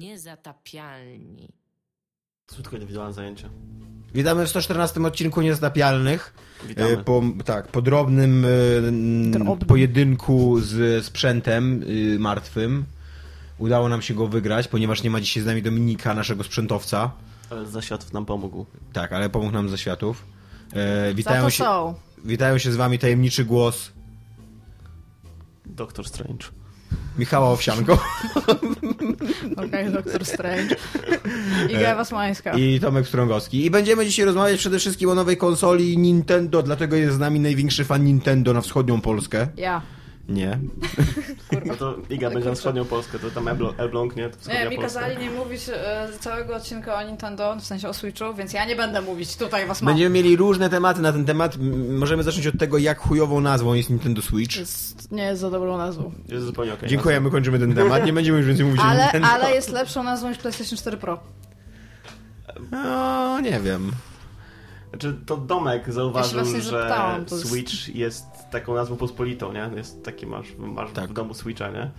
[0.00, 1.48] Niezatapialni.
[2.46, 3.48] Krótko indywidualne zajęcie.
[4.14, 6.34] Witamy w 114 odcinku Niezatapialnych.
[6.68, 6.90] Witamy.
[6.90, 8.48] E, Po, tak, po drobnym e,
[9.30, 9.68] Drobnym.
[9.68, 12.84] pojedynku z sprzętem y, martwym.
[13.58, 17.10] Udało nam się go wygrać, ponieważ nie ma dzisiaj z nami Dominika, naszego sprzętowca.
[17.50, 18.66] Ale Zaświatów nam pomógł.
[18.92, 20.24] Tak, ale pomógł nam ze światów.
[20.72, 21.94] E, witają, to się, są.
[22.24, 23.92] witają się z wami tajemniczy głos
[25.66, 26.46] Doktor Strange.
[27.18, 27.98] Michała Owsianko
[29.66, 30.76] Okej, Doktor Strange.
[31.68, 32.52] Iga Wasmańska.
[32.52, 33.64] i Tomek Strągowski.
[33.64, 37.84] I będziemy dzisiaj rozmawiać przede wszystkim o nowej konsoli Nintendo, dlatego jest z nami największy
[37.84, 39.46] fan Nintendo na wschodnią Polskę.
[39.56, 39.82] Ja.
[40.30, 40.58] Nie.
[41.66, 43.48] No to Iga będzie na wschodnią Polskę, to tam
[43.78, 44.28] Elbląg, nie?
[44.30, 45.00] To Nie, mi Polska.
[45.00, 48.76] kazali nie mówić e, całego odcinka o Nintendo, w sensie o Switchu, więc ja nie
[48.76, 49.94] będę mówić tutaj was mam.
[49.94, 51.56] Będziemy mieli różne tematy na ten temat.
[51.98, 54.56] Możemy zacząć od tego, jak chujową nazwą jest Nintendo Switch.
[54.56, 56.12] Jest, nie jest za dobrą nazwą.
[56.28, 56.88] Jest zupełnie okej.
[56.88, 58.06] Dziękujemy, kończymy ten temat.
[58.06, 59.28] Nie będziemy już więcej mówić o Ale, Nintendo.
[59.28, 61.20] ale jest lepszą nazwą niż PlayStation 4 Pro.
[62.70, 63.92] No, nie wiem.
[64.90, 69.70] Znaczy, to Domek zauważył, Ja że zapytałam, to jest- Switch jest taką nazwą pospolitą, nie?
[69.76, 71.10] Jest taki masz, masz Tak.
[71.10, 71.90] w domu Switcha, nie?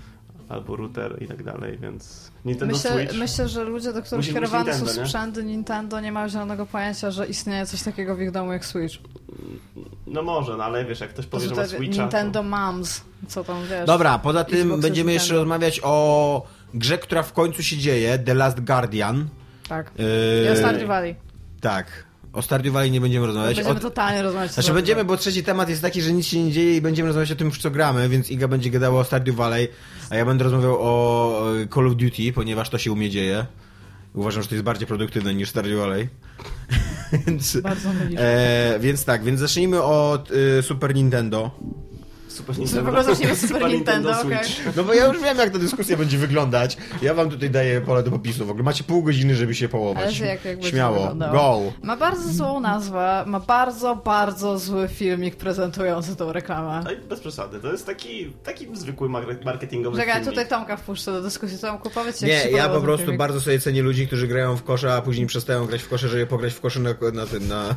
[0.50, 3.14] Albo router i tak dalej, więc Nintendo Myślę, Switch...
[3.20, 5.08] myślę, że ludzie, do których kierowane są Nintendo, nie?
[5.08, 8.96] sprzęty Nintendo, nie mają zielonego pojęcia, że istnieje coś takiego w ich domu jak Switch.
[10.08, 12.02] No może, no ale wiesz, jak ktoś To powie, że ma Switcha...
[12.02, 13.86] Nintendo Moms, co tam wiesz.
[13.86, 15.44] Dobra, poza tym Xbox będziemy jeszcze Nintendo.
[15.54, 19.28] rozmawiać o grze, która w końcu się dzieje, The Last Guardian.
[19.70, 19.92] Tak.
[20.46, 21.16] Yy, I Stardew Valley.
[21.62, 21.88] Tak.
[22.34, 23.56] O Stardew Valley nie będziemy rozmawiać.
[23.56, 23.82] Będziemy o...
[23.82, 24.52] totalnie rozmawiać.
[24.52, 27.32] Znaczy będziemy, bo trzeci temat jest taki, że nic się nie dzieje i będziemy rozmawiać
[27.32, 29.68] o tym, w co gramy, więc Iga będzie gadała o Stardew Valley,
[30.10, 33.46] a ja będę rozmawiał o e, Call of Duty, ponieważ to się u mnie dzieje.
[34.14, 36.09] Uważam, że to jest bardziej produktywne niż Stardew Valley.
[37.28, 41.52] więc, Bardzo e, więc tak, więc zacznijmy od e, Super Nintendo.
[42.47, 44.75] Super W ogóle zacznijmy od Super Nintendo, Switch.
[44.75, 46.78] No bo ja już wiem, jak ta dyskusja będzie wyglądać.
[47.02, 48.45] Ja wam tutaj daję pole do popisu.
[48.45, 50.22] W ogóle macie pół godziny, żeby się połować.
[50.22, 51.62] Ale jak, jak Śmiało, go!
[51.84, 56.81] Ma bardzo złą nazwę, ma bardzo, bardzo zły filmik prezentujący tą reklamę.
[56.84, 60.30] No i bez przesady, to jest taki, taki zwykły mar- marketingowy Czekaj, filmik.
[60.30, 61.57] tutaj Tomka wpuszczę do dyskusji.
[61.59, 63.19] Tomku, powiedz jak Nie, ja po prostu filmik.
[63.19, 66.28] bardzo sobie cenię ludzi, którzy grają w kosza, a później przestają grać w kosze, żeby
[66.28, 67.75] pograć w kosze na, na tym, na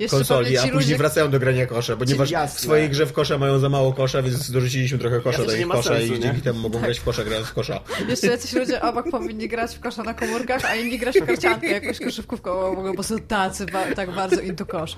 [0.00, 2.58] Jeszcze konsoli, a później ludzie- wracają do grania kosza, ponieważ jasne.
[2.58, 5.60] w swojej grze w kosza mają za mało kosza, więc dorzuciliśmy trochę kosza Jasne, do
[5.62, 6.20] ich kosza sensu, i nie?
[6.20, 6.84] dzięki temu mogą Tak.
[6.84, 7.80] grać w kosza grając w kosza.
[8.08, 11.66] Jeszcze jacyś ludzie obok powinni grać w kosza na komórkach, a inni grać w karciankę,
[11.66, 14.96] jakąś koszykówką, w ogóle po prostu tacy ba tak bardzo into kosz.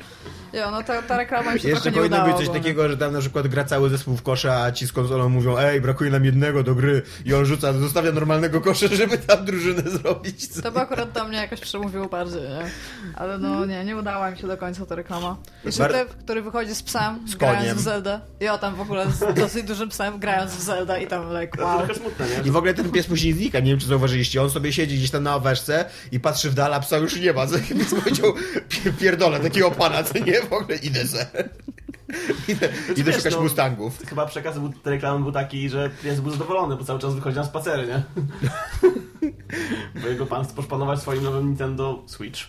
[0.53, 2.97] Jo, no ta, ta reklama mi się Jeszcze trochę nie powinno być coś takiego, że
[2.97, 6.11] tam na przykład gra cały zespół w kosza, a ci z konsolą mówią, ej, brakuje
[6.11, 10.49] nam jednego do gry i on rzuca, zostawia normalnego kosza, żeby tam drużynę zrobić.
[10.63, 12.71] To by akurat do mnie jakoś przemówiło bardziej, nie?
[13.17, 15.37] Ale no nie, nie udała mi się do końca ta reklama.
[15.65, 17.77] Jeszcze Bar- który wychodzi z psem, Z grając koniem.
[17.77, 18.21] w Zelda.
[18.41, 21.59] I o tam w ogóle z dosyć dużym psem, grając w Zelda i tam like
[21.59, 21.79] To wow.
[21.79, 22.49] trochę smutne, nie?
[22.49, 25.11] I w ogóle ten pies później znika, nie wiem czy zauważyliście, on sobie siedzi gdzieś
[25.11, 28.35] tam na oweżce i patrzy w dal, a psa już nie ma, więc powiedział,
[28.69, 31.27] "Pi- pierdolę, takiego pana, co nie, w ogóle idę se.
[32.49, 33.99] Idę, idę wiesz, szukać no- Mustangów.
[34.09, 37.37] Chyba przekaz był, tej reklamy był taki, że pies był zadowolony, bo cały czas wychodzi
[37.37, 38.03] na spacery, nie?
[40.03, 42.41] bo jego pan chce poszpanować swoim nowym Nintendo Switch.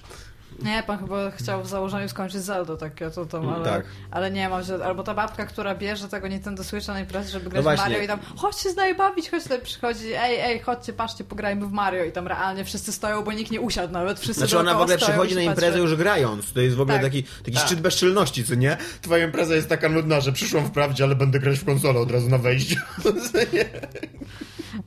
[0.63, 3.85] Nie, pan chyba chciał w założeniu skończyć Zelda takie, to tam, ale, tak.
[4.11, 7.49] ale nie ma, że, albo ta babka, która bierze tego Nintendo Switcha na imprezę, żeby
[7.49, 7.83] grać No w właśnie.
[7.83, 11.23] Mario i tam chodź się z nami bawić, chodź tutaj przychodzi, ej, ej, chodźcie, patrzcie,
[11.23, 14.59] pograjmy w Mario i tam realnie wszyscy stoją, bo nikt nie usiadł nawet, wszyscy Znaczy
[14.59, 15.81] ona w ogóle przychodzi na się imprezę patrzą.
[15.81, 16.53] już grając.
[16.53, 17.05] To jest w ogóle Tak.
[17.05, 17.65] taki, taki Tak.
[17.65, 18.77] szczyt bezczelności, co nie?
[19.01, 22.29] Twoja impreza jest taka nudna, że przyszłam wprawdzie, ale będę grać w konsolę od razu
[22.29, 22.75] na wejściu.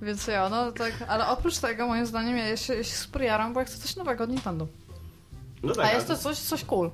[0.03, 3.55] Więc ja, no tak, ale oprócz tego moim zdaniem ja się, ja się super jaram,
[3.55, 4.67] bo ja chcę coś nowego od Nintendo.
[5.65, 6.91] No tak, A jest to ale- coś, coś cool.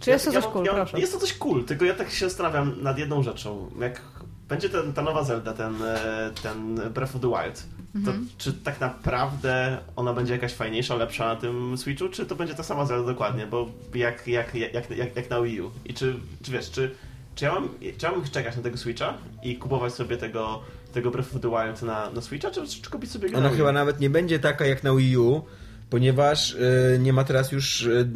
[0.00, 1.00] Czy Ja- jest to ja coś mam- cool, ja, proszę.
[1.00, 3.70] Jest to coś cool, tylko ja tak się zastanawiam nad jedną rzeczą.
[3.80, 4.02] Jak
[4.48, 7.62] będzie ten, ta nowa Zelda, ten, e, ten Breath of the Wild,
[8.04, 8.28] to Mhm.
[8.38, 12.62] czy tak naprawdę ona będzie jakaś fajniejsza, lepsza na tym Switchu, czy to będzie ta
[12.62, 15.70] sama Zelda dokładnie, bo jak, jak, jak, jak, jak na Wii U.
[15.84, 16.94] I czy, czy wiesz, czy,
[17.34, 17.68] czy, ja mam,
[17.98, 20.62] czy ja mam czekać na tego Switcha i kupować sobie tego,
[20.92, 23.72] tego Breath of the Wild na, na Switcha, czy, czy kupić sobie go Ona chyba
[23.72, 25.42] nawet nie będzie taka jak na Wii U,
[25.90, 28.08] ponieważ y, nie ma teraz już y,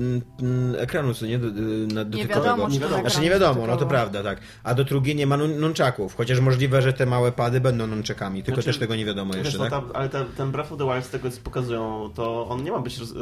[0.75, 1.39] y, ekranu, co nie?
[1.39, 1.51] Do, y,
[1.95, 2.41] na, dotykowego.
[2.45, 3.01] wiadomo, Nie wiadomo.
[3.01, 4.41] Znaczy nie wiadomo, no to prawda, tak.
[4.65, 8.43] A do drugiej nie ma nun- nunczaków, chociaż możliwe, że te małe pady będą nunczakami,
[8.43, 9.73] tylko Znaczy, też tego nie wiadomo Wiesz, jeszcze, no, tak?
[9.73, 12.71] tam, ale ten, ten Breath of the Wild, z tego co pokazują, to on nie
[12.73, 13.15] ma być roz, y,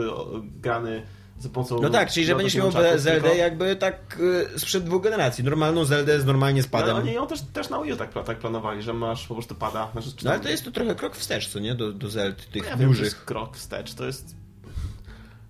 [0.61, 1.03] grany
[1.39, 1.81] za pomocą...
[1.83, 4.19] No tak, czyli że no, będziesz miał Zeldę tylko- jakby tak
[4.55, 5.45] y, sprzed dwóch generacji.
[5.45, 6.97] Normalną Zeldę z normalnie z Ale padem.
[6.97, 9.89] oni ją też, też na Wii U tak, tak planowali, że masz po prostu pada.
[9.93, 11.75] Znaczy, czy No ale to jest to trochę krok wstecz, co nie?
[11.75, 13.05] Do, do Zeld tych ja wiem, to dużych.
[13.05, 14.40] jest krok wstecz, to jest...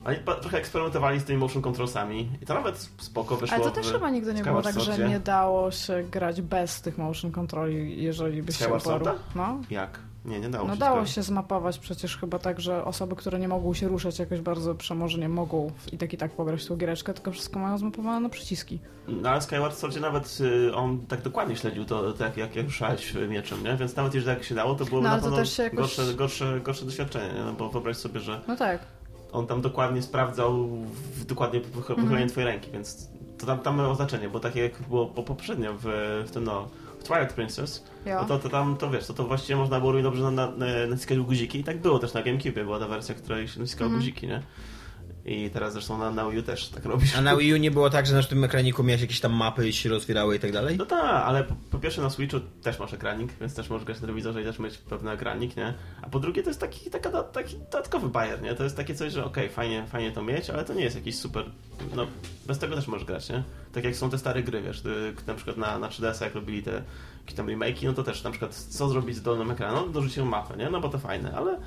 [0.04, 3.88] Oni trochę eksperymentowali z tymi motion controlsami i to nawet spoko wyszło Ale to też
[3.88, 8.02] w chyba nigdy nie było tak, że nie dało się grać bez tych motion controli,
[8.02, 8.80] jeżeli byś się.
[8.80, 9.14] Sworda?
[9.34, 9.58] No.
[9.70, 9.98] Jak?
[10.24, 10.80] Nie, nie dało No się.
[10.80, 14.40] dało skoro- się zmapować przecież chyba tak, że osoby, które nie mogą się ruszać jakoś
[14.40, 18.28] bardzo przemożnie mogą i tak i tak pograć tą giereczkę, tylko wszystko mają zmapowane na
[18.28, 18.78] przyciski.
[19.08, 23.14] No ale Skyward Swordzie nawet y, on tak dokładnie śledził to, tak jak, jak ruszałeś
[23.28, 23.76] mieczem, nie?
[23.76, 27.34] Więc nawet jeżeli tak się dało, to byłoby No, na pewno gorsze, gorsze, gorsze doświadczenie,
[27.34, 27.44] nie?
[27.44, 28.80] No bo wyobraź sobie, że No tak.
[29.32, 30.66] On tam dokładnie sprawdzał
[31.14, 32.00] w, dokładnie pochy- Mhm.
[32.02, 35.72] pochylenie twojej ręki, więc to tam, tam miało znaczenie, bo tak jak było po, poprzednio
[35.78, 35.84] w,
[36.26, 36.68] w tym no,
[37.00, 37.84] w Twilight Princess,
[38.22, 40.46] no to, to tam, to wiesz, to, to właściwie można było równie dobrze na, na,
[40.46, 43.86] na, naciskać guziki i tak było też na GameCube, była ta wersja, której się naciskało
[43.86, 44.00] Mhm.
[44.00, 44.42] guziki, nie?
[45.30, 47.16] I teraz zresztą na, na Wii U też tak robisz.
[47.16, 49.68] A na Wii U nie było tak, że na tym ekraniku miałeś jakieś tam mapy
[49.68, 50.76] i się rozwierały i tak dalej?
[50.76, 53.96] No tak, ale po, po pierwsze na Switchu też masz ekranik, więc też możesz grać
[53.96, 55.74] na telewizorze i też mieć pewny ekranik, nie?
[56.02, 58.54] A po drugie to jest taki, taka, taki dodatkowy bajer, nie?
[58.54, 61.18] To jest takie coś, że okej, fajnie, fajnie to mieć, ale to nie jest jakiś
[61.18, 61.44] super,
[61.96, 62.06] no
[62.46, 63.42] bez tego też możesz grać, nie?
[63.72, 64.82] Tak jak są te stare gry, wiesz,
[65.26, 66.82] na przykład na, na 3DS jak robili te
[67.20, 69.84] jakieś tam remake'i, no to też na przykład co zrobić z dolnym ekranem?
[69.86, 70.70] No dorzucić mapę, nie?
[70.70, 71.58] No bo to fajne, ale...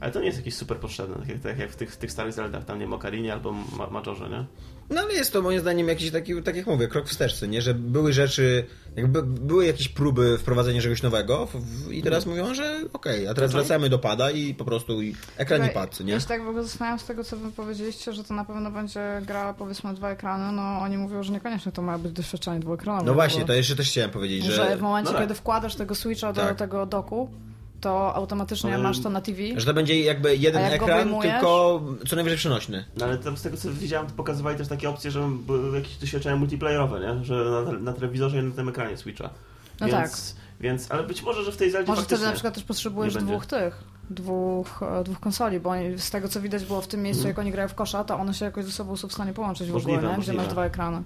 [0.00, 2.12] Ale to nie jest jakieś super potrzebne, tak jak, tak jak w tych, w tych
[2.12, 4.44] starych Zeldach, tam nie wiem, Okarinie albo Ma- Majorze, nie?
[4.90, 7.62] No ale jest to moim zdaniem jakiś taki, tak jak mówię, krok wstecz, co nie?
[7.62, 8.64] Że były rzeczy,
[8.96, 13.34] jakby były jakieś próby wprowadzenia czegoś nowego w, w, i teraz mówią, że okej, a
[13.34, 13.60] teraz Okej.
[13.62, 16.12] wracamy do pada i po prostu i ekran i pad, co nie?
[16.12, 18.70] Ja się tak w ogóle zastanawiam z tego, co wy powiedzieliście, że to na pewno
[18.70, 23.06] będzie gra powiedzmy dwa ekrany, no oni mówią, że niekoniecznie to ma być doświadczenie dwuekranowe.
[23.06, 24.52] No właśnie, to jeszcze też chciałem powiedzieć, że...
[24.52, 25.22] że, w momencie, no tak.
[25.28, 26.56] kiedy wkładasz tego Switcha do Tak.
[26.58, 27.30] tego doku,
[27.80, 29.38] to automatycznie Ale- masz to na TV.
[29.56, 31.32] że to będzie jakby jeden jak ekran, wyjmujesz?
[31.32, 32.84] tylko co najwyżej przenośny.
[32.96, 35.96] No ale tam z tego co widziałem, to pokazywali też takie opcje, że były jakieś
[35.96, 37.24] doświadczenia multiplayerowe, nie?
[37.24, 39.30] Że na, na telewizorze i na tym ekranie Switcha.
[39.80, 42.64] No więc, Więc, ale być może, że w tej Zeldzie Może wtedy na przykład też
[42.64, 47.02] potrzebujesz dwóch tych, dwóch, e, dwóch konsoli, bo z tego co widać było w tym
[47.02, 47.28] miejscu, Mhm.
[47.30, 49.68] jak oni grają w kosza, to one się jakoś ze sobą są w stanie połączyć
[49.68, 50.18] w Możliwe, ogóle, nie?
[50.18, 50.42] gdzie możliwe.
[50.42, 51.02] masz dwa ekrany.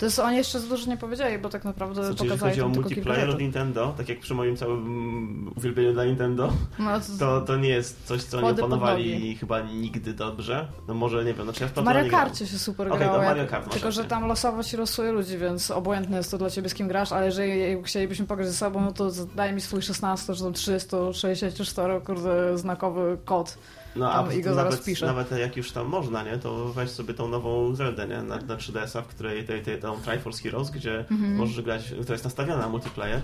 [0.00, 2.62] To jest, oni jeszcze za dużo nie powiedzieli, bo tak naprawdę Znaczy, jeżeli pokazali chodzi
[2.62, 3.38] o multiplayer od.
[3.40, 8.22] Nintendo, tak jak przy moim całym uwielbieniu dla Nintendo, No, to, to nie jest coś,
[8.22, 10.68] co nie opanowali chyba nigdy dobrze.
[10.88, 12.10] No może, nie wiem, znaczy ja w to Mario.
[12.10, 15.38] Karcie się super Okej, grało, to Mario Kart tylko że tam losowo ci losuje ludzi,
[15.38, 18.80] więc obojętne jest to dla ciebie z kim grasz, ale jeżeli chcielibyśmy pograć ze sobą,
[18.80, 23.58] no to daj mi swój 16 czy tam 364 kurde znakowy kod.
[23.96, 25.06] No a i go zaraz nawet, wpiszę.
[25.06, 28.56] nawet jak już tam można, nie, to weź sobie tą nową Zeldę, nie, na, na
[28.56, 31.36] 3DS-a, w której tej, tej, tą Triforce Heroes, gdzie Mhm.
[31.36, 33.20] możesz grać, która jest nastawiona na multiplayer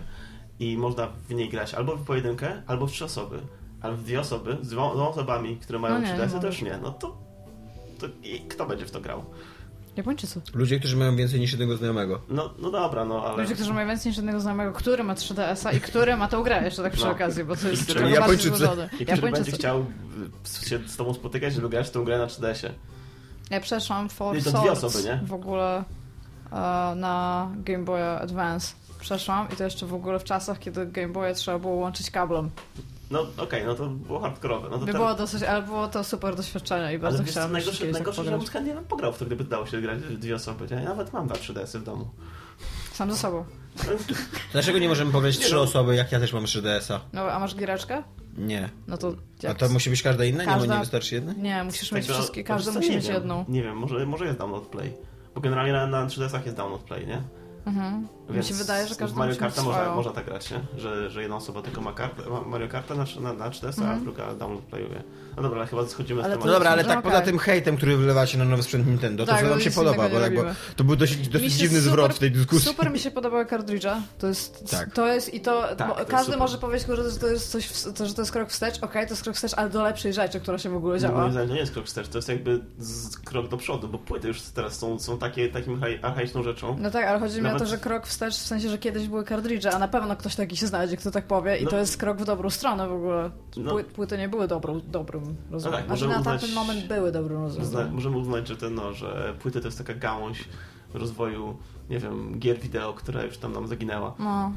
[0.59, 3.39] i można w niej grać albo w pojedynkę, albo w trzy osoby.
[3.83, 6.63] Ale w dwie osoby, z dwoma, osobami, które mają No nie, 3DS-y, nie to już
[6.63, 6.79] nie.
[6.83, 7.17] No to,
[7.99, 9.25] to i kto będzie w to grał?
[9.97, 10.41] Japończycy.
[10.55, 12.21] Ludzie, którzy mają więcej niż jednego znajomego.
[12.29, 13.43] No, no dobra, no ale...
[13.43, 16.65] Ludzie, którzy mają więcej niż jednego znajomego, który ma 3DS-a i który ma tą grę
[16.65, 17.11] jeszcze tak przy No.
[17.11, 19.03] okazji, bo to jest I trochę który- bardziej Japończycy.
[19.03, 19.81] I który będzie chciał
[20.63, 22.73] y, się z tobą spotykać, żeby grać w tą grę na 3DS-ie.
[23.51, 25.21] Ja przeszłam For I to dwie osoby, nie?
[25.27, 25.85] w ogóle
[26.53, 26.55] e,
[26.97, 28.75] na Game Boy Advance.
[29.01, 32.51] Przeszłam i to jeszcze w ogóle w czasach, kiedy Game Boya trzeba było łączyć kablem.
[33.11, 34.69] No okej, no to było hardkorowe.
[34.71, 37.53] No to By tam- było dosyć, ale było to super doświadczenie i bardzo Ale chciałam
[37.53, 40.35] najgorsze, tak najgorsze że ja bym chętnie pograł w to, gdyby dało się grać dwie
[40.35, 40.67] osoby.
[40.71, 42.09] Ja nawet mam dwa 3DS-y w domu.
[42.93, 43.45] Sam ze sobą.
[44.53, 45.61] Dlaczego nie możemy Nie trzy no.
[45.61, 47.01] osoby, jak ja też mam 3DS-a?
[47.13, 48.03] No, a masz giereczkę?
[48.39, 48.69] Nie.
[48.89, 49.09] No to
[49.45, 49.59] A jak?
[49.59, 50.45] to musi być każda inna?
[50.45, 51.33] Nie, Każda- nie wystarczy jedna?
[51.33, 53.15] Nie, musisz mieć Tak, no, wszystkie, co, musi nie mieć wiem.
[53.15, 53.45] jedną.
[53.49, 54.93] Nie wiem, może, może jest download play.
[55.35, 57.23] Bo generalnie na, na 3DS-ach jest download play, nie?
[57.67, 58.09] Mhm.
[58.31, 60.61] Mi się wydaje, że w każdy Mario mieć Karta można, można tak grać, nie?
[60.79, 63.83] Że, że jedna osoba tylko ma kartę, ma Mario Kartę na, na, na 4DS, a
[63.83, 64.05] Mhm.
[64.05, 65.03] druga download playuje.
[65.37, 66.47] No dobra, ale chyba schodzimy Ale z tematu.
[66.47, 67.11] No dobra, ale No tak okej.
[67.13, 70.09] poza tym hejtem, który wylewacie na nowy sprzęt Nintendo, to Tak, co wam się podoba,
[70.09, 70.43] bo, tak, bo
[70.77, 72.69] to był dosyć, dosyć dziwny super- zwrot w tej dyskusji.
[72.69, 74.03] Super mi się podobały kartridże.
[74.19, 74.93] To jest, Tak.
[74.93, 76.39] to jest i to, Tak, bo to każdy super.
[76.39, 79.13] może powiedzieć, że to jest coś, w- to, że to jest krok wstecz, okej, to
[79.13, 81.21] jest krok wstecz, ale do lepszej rzeczy, która się w ogóle No, działa.
[81.21, 83.99] moim zdaniem to nie jest krok wstecz, to jest jakby z, krok do przodu, bo
[83.99, 86.77] płyty już teraz są, są takie, takim archai- archaiczną rzeczą.
[86.81, 89.25] No tak, ale chodzi mi o to, że krok wstecz w sensie, że kiedyś były
[89.25, 91.71] kartridże, a na pewno ktoś taki się znajdzie, kto tak powie i No.
[91.71, 93.31] to jest krok w dobrą stronę w ogóle.
[93.57, 93.71] No.
[93.71, 95.79] Pły, płyty nie były dobrą, dobrym rozwiązaniem.
[95.79, 97.95] tak, znaczy na możemy tamten uznać- moment były dobrym rozwiązaniem.
[97.95, 100.45] możemy uznać, że ten, no, że płyty to jest taka gałąź
[100.95, 101.57] rozwoju,
[101.91, 104.15] nie wiem, gier wideo, która już tam nam zaginęła.
[104.19, 104.53] No.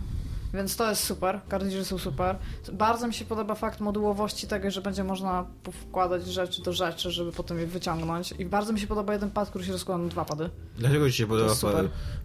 [0.54, 2.36] Więc to jest super, kartridże są super.
[2.74, 7.32] Bardzo mi się podoba fakt modułowości tego, że będzie można wkładać rzeczy do rzeczy, żeby
[7.32, 8.34] potem je wyciągnąć.
[8.40, 10.50] I bardzo mi się podoba jeden pad, który się rozkłada na dwa pady.
[10.78, 11.54] Dlaczego ci się podoba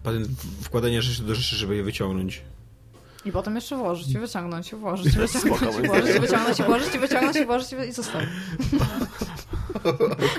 [0.03, 0.27] patent
[0.61, 2.41] wkładania rzeczy do rzeczy, żeby je wyciągnąć?
[3.25, 6.59] I potem jeszcze włożyć i wyciągnąć, i włożyć, i wyciągnąć, Spoko, i włożyć, i wyciągnąć,
[6.59, 8.29] i włożyć, i wyciągnąć, i włożyć, i zostawić.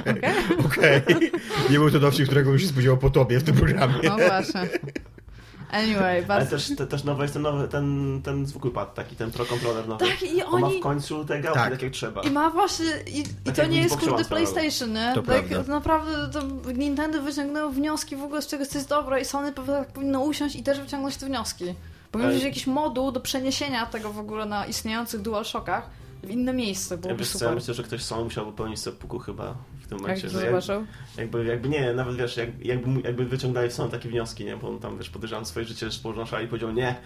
[0.00, 0.34] Okej?
[0.66, 1.02] Okej.
[1.70, 3.94] Nie był to dowcip, którego bym się spodziewał po tobie w tym programie.
[4.04, 4.68] No właśnie.
[5.70, 6.50] Anyway, Ale bardzo...
[6.50, 9.88] też, te, też nowy jest ten, nowy, ten, ten zwykły pad, taki ten Pro Controller
[9.88, 10.06] nowy.
[10.06, 10.78] Tak, i On ma oni...
[10.78, 11.70] w końcu te gałki Tak.
[11.70, 12.22] tak jak trzeba.
[12.22, 14.24] I ma właśnie, i, i Tak to jak nie jest kurde.
[14.24, 15.12] PlayStation, nie?
[15.14, 15.72] To tak, prawda.
[15.72, 16.42] naprawdę to
[16.72, 20.56] Nintendo wyciągnęło wnioski w ogóle z czegoś, co jest dobre i Sony tak powinno usiąść
[20.56, 21.64] i też wyciągnąć te wnioski.
[22.12, 25.90] Powinien Ale- być jakiś moduł do przeniesienia tego w ogóle na istniejących DualShockach
[26.22, 27.54] w inne miejsce, Ja byłoby wiesz co, ja super.
[27.54, 30.86] myślę, że ktoś sam musiał popełnić seppuku chyba w tym momencie, jak, zobaczył?
[31.18, 34.68] jakby, jakby nie, nawet wiesz, jak, jakby, mu- jakby wyciągnęli są takie wnioski, nie, bo
[34.68, 36.96] on tam wiesz, podejrzewam swoje życie położono szali i powiedział nie,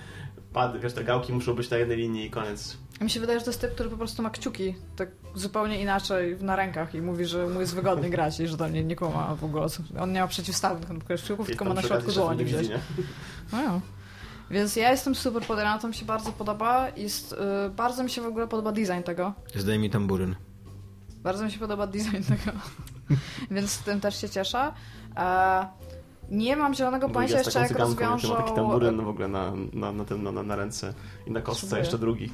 [0.52, 2.76] pad, wiesz, te gałki muszą być na jednej linii i koniec.
[3.00, 6.36] Mi się wydaje, że to jest typ, który po prostu ma kciuki tak zupełnie inaczej
[6.40, 9.34] na rękach i mówi, że mu jest wygodnie grać i że to nie, nie kuma
[9.34, 9.66] w ogóle.
[10.00, 10.88] On nie ma przeciwstawnych
[11.22, 12.68] kciuków, tylko ma na środku dłoni gdzieś.
[13.52, 13.80] No ja.
[14.50, 16.88] Więc ja jestem super podjarana, to mi się bardzo podoba.
[16.96, 17.32] Jest,
[17.66, 19.32] y, bardzo mi się w ogóle podoba design tego.
[19.54, 20.34] Zdaj mi tamburyn.
[21.22, 22.58] Bardzo mi się podoba design tego.
[23.50, 24.72] Więc z tym też się cieszę.
[25.16, 25.66] E,
[26.30, 28.28] nie mam zielonego pojęcia jeszcze, jak rozwiążą...
[28.28, 30.94] ma taki tamburyn w ogóle na, na, na, tym, na, na ręce
[31.26, 32.30] i na kostce jeszcze drugi.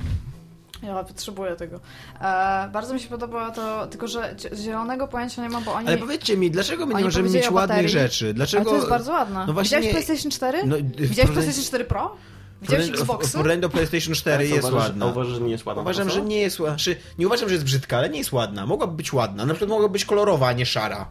[0.82, 1.80] Ja potrzebuję tego.
[2.20, 5.88] E, bardzo mi się podoba to, tylko że zielonego pojęcia nie mam, bo oni...
[5.88, 8.34] Ale powiedzcie mi, dlaczego my nie możemy mieć ładnych rzeczy?
[8.34, 8.60] Dlaczego...
[8.60, 9.44] Ale to jest bardzo ładne.
[9.46, 10.62] No właśnie Widziałeś PlayStation 4?
[10.66, 12.16] No, Widziałeś w- PlayStation 4 Pro?
[12.62, 13.28] Widziałeś w- Xboxy?
[13.28, 15.06] W porównaniu do PlayStation 4 A co, jest uważasz, ładna.
[15.06, 16.74] Uważasz, że nie jest ładna Uważam, że nie jest ładna.
[16.76, 18.66] Znaczy, nie uważam, że jest brzydka, ale nie jest ładna.
[18.66, 19.46] Mogłaby być ładna.
[19.46, 21.08] Na przykład mogłaby być kolorowa, a nie szara.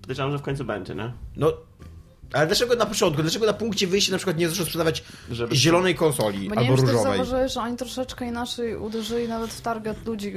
[0.00, 1.12] Podejrzewam, że w końcu będzie, nie?
[1.36, 1.52] No,
[2.34, 3.22] ale dlaczego na początku?
[3.22, 6.68] Dlaczego na punkcie wyjścia na przykład nie zaczną sprzedawać Żeby- zielonej konsoli Bo nie albo
[6.68, 7.16] wiem, czy też różowej?
[7.18, 10.32] zauważyłeś, że oni troszeczkę inaczej uderzyli nawet w target ludzi,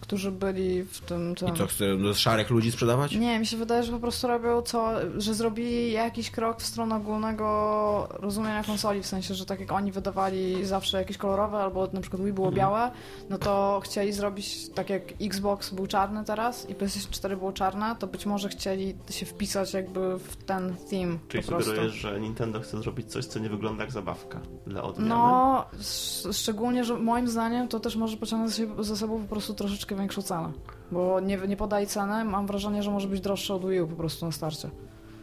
[0.00, 1.34] którzy byli w tym...
[1.34, 1.48] tym...
[1.48, 3.12] I co, chcą do szarych ludzi sprzedawać?
[3.12, 6.96] Nie, mi się wydaje, że po prostu robią co, że zrobili jakiś krok w stronę
[6.96, 12.00] ogólnego rozumienia konsoli, w sensie, że tak jak oni wydawali zawsze jakieś kolorowe, albo na
[12.00, 12.60] przykład Wii było Mhm.
[12.66, 12.90] białe,
[13.30, 17.96] no to chcieli zrobić tak jak Xbox był czarny teraz i PlayStation 4 było czarne,
[17.98, 22.78] to być może chcieli się wpisać jakby w ten theme Czyli sugerujesz, że Nintendo chce
[22.78, 25.08] zrobić coś, co nie wygląda jak zabawka dla odmiany?
[25.08, 28.54] No, sz- szczególnie, że moim zdaniem to też może pociągnąć
[28.86, 30.52] za sobą po prostu troszeczkę większą cenę.
[30.92, 33.96] Bo nie, nie podaj ceny, mam wrażenie, że może być droższe od Wii U po
[33.96, 34.70] prostu na starcie.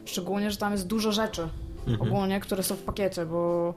[0.06, 1.48] Szczególnie, że tam jest dużo rzeczy
[2.00, 3.74] ogólnie, które są w pakiecie, bo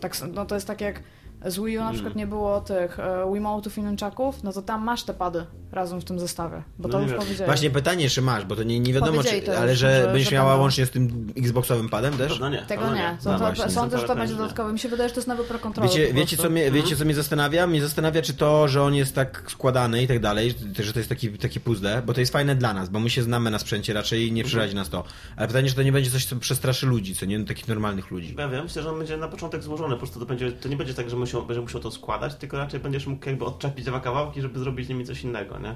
[0.00, 1.02] tak, no to jest tak jak
[1.46, 4.84] z Wii U na przykład nie było tych e, Wiimote'ów i nunchaków, no to tam
[4.84, 7.44] masz te pady razem w tym zestawie, bo No to już powiedzieli.
[7.44, 10.06] Właśnie pytanie, czy masz, bo to nie, nie wiadomo, czy, to ale już, że, że-
[10.12, 12.32] będziesz że miała łącznie z tym Xboxowym padem też?
[12.32, 12.62] Pewno nie.
[12.62, 13.70] Tego nie, No to, właśnie.
[13.70, 14.72] sądzę, że to będzie dodatkowe.
[14.72, 17.04] Mi się wydaje, że to jest nowy Pro Controller Wiecie, wiecie, co mnie, wiecie, co
[17.04, 17.66] mnie zastanawia?
[17.66, 21.08] Mnie zastanawia, czy to, że on jest tak składany i tak dalej, że to jest
[21.08, 23.92] taki, taki puzzle, bo to jest fajne dla nas, bo my się znamy na sprzęcie
[23.92, 25.04] raczej i nie przerazi nas to.
[25.36, 27.38] Ale pytanie, czy to nie będzie coś, co przestraszy ludzi, co nie?
[27.38, 28.34] No, takich normalnych ludzi.
[28.38, 30.76] Ja wiem, myślę, że on będzie na początek złożony, po prostu to, będzie, to nie
[30.76, 34.00] będzie tak, że musiał, będzie musiał to składać, tylko raczej będziesz mógł jakby odczepić dwa
[34.00, 35.74] kawałki, żeby zrobić z nimi coś innego, nie?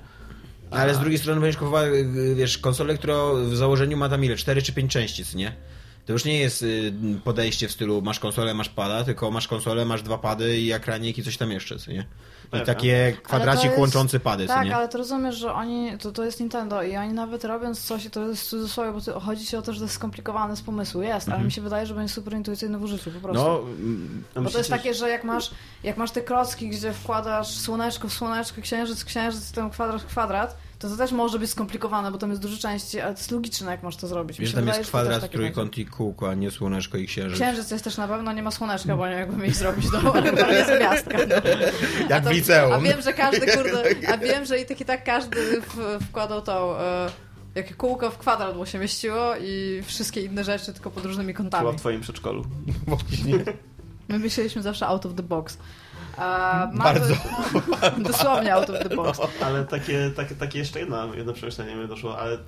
[0.70, 4.36] Ale z drugiej strony będziesz kupował, y, wiesz, konsolę, która w założeniu ma tam ile?
[4.36, 5.52] 4 czy 5 części, nie?
[6.06, 6.92] To już nie jest y,
[7.24, 11.18] podejście w stylu masz konsolę, masz pada, tylko masz konsolę, masz dwa pady i ekranik
[11.18, 12.06] i coś tam jeszcze, co nie?
[12.48, 12.66] I Pewnie.
[12.66, 14.76] takie kwadracik jest- łączący pady, Tak, nie?
[14.76, 18.10] ale to rozumiesz, że oni, to, to jest Nintendo i oni nawet robiąc coś, i
[18.10, 21.02] to jest cudzysłowie, bo to, chodzi ci o to, że to jest skomplikowane z pomysłu,
[21.02, 23.42] jest, ale mi się wydaje, że będzie super intuicyjny w użyciu po prostu.
[23.46, 23.66] Mhm.
[23.80, 25.50] No, mm, A Bo to jest takie, że jak masz,
[25.82, 30.56] jak masz te klocki, gdzie wkładasz słoneczko w słoneczko, księżyc księżyc, ten kwadrat w kwadrat,
[30.78, 33.70] to to też może być skomplikowane, bo tam jest dużo części, ale to jest logiczne,
[33.70, 34.40] jak masz to zrobić.
[34.40, 37.38] Wiesz, tam wydaje, jest to kwadrat, trójkąt i kółko, a nie słoneczko i księżyc.
[37.38, 40.32] Księżyc jest też na pewno, nie ma słoneczka, bo nie jakby mieli zrobić do ale
[40.32, 41.18] tam jest gwiazdka.
[42.08, 42.72] Jak to- w liceum.
[42.72, 46.42] A wiem, że każdy, kurde, a wiem, że i tak i tak każdy w, wkładał
[46.42, 47.10] tą, e,
[47.54, 51.50] jakie kółko w kwadrat mu się mieściło i wszystkie inne rzeczy tylko pod różnymi Chyba
[51.50, 51.72] kątami.
[51.72, 52.44] w twoim przedszkolu.
[54.08, 55.58] My myśleliśmy zawsze out of the box.
[56.18, 57.14] A, Bardzo.
[57.98, 59.20] Dosłownie out of the box.
[59.42, 62.38] Ale takie, takie, takie jeszcze jedno, jedno przemyślenie mi doszło, ale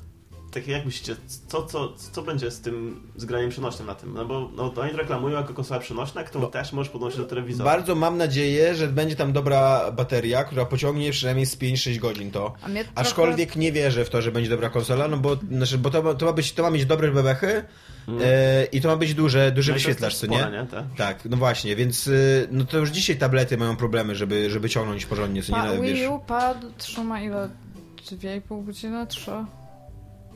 [0.50, 1.16] takie jak myślicie,
[1.48, 4.14] co, co, co będzie z tym zgraniem przenośnym na tym?
[4.14, 7.70] No bo no, to oni reklamują jako konsola przenośna, którą też możesz podnosić do telewizora.
[7.70, 12.52] Bardzo mam nadzieję, że będzie tam dobra bateria, która pociągnie przynajmniej z 5-6 godzin to.
[12.62, 15.90] A trochę- Aczkolwiek nie wierzę w to, że będzie dobra konsola, no bo, znaczy, bo
[15.90, 17.64] to, ma- to, ma być, to ma mieć dobre bebechy
[18.22, 20.36] e, i to ma być duże, duży No wyświetlacz, co nie?
[20.36, 20.66] nie?
[20.70, 20.84] Te.
[20.96, 25.06] Tak, no właśnie, więc y, no to już dzisiaj tablety mają problemy, żeby, żeby ciągnąć
[25.06, 25.58] porządnie, co nie?
[25.62, 26.06] Pa, No, Wii.
[26.08, 27.48] U pad trzyma ile?
[28.10, 29.06] 2,5 godziny?
[29.06, 29.30] 3?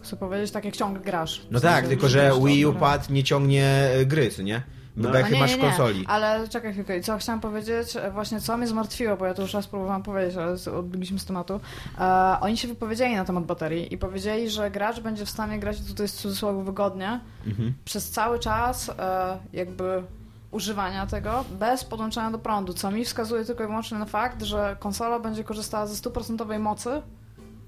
[0.04, 1.46] Chcę powiedzieć, tak jak ciągle grasz.
[1.50, 4.62] No W tak, sensie, tylko że Wii U pad nie ciągnie y, gry, co nie?
[4.96, 5.02] No.
[5.08, 6.04] Bebechy No nie, masz nie, w nie, konsoli.
[6.08, 9.54] Ale czekaj chwilkę, co chciałam powiedzieć, e, właśnie co mnie zmartwiło, bo ja to już
[9.54, 11.60] raz próbowałam powiedzieć, ale odbiliśmy z tematu.
[12.00, 15.80] E, oni się wypowiedzieli na temat baterii i powiedzieli, że gracz będzie w stanie grać,
[15.88, 17.74] tutaj jest w cudzysłowie wygodnie, Mhm.
[17.84, 20.02] przez cały czas e, jakby
[20.50, 24.76] używania tego bez podłączenia do prądu, co mi wskazuje tylko i wyłącznie na fakt, że
[24.80, 27.02] konsola będzie korzystała ze stuprocentowej mocy,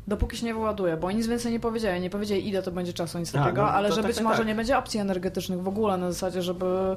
[0.08, 2.00] dopóki się nie wyładuje, bo nic więcej nie powiedzieli.
[2.00, 4.24] Nie powiedzieli, ile to będzie czasu, nic A, takiego, no, ale że tak, być tak,
[4.24, 4.46] może tak.
[4.46, 6.96] nie będzie opcji energetycznych w ogóle na zasadzie, żeby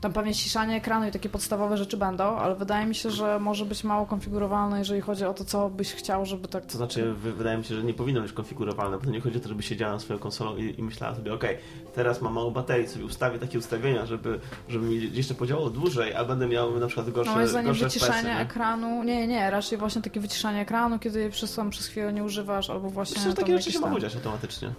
[0.00, 3.64] Tam pewnie ściszanie ekranu i takie podstawowe rzeczy będą, ale wydaje mi się, że może
[3.64, 6.66] być mało konfigurowalne, jeżeli chodzi o to, co byś chciał, żeby tak...
[6.66, 9.36] To znaczy, wy- wydaje mi się, że nie powinno być konfigurowalne, bo to nie chodzi
[9.36, 11.58] o to, żeby siedziała na swoją konsolą i, i myślała sobie, okej,
[11.94, 16.24] teraz mam mało baterii, sobie ustawię takie ustawienia, żeby, żeby mi jeszcze podziałało dłużej, a
[16.24, 18.40] będę miał na przykład gorsze, No moim zdaniem gorsze wyciszanie FPS-y, nie?
[18.40, 22.24] ekranu, nie, nie, raczej właśnie takie wyciszanie ekranu, kiedy je przez, tam przez chwilę nie
[22.24, 24.72] używasz, albo właśnie Myślę, że tam takie rzeczy się tam- mogą dziać automatycznie.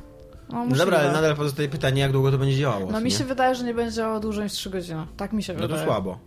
[0.51, 2.91] No, No dobra, ale nadal pozostaje pytanie, jak długo to będzie działało.
[2.91, 3.11] No mi nie?
[3.11, 5.07] się wydaje, że nie będzie działało dłużej niż 3 godziny.
[5.17, 5.79] Tak mi się No wydaje.
[5.79, 6.19] to słabo.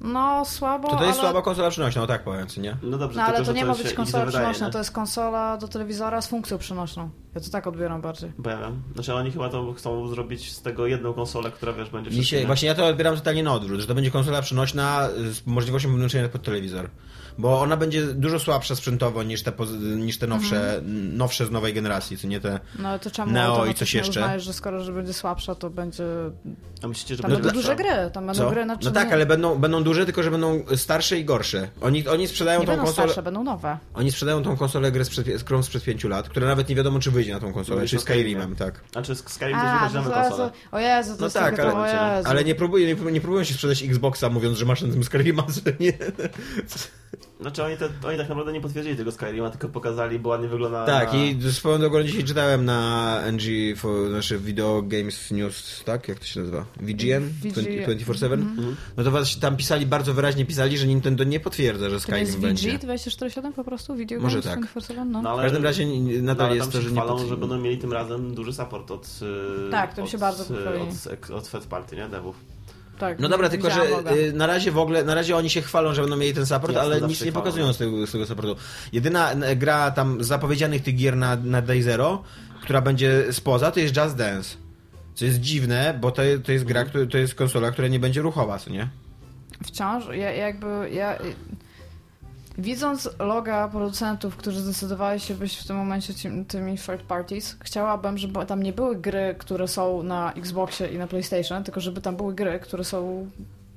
[0.00, 1.28] No słabo, To to jest ale...
[1.30, 2.76] słaba konsola przynośna, o tak powiem, co nie?
[2.82, 4.72] No dobrze, No ale tylko, to nie ma być konsola wydaje, przenośna, nie?
[4.72, 7.10] to jest konsola do telewizora z funkcją przenośną.
[7.34, 8.32] Ja to tak odbieram bardziej.
[8.38, 8.82] Bo ja wiem.
[8.94, 12.30] Znaczy oni chyba to chcą zrobić z tego jedną konsolę, która wiesz, będzie Mi wszystko,
[12.30, 12.46] się, nie?
[12.46, 16.28] właśnie ja to odbieram totalnie na odwrót, że to będzie konsola przenośna z możliwością podłączenia
[16.28, 16.90] pod telewizor.
[17.38, 19.52] Bo ona będzie dużo słabsza sprzętowo niż te,
[19.96, 20.80] niż te nowsze,
[21.12, 22.60] nowsze z nowej generacji, co nie te...
[22.78, 24.20] No ale to czemu Neo i coś jeszcze?
[24.20, 26.04] uznajesz, że skoro że będzie słabsza, to będzie...
[26.82, 27.74] A myślicie, że Tam będzie będą lepsza?
[27.74, 28.50] duże gry, tam będą Co?
[28.50, 31.68] gry na No tak, nie, ale będą, będą duże, tylko że będą starsze i gorsze.
[31.80, 33.08] Oni, oni sprzedają nie tą będą konsolę...
[33.08, 33.78] starsze, będą nowe.
[33.94, 36.98] Oni sprzedają tą konsolę grę sprzed, z grą sprzed 5 lat, która nawet nie wiadomo,
[37.00, 37.98] czy wyjdzie na tą konsolę, czy.
[37.98, 38.80] Skyrimem, tak.
[38.92, 40.50] Znaczy Skyrim A, jest to, nowe to, konsolę.
[40.70, 42.28] to, o Jezu, to No jest tak, to, ale, o Jezu.
[42.30, 45.42] ale nie, próbuję, nie, nie próbują się sprzedać Xboxa, mówiąc, że masz na tym Skyrima,
[45.64, 45.92] że nie.
[47.40, 50.86] Znaczy oni, te, oni tak naprawdę nie potwierdzili tego Skyrima, tylko pokazali, bo ładnie wygląda
[50.86, 51.18] Tak, na...
[51.24, 56.08] i swoją drogą dzisiaj czytałem na NG, for, znaczy Video Games News, tak?
[56.08, 56.64] Jak to się nazywa?
[56.80, 57.28] VGN?
[57.42, 57.50] VG
[57.86, 58.32] 24-7?
[58.32, 58.76] Mhm.
[58.96, 62.18] No to właśnie tam pisali, bardzo wyraźnie pisali, że Nintendo nie potwierdza, że To nie
[62.18, 62.70] jest Skyrim będzie.
[62.70, 63.94] VG 247 po prostu?
[63.96, 64.82] Video Może Games tak.
[64.82, 65.06] 24/7?
[65.06, 65.22] No.
[65.22, 67.58] No, W ale, każdym razie no, nadal ale jest to, że nie chwalą, że będą
[67.58, 69.20] mieli tym razem duży support od...
[69.68, 70.84] y, Tak, to mi się od, bardzo y, pochwalili.
[71.24, 72.08] od, od third party, nie?
[72.08, 72.36] Devów.
[72.98, 73.80] Tak, No dobra, tylko że
[74.16, 76.74] y, na razie w ogóle, na razie oni się chwalą, że będą mieli ten support,
[76.74, 78.56] Jasne, ale nic nie pokazują z tego, z tego supportu.
[78.92, 82.22] Jedyna gra tam z zapowiedzianych tych gier na, na Day Zero,
[82.62, 84.56] która będzie spoza, to jest Just Dance.
[85.14, 88.22] Co jest dziwne, bo to, to jest gra, który- to jest konsola, która nie będzie
[88.22, 88.88] ruchowa, co nie?
[89.64, 91.18] Wciąż, ja jakby, ja...
[92.58, 98.18] Widząc loga producentów, którzy zdecydowali się być w tym momencie tym, tymi third parties, chciałabym,
[98.18, 102.16] żeby tam nie były gry, które są na Xboxie i na PlayStation, tylko żeby tam
[102.16, 103.30] były gry, które są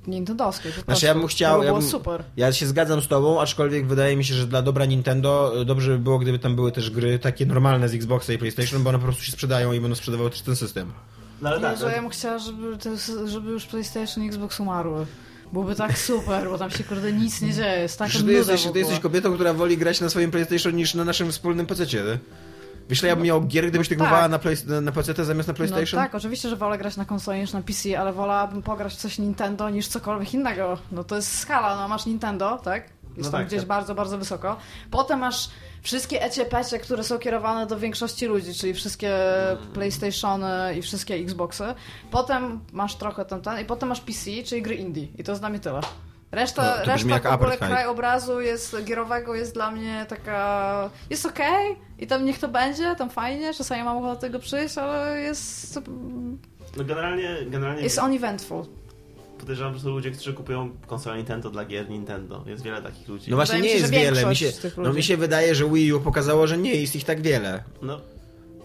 [0.06, 0.68] nintendowskie.
[0.68, 1.06] po Znaczy prostu.
[1.06, 2.24] ja bym chciał- by ja było bym- super.
[2.36, 5.90] Ja się zgadzam z tobą, aczkolwiek wydaje mi się, że dla dobra Nintendo y, dobrze
[5.92, 8.98] by było, gdyby tam były też gry takie normalne z Xboxa i PlayStation, bo one
[8.98, 10.92] po prostu się sprzedają i będą sprzedawały też ten system.
[11.42, 12.90] No ale tak, Jezu, ja bym chciała, żeby, to,
[13.28, 15.06] żeby już PlayStation i Xbox umarły.
[15.52, 17.80] Byłoby tak super, bo tam się kurde nic nie dzieje.
[17.80, 21.04] Jest taka ty jesteś, ty jesteś kobietą, która woli grać na swoim PlayStation niż na
[21.04, 21.66] naszym wspólnym?
[22.88, 24.30] Wiesz, ile ja bym miał gier, gdybyś ty Tak.
[24.30, 26.00] na, play, na, PC zamiast na PlayStation?
[26.00, 28.96] No tak, oczywiście, że wolę grać na konsoli niż na PC, ale wolałabym pograć w
[28.96, 30.78] coś Nintendo niż cokolwiek innego.
[30.92, 32.82] No to jest skala, no masz Nintendo, tak?
[32.82, 33.68] Jest No tam tak, gdzieś tak.
[33.68, 34.56] bardzo, bardzo wysoko.
[34.90, 35.48] Potem masz
[35.82, 39.18] wszystkie ecie-pecie, które są kierowane do większości ludzi, czyli wszystkie.
[39.74, 41.64] PlayStationy i wszystkie Xboxy.
[42.10, 45.06] Potem masz trochę ten, ten i potem masz PC, czyli gry indie.
[45.18, 45.80] I to jest dla mnie tyle.
[46.32, 50.90] Reszta, No, reszta jak w ogóle krajobrazu jest, gierowego jest dla mnie taka...
[51.10, 54.78] Jest okej i tam niech to będzie, tam fajnie, czasami mam ochotę do tego przyjść,
[54.78, 55.80] ale jest...
[56.76, 58.64] No generalnie, generalnie Jest uneventful.
[59.42, 62.44] Podejrzewam, że są ludzie, którzy kupują konsolę Nintendo dla gier Nintendo.
[62.46, 63.30] Jest wiele takich ludzi.
[63.30, 64.26] No właśnie Wydaje nie się, jest wiele.
[64.26, 67.22] Mi się, no mi się wydaje, że Wii U pokazało, że nie jest ich tak
[67.22, 67.64] wiele.
[67.82, 68.00] No,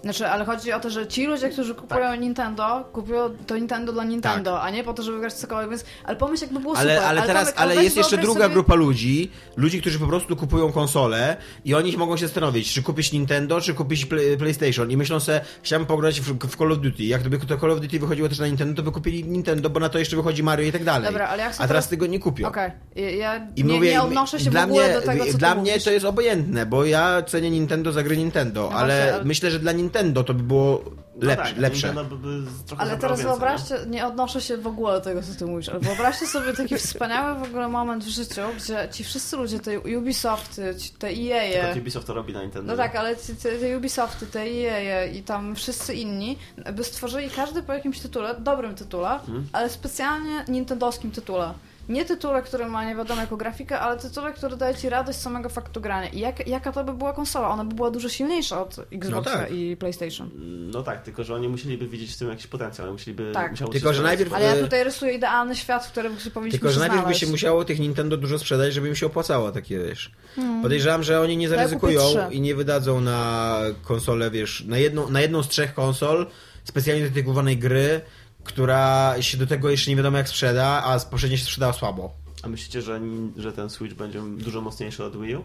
[0.07, 2.19] Znaczy, ale chodzi o to, że ci ludzie, którzy kupują Tak.
[2.19, 5.85] Nintendo, kupują to Nintendo dla Nintendo, a nie po to, żeby grać w cokolwiek, więc...
[6.03, 7.09] Ale pomyśl, jakby było Ale, super.
[7.09, 8.53] ale teraz, Tomek, ale jest jeszcze druga sobie...
[8.53, 13.11] grupa ludzi, ludzi, którzy po prostu kupują konsolę i oni mogą się zastanowić, czy kupić
[13.11, 17.03] Nintendo, czy kupić play, PlayStation i myślą sobie, chciałbym pograć w, w Call of Duty.
[17.03, 19.79] Jak gdyby to Call of Duty wychodziło też na Nintendo, to by kupili Nintendo, bo
[19.79, 21.07] na to jeszcze wychodzi Mario i tak dalej.
[21.07, 22.47] Dobra, ale ja chcę A teraz teraz- tego nie kupią.
[22.47, 25.25] Okej, ja- ja I nie, mówię, nie odnoszę się dla w ogóle mnie, do tego,
[25.25, 25.83] co Dla mnie mówisz.
[25.83, 29.51] to jest obojętne, bo ja cenię Nintendo za gry Nintendo, No ale właśnie, ale- myślę,
[29.51, 30.81] że dla Nintendo to by było
[31.15, 31.87] no lep, tak, lepsze.
[31.87, 35.21] Nintendo by, by trochę Ale teraz więcej, wyobraźcie, nie odnoszę się w ogóle do tego,
[35.21, 39.03] co ty mówisz, ale wyobraźcie sobie taki wspaniały w ogóle moment w życiu, gdzie ci
[39.03, 41.07] wszyscy ludzie, te Ubisofty, te?
[41.07, 42.71] Tylko EA, Ubisoft to robi na Nintendo.
[42.71, 46.37] no tak, ale te, te Ubisofty, te EA i tam wszyscy inni,
[46.73, 49.47] by stworzyli każdy po jakimś tytule, dobrym tytule, Mhm.
[49.53, 51.53] ale specjalnie nintendowskim tytule.
[51.89, 55.21] Nie tytule, który ma nie wiadomo jaką grafikę, ale tytule, który daje ci radość z
[55.21, 56.09] samego faktu grania.
[56.09, 57.49] I jak, jaka to by była konsola?
[57.49, 59.51] Ona by była dużo silniejsza od Xboxa tak.
[59.51, 60.29] i PlayStation.
[60.73, 62.91] No tak, tylko że oni musieliby widzieć w tym jakiś potencjał.
[62.91, 63.53] Musieliby, Tak.
[63.71, 66.73] Tylko, się że najpierw- Ale ja E, tutaj rysuję idealny świat, w którym powinniśmy Tylko,
[66.73, 67.19] że najpierw by znaleźć.
[67.21, 70.11] się musiało tych Nintendo dużo sprzedać, żeby im się opłacało takie, wiesz.
[70.35, 70.61] Hmm.
[70.61, 72.25] Podejrzewam, że oni nie ja zaryzykują trzy.
[72.31, 76.27] i nie wydadzą na konsolę, wiesz, na jedną, na jedną z trzech konsol
[76.63, 78.01] specjalnie dedykowanej gry,
[78.47, 82.11] która się do tego jeszcze nie wiadomo jak sprzeda, a poprzednio się sprzedała słabo.
[82.43, 83.01] A myślicie, że,
[83.37, 85.43] że ten Switch będzie dużo mocniejszy od Wii U?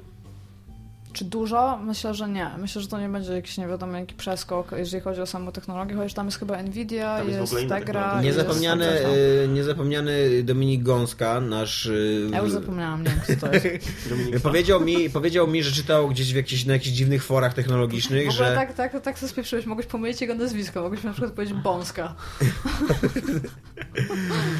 [1.12, 1.78] Czy dużo?
[1.78, 2.50] Myślę, że nie.
[2.58, 5.94] Myślę, że to nie będzie jakiś nie wiadomo jaki przeskok, jeżeli chodzi o samą technologię,
[5.94, 9.10] chociaż tam jest chyba Nvidia, Tam jest jest, Tegra, jest Niezapomniany, tam.
[9.44, 11.86] e, niezapomniany Dominik Gąska, nasz...
[11.86, 11.92] e,
[12.32, 13.66] Ja już zapomniałam, nie wiem co to jest.
[14.42, 18.30] Powiedział mi, powiedział mi, że czytał gdzieś w jakichś, na jakichś dziwnych forach technologicznych, W
[18.34, 18.54] ogóle że...
[18.54, 19.66] tak, tak, tak sobie spieprzyłeś.
[19.66, 20.82] Mogłeś pomylić jego nazwisko.
[20.82, 22.14] Mogłeś na przykład powiedzieć Bąska.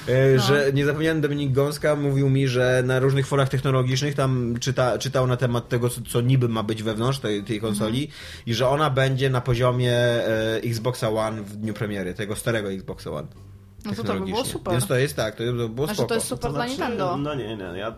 [0.08, 0.42] E, No.
[0.42, 5.36] Że niezapomniany Dominik Gąska mówił mi, że na różnych forach technologicznych tam czyta, czytał na
[5.36, 8.18] temat tego, co, co niby ma być wewnątrz tej, tej konsoli Mhm.
[8.46, 13.10] i że ona będzie na poziomie e, Xboxa One w dniu premiery, tego starego Xboxa
[13.10, 13.28] One.
[13.84, 14.72] No to to by było super.
[14.72, 16.08] Więc to jest tak, to by było Znaczy, spoko.
[16.08, 17.16] to jest super dla Nintendo.
[17.16, 17.94] No nie, nie, ja,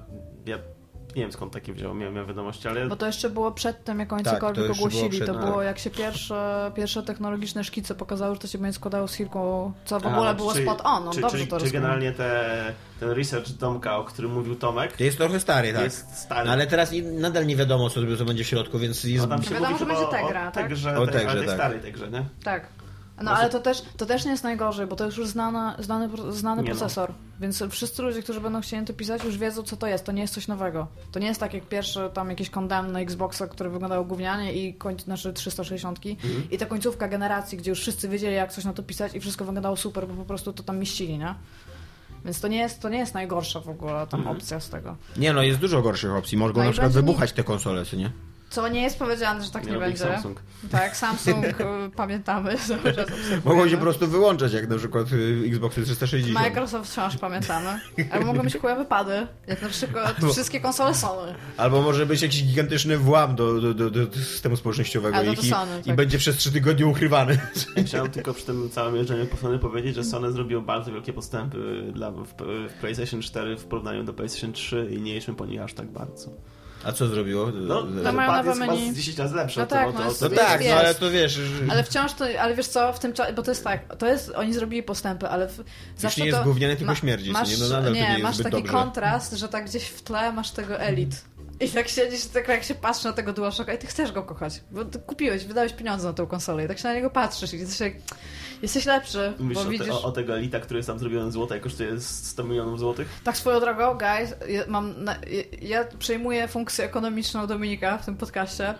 [0.46, 0.58] ja
[1.16, 3.98] nie wiem skąd takie wziąłem, miałem, miałem wiadomości, ale Bo to jeszcze było przed tym,
[4.00, 5.08] jak oni Tak, to cokolwiek było ogłosili.
[5.10, 9.08] przed- to było jak się pierwsze, pierwsze technologiczne szkice pokazały, że to się będzie składało
[9.08, 11.04] z chwilką, co w ogóle no, było czyli- spot on.
[11.04, 11.82] No, czy, dobrze czyli, to czy rozumiem.
[11.82, 12.64] generalnie te,
[13.00, 15.84] ten research Domka, o którym mówił Tomek, To jest trochę stary, tak.
[15.84, 16.46] jest stary.
[16.46, 19.22] No, ale teraz i- nadal nie wiadomo, co, co będzie w środku, więc jest...
[19.24, 20.54] No tam się Wiadomo, mówi że będzie o, Tegra, o tak?
[20.64, 21.56] Tegrze, O Tegrze, ale tej tak.
[21.56, 22.24] starej Tegrze, nie?
[22.44, 22.66] Tak.
[23.22, 26.62] No ale to też, to też nie jest najgorzej, bo to już znana, znany, znany
[26.62, 26.76] Nie no.
[26.76, 27.12] procesor.
[27.40, 30.04] Więc wszyscy ludzie, którzy będą chcieli to pisać, już wiedzą, co to jest.
[30.04, 30.86] To nie jest coś nowego.
[31.12, 34.74] To nie jest tak jak pierwszy tam jakiś condemn na Xboxa, który wyglądał gównianie i
[34.74, 36.50] koń, znaczy 360 Mhm.
[36.50, 39.44] i ta końcówka generacji, gdzie już wszyscy wiedzieli, jak coś na to pisać i wszystko
[39.44, 41.34] wyglądało super, bo po prostu to tam mieścili, nie?
[42.24, 44.36] Więc to nie jest, to nie jest najgorsza w ogóle tam Mhm.
[44.36, 44.96] opcja z tego.
[45.16, 46.38] Nie no, jest dużo gorszych opcji.
[46.38, 48.10] Mogą No na przykład wybuchać te konsole, co nie?
[48.54, 49.98] Co nie jest powiedziane, że tak nie, robi będzie.
[49.98, 50.42] Samsung.
[50.70, 51.54] Tak, Samsung y,
[51.96, 52.56] pamiętamy.
[53.44, 56.34] Mogą się po prostu wyłączać, jak na przykład y, Xboxy 360.
[56.34, 57.80] Microsoft wciąż pamiętamy.
[58.10, 61.34] Albo mogą być chujowe wypady, jak na przykład wszystkie konsole Sony.
[61.56, 65.80] Albo może być jakiś gigantyczny włam do, do, do, do systemu społecznościowego do i, Sony,
[65.80, 65.96] i tak.
[65.96, 67.38] będzie przez trzy tygodnie ukrywany.
[67.86, 71.58] Chciałem tylko przy tym całym jeżdżeniu po Sony powiedzieć, że Sony zrobiło bardzo wielkie postępy
[71.92, 72.34] dla, w,
[72.68, 75.86] w PlayStation 4 w porównaniu do PlayStation 3 i nie jedźmy po nich aż tak
[75.86, 76.30] bardzo.
[76.84, 77.50] A co zrobiło?
[77.54, 78.92] No, ten mają nowe jest menu.
[78.92, 79.60] z 10 razy lepszy.
[79.60, 80.78] No tak, no jest- No tak, no jest.
[80.78, 83.64] ale to wiesz, Ale wciąż to, ale wiesz co, w tym czasie, bo to jest
[83.64, 85.64] tak, to jest, oni zrobili postępy, ale w,
[85.96, 86.44] zawsze nie jest to...
[86.44, 87.56] gówniany, tylko śmierdzi, co masz, nie?
[87.56, 88.72] No nadal nie jest masz taki dobrze.
[88.72, 91.24] kontrast, że tak gdzieś w tle masz tego elit.
[91.60, 94.60] I tak siedzisz, tak jak się patrzy na tego DualShocka i ty chcesz go kochać,
[94.70, 97.80] bo kupiłeś, wydałeś pieniądze na tą konsolę i tak się na niego patrzysz i jesteś
[97.80, 97.92] jak,
[98.62, 99.88] jesteś lepszy, Mówisz bo o, te, widzisz...
[99.88, 103.08] o, o tego Elita, który jest tam zrobiony złota i kosztuje 100 milionów złotych?
[103.24, 108.16] Tak swoją drogą, guys, ja, mam na, ja, ja przejmuję funkcję ekonomiczną Dominika w tym
[108.16, 108.74] podcaście.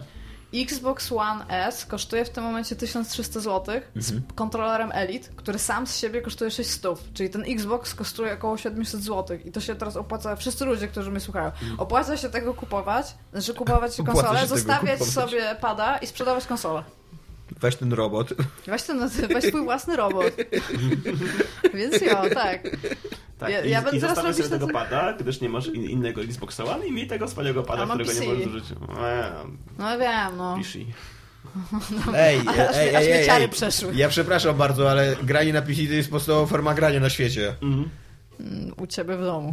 [0.63, 4.33] Xbox One S kosztuje w tym momencie 1300 zł z Mhm.
[4.35, 6.99] kontrolerem Elite, który sam z siebie kosztuje 600.
[7.15, 9.39] Czyli ten Xbox kosztuje około 700 zł.
[9.45, 13.55] I to się teraz opłaca, wszyscy ludzie, którzy mnie słuchają, opłaca się tego kupować, znaczy
[13.55, 14.17] kupować Mhm.
[14.17, 15.15] Konsolę, zostawiać kupować.
[15.31, 16.83] sobie pada i sprzedawać konsolę.
[17.61, 18.35] Weź ten robot.
[18.67, 20.27] Weź, ten, weź swój własny robot.
[21.75, 22.63] Więc jo, tak.
[23.39, 25.67] Tak, Ja- i, ja będę i teraz sobie robić tego ten- pada, gdyż nie masz
[25.67, 28.31] in, innego Xboxa One i miej tego wspaniałego pada, którego nie PC.
[28.31, 28.65] możesz zużyć.
[28.71, 28.77] Eee,
[29.79, 30.57] No wiem, no.
[30.59, 30.87] Pishi.
[32.17, 33.49] Ej, Aż ej, mnie- aż ej, ej, ej.
[33.49, 33.93] przeszły.
[33.95, 37.55] Ja przepraszam bardzo, ale granie na PC to jest podstawowa forma grania na świecie.
[37.63, 37.89] Mhm.
[38.41, 39.53] Mm, U ciebie w domu.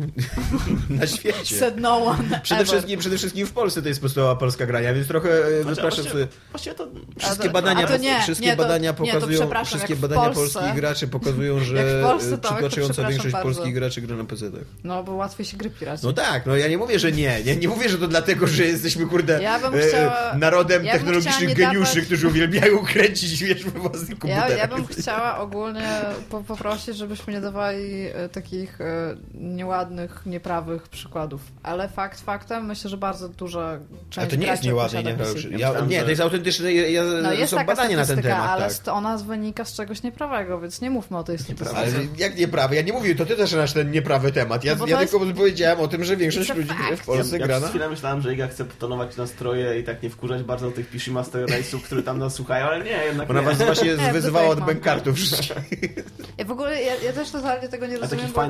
[0.89, 1.55] Na świecie.
[1.55, 2.67] Said no one Przede ever.
[2.73, 6.27] wszystkim, przede wszystkim w Polsce to jest podstawowa polska grania, więc trochę wypraszam Właściwie, sobie.
[6.51, 6.87] właściwie to...
[7.19, 10.35] Wszystkie badania, to nie, wszystkie nie, to- badania nie, to pokazują, przepraszam, wszystkie badania Polsce-
[10.59, 13.49] polskich graczy pokazują, że Polsce, to- to przytłaczająca przepraszam większość bardzo.
[13.53, 14.51] polskich graczy gra na PC.
[14.83, 16.01] No, bo łatwiej się gry pirać.
[16.01, 17.43] No tak, no ja nie mówię, że nie.
[17.43, 20.91] Nie, nie mówię, że to dlatego, że jesteśmy, kurde, Ja bym e, chciała- narodem ja
[20.93, 24.57] bym technologicznych chciała nie geniuszy, dawać- którzy uwielbiają kręcić, wiesz, we własnych Ja, komputerach.
[24.57, 25.87] ja bym chciała ogólnie
[26.29, 28.29] po, poprosić, żebyśmy nie dawali e,
[28.71, 31.41] takich e, nieładnych, nieprawych przykładów.
[31.63, 33.79] Ale fakt faktem, myślę, że bardzo duża
[34.09, 35.01] część Ale to nie jest nieprawda.
[35.17, 35.49] PC.
[35.57, 38.69] Ja, nie, to jest autentyczne, ja, ja, No jest są badania na ten temat, ale
[38.69, 38.95] tak.
[38.95, 41.77] ona wynika z czegoś nieprawego, więc nie mówmy o tej statystyce.
[41.77, 42.75] Ale jak nieprawy?
[42.75, 44.63] Ja nie mówię, to ty też masz ten nieprawy temat.
[44.63, 47.05] Ja, No ja to tylko powiedziałem o tym, że większość ludzi, w.
[47.05, 47.65] Polsce ja, gra ja na...
[47.65, 50.89] przez chwilę myślałem, że Iga chce tonować nastroje i tak nie wkurzać bardzo do tych
[50.89, 53.45] Pishi Master Race'ów, które tam nas słuchają, ale nie, jednak Ona nie.
[53.45, 55.55] was właśnie Nie, wyzywała od bankartów wszystkich.
[56.37, 58.41] Ja w ogóle, ja, ja też totalnie tego nie A rozumiem, takich bo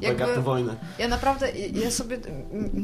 [0.00, 0.76] jakby- bankartu wojny.
[0.98, 2.18] ja naprawdę, ja sobie,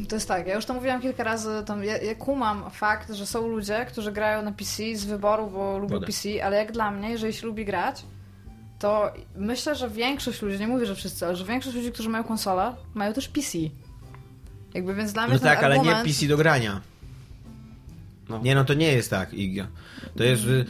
[0.08, 3.26] to jest tak, ja już to mówiłam kilka razy, tam, ja, ja kumam fakt, że
[3.26, 6.00] są ludzie, którzy grają na PC z wyboru, bo lubią.
[6.00, 8.02] PC, ale jak dla mnie, jeżeli się lubi grać,
[8.78, 12.24] to myślę, że większość ludzi, nie mówię, że wszyscy, ale że większość ludzi, którzy mają
[12.24, 13.58] konsolę, mają też PC.
[14.74, 16.08] Jakby, więc dla mnie No ten tak, ale nie argument...
[16.08, 16.80] PC do grania.
[18.28, 18.38] No.
[18.42, 19.66] Nie, no to nie jest tak, Iga.
[20.16, 20.44] To jest...
[20.44, 20.66] y,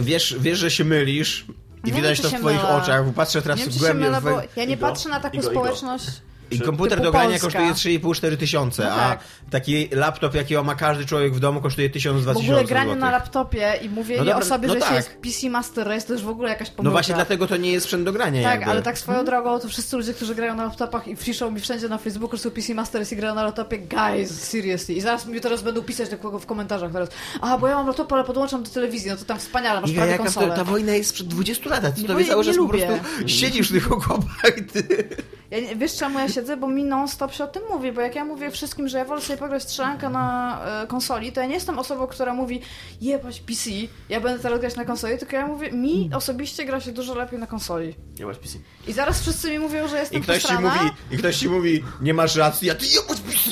[0.00, 1.46] Wiesz, wiesz że się mylisz
[1.84, 2.68] i Nie, widać czy to w twoich mylę.
[2.68, 6.06] oczach, bo patrzę teraz Nie wiem, mylę, w- bo ja nie patrzę na taką społeczność...
[6.50, 7.46] I komputer do grania Polska.
[7.46, 9.20] kosztuje 3,5-4 tysiące, No a tak.
[9.50, 13.00] taki laptop, jakiego ma każdy człowiek w domu, kosztuje 1000-2000 W ogóle granie złotych.
[13.00, 14.96] na laptopie i mówienie No dobra, o sobie, no że się tak.
[14.96, 16.82] jest PC Master Race, to już w ogóle jakaś pomyłka.
[16.84, 18.70] No właśnie dlatego to nie jest sprzęt do grania Tak, jakby.
[18.70, 21.88] ale tak swoją drogą, to wszyscy ludzie, którzy grają na laptopach i piszą mi wszędzie
[21.88, 24.94] na Facebooku, że są PC Master Race i grają na laptopie, guys, seriously.
[24.94, 27.08] I zaraz mi teraz będą pisać do kogo w komentarzach teraz,
[27.40, 29.96] a bo ja mam laptop, ale podłączam do telewizji, no to tam wspaniale, masz Iga,
[29.98, 30.56] prawie jaka to, konsolę.
[30.56, 32.86] ta wojna jest sprzed 20 lat, a ty Nie, to wiedziałeś, że po lubię.
[32.86, 35.08] prostu siedzisz w tych okopach i ty...
[35.50, 36.56] Ja nie, wiesz czemu ja siedzę?
[36.56, 39.20] Bo mi non-stop się o tym mówi, bo jak ja mówię wszystkim, że ja wolę
[39.20, 42.60] sobie pograć strzelankę na e, konsoli, to ja nie jestem osobą, która mówi
[43.00, 43.70] jebać PC,
[44.08, 47.38] ja będę teraz grać na konsoli, tylko ja mówię, mi osobiście gra się dużo lepiej
[47.38, 47.94] na konsoli.
[48.26, 48.58] Masz PC.
[48.86, 50.74] I zaraz wszyscy mi mówią, że I jestem ktoś, ci posrana.
[50.74, 53.48] mówi, I ktoś ci mówi, nie masz racji, a ty jebać PC!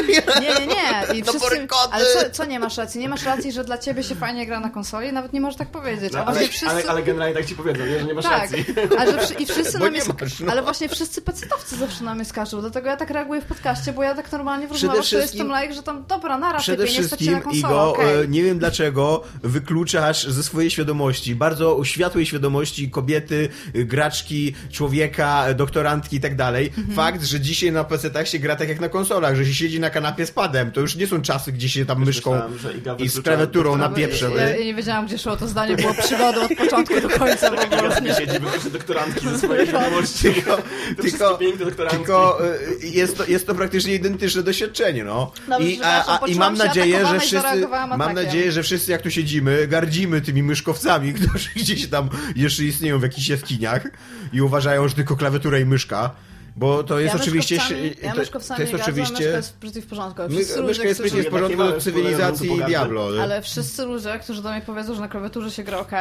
[0.40, 1.18] Nie, nie, nie.
[1.18, 1.68] I wszyscy...
[1.90, 3.00] Ale co, co nie masz racji?
[3.00, 5.12] Nie masz racji, że dla ciebie się fajnie gra na konsoli?
[5.12, 6.12] Nawet nie możesz tak powiedzieć.
[6.12, 6.68] No, ale, wszyscy...
[6.68, 8.64] ale, ale generalnie tak ci powiedzą, nie, że nie masz Tak, racji.
[8.98, 10.52] a że i wszyscy Bo na mnie nie sk- masz, no.
[10.52, 14.02] Ale właśnie wszyscy pecetowcy zawsze na mnie skaczą, dlatego ja tak reaguję w podcaście, bo
[14.02, 17.04] ja tak normalnie w rozmowach to jestem like, że tam dobra, nara Przede typie, nie
[17.04, 18.24] stać się na wszystkim, konsolę, Igo, okej.
[18.24, 25.44] e, nie wiem dlaczego wykluczasz ze swojej świadomości, bardzo światłej świadomości kobiety, y, graczki, człowieka,
[25.46, 26.96] e, doktorantki i tak dalej, Mhm.
[26.96, 29.90] fakt, że dzisiaj na PC-tach się gra tak jak na konsolach, że się siedzi na
[29.90, 30.70] kanapie z padem.
[30.72, 32.40] To już nie są czasy, gdzie się tam myszką
[32.98, 34.30] i z klawiaturą na pieprze.
[34.36, 37.48] Ja, ja nie wiedziałam, gdzie szło to zdanie, było przygodą od początku do końca.
[37.64, 40.22] Iga nie siedzi, wyklucza doktorantki ze swojej wiadomości.
[40.34, 41.89] Tylko, To tylko, wszystkie piękne doktorantki.
[41.90, 42.38] Tylko
[42.82, 45.32] y, jest, to, jest to praktycznie identyczne doświadczenie, no.
[45.48, 49.02] Dobrze, I, przepraszam, i poczułam mam nadzieję, że i wszyscy, mam nadzieję, że wszyscy jak
[49.02, 53.82] tu siedzimy, gardzimy tymi myszkowcami, którzy gdzieś tam jeszcze istnieją w jakichś jaskiniach
[54.32, 56.10] i uważają, że tylko klawiatura i myszka.
[56.56, 57.56] Bo to jest ja oczywiście.
[57.56, 59.24] myszkowcami- Ja to, myszkowcami to jest gadzam, myszka oczywiście.
[59.24, 60.22] jest w porządku.
[60.22, 61.22] ludzie, myszka jest którzy...
[61.22, 63.08] w porządku cywilizacji i Diablo.
[63.22, 65.92] Ale wszyscy ludzie, którzy do mnie powiedzą, że na klawiaturze się gra ok,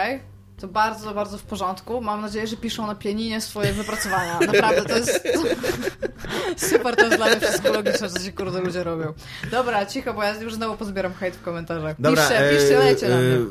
[0.59, 2.01] to bardzo, bardzo w porządku.
[2.01, 4.39] Mam nadzieję, że piszą na pianinie swoje wypracowania.
[4.39, 5.27] Naprawdę, to jest...
[6.71, 9.13] Super, to jest dla mnie wszystko logiczne, co ci kurde ludzie robią.
[9.51, 12.01] Dobra, cicho, bo ja już znowu pozbieram hejt w komentarzach.
[12.01, 13.45] Dobra, piszcie, piszcie, e, lejcie na e, mnie.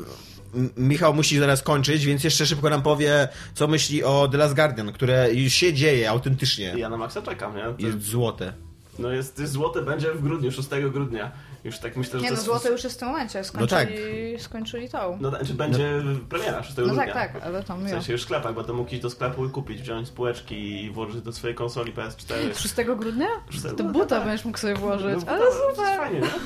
[0.77, 4.91] Michał musi zaraz kończyć, więc jeszcze szybko nam powie, co myśli o The Last Guardian,
[4.91, 6.73] które już się dzieje autentycznie.
[6.77, 7.63] Ja na Maxa czekam, nie?
[7.63, 8.53] To, Jest złote.
[8.99, 11.31] No jest, jest złote będzie w grudniu, 6 grudnia.
[11.63, 12.45] Już tak myślę, że Nie to no, jest...
[12.45, 13.43] złote już jest w tym momencie.
[13.43, 15.17] Skończyli, skończyli tą.
[15.21, 17.03] No znaczy będzie premiera 6 No grudnia.
[17.13, 17.89] tak, tak, ale tam W ja.
[17.89, 21.21] sensie już w sklepach, będę mógł iść do sklepu i kupić, wziąć spółeczki i włożyć
[21.21, 22.33] do swojej konsoli PS4.
[22.59, 23.27] 6 grudnia?
[23.49, 24.23] Szóstego- To no buta tak.
[24.27, 25.25] będziesz mógł sobie włożyć.
[25.25, 25.97] No, Ale to jest super!
[25.97, 26.27] Fajnie, nie?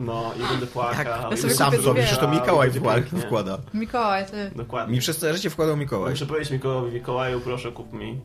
[0.00, 1.30] No i będę płakał.
[1.30, 3.18] Ja sobie Sam przecież to Mikołaj pięknie.
[3.20, 3.58] wkłada.
[3.74, 4.50] Mikołaj, ty.
[4.56, 4.94] Dokładnie.
[4.94, 6.10] Mi przez całe życie wkładał Mikołaj.
[6.10, 8.20] Muszę powiedzieć Mikołajowi, Mikołaju, proszę kup mi.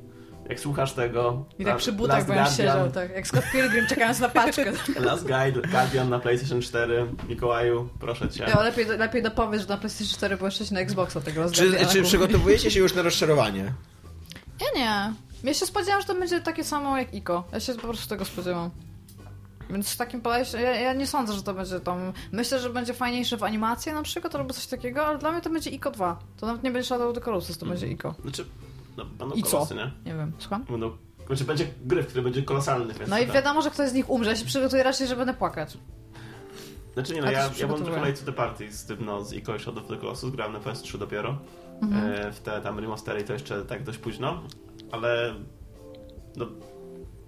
[0.50, 1.46] Jak słuchasz tego...
[1.60, 3.10] I tak La- przy butach Last Guardian- siedział, tak.
[3.16, 4.72] Jak Scott Pilgrim czekając na paczkę.
[5.00, 7.08] Last Guide, Guardian na PlayStation 4.
[7.30, 8.44] Mikołaju, proszę cię.
[8.48, 11.86] Ja, lepiej, lepiej dopowiedz, że na PlayStation 4 było jeszcze na Xboxa tego Czy, rozwiązania.
[11.94, 13.74] czy przygotowujecie się już na rozczarowanie?
[14.62, 15.14] Ja nie.
[15.44, 17.44] Ja się spodziewałam, że to będzie takie samo jak Ico.
[17.52, 18.70] Ja się po prostu tego spodziewam.
[19.70, 22.14] Więc w takim podejściu, ja, ja nie sądzę, że to będzie tam...
[22.32, 25.50] Myślę, że będzie fajniejsze w animacji na przykład, albo coś takiego, ale dla mnie to
[25.50, 26.20] będzie Ico 2.
[26.38, 28.16] To nawet nie będzie Shadow of the Colossus, to będzie Ico.
[28.22, 28.46] Znaczy,
[28.98, 29.52] no, będą I co?
[29.52, 29.92] kolosy, nie?
[30.06, 30.64] Nie wiem, słucham?
[30.64, 30.92] Będą,
[31.28, 32.94] znaczy będzie gry, który będzie kolosalny.
[32.94, 33.36] Więc No i tak.
[33.36, 34.30] wiadomo, że ktoś z nich umrze.
[34.30, 35.78] Ja się przygotuję raczej, że będę płakać.
[36.94, 39.34] Znaczy nie no, ja, ja mam trochę late to the party z tym, no, z
[39.34, 41.38] Ico i Shadow of the Colossus, grałem na PS3 dopiero.
[41.82, 42.12] Mhm.
[42.12, 44.42] E, w te tam remastery to jeszcze tak dość późno,
[44.92, 45.36] ale
[46.36, 46.46] no,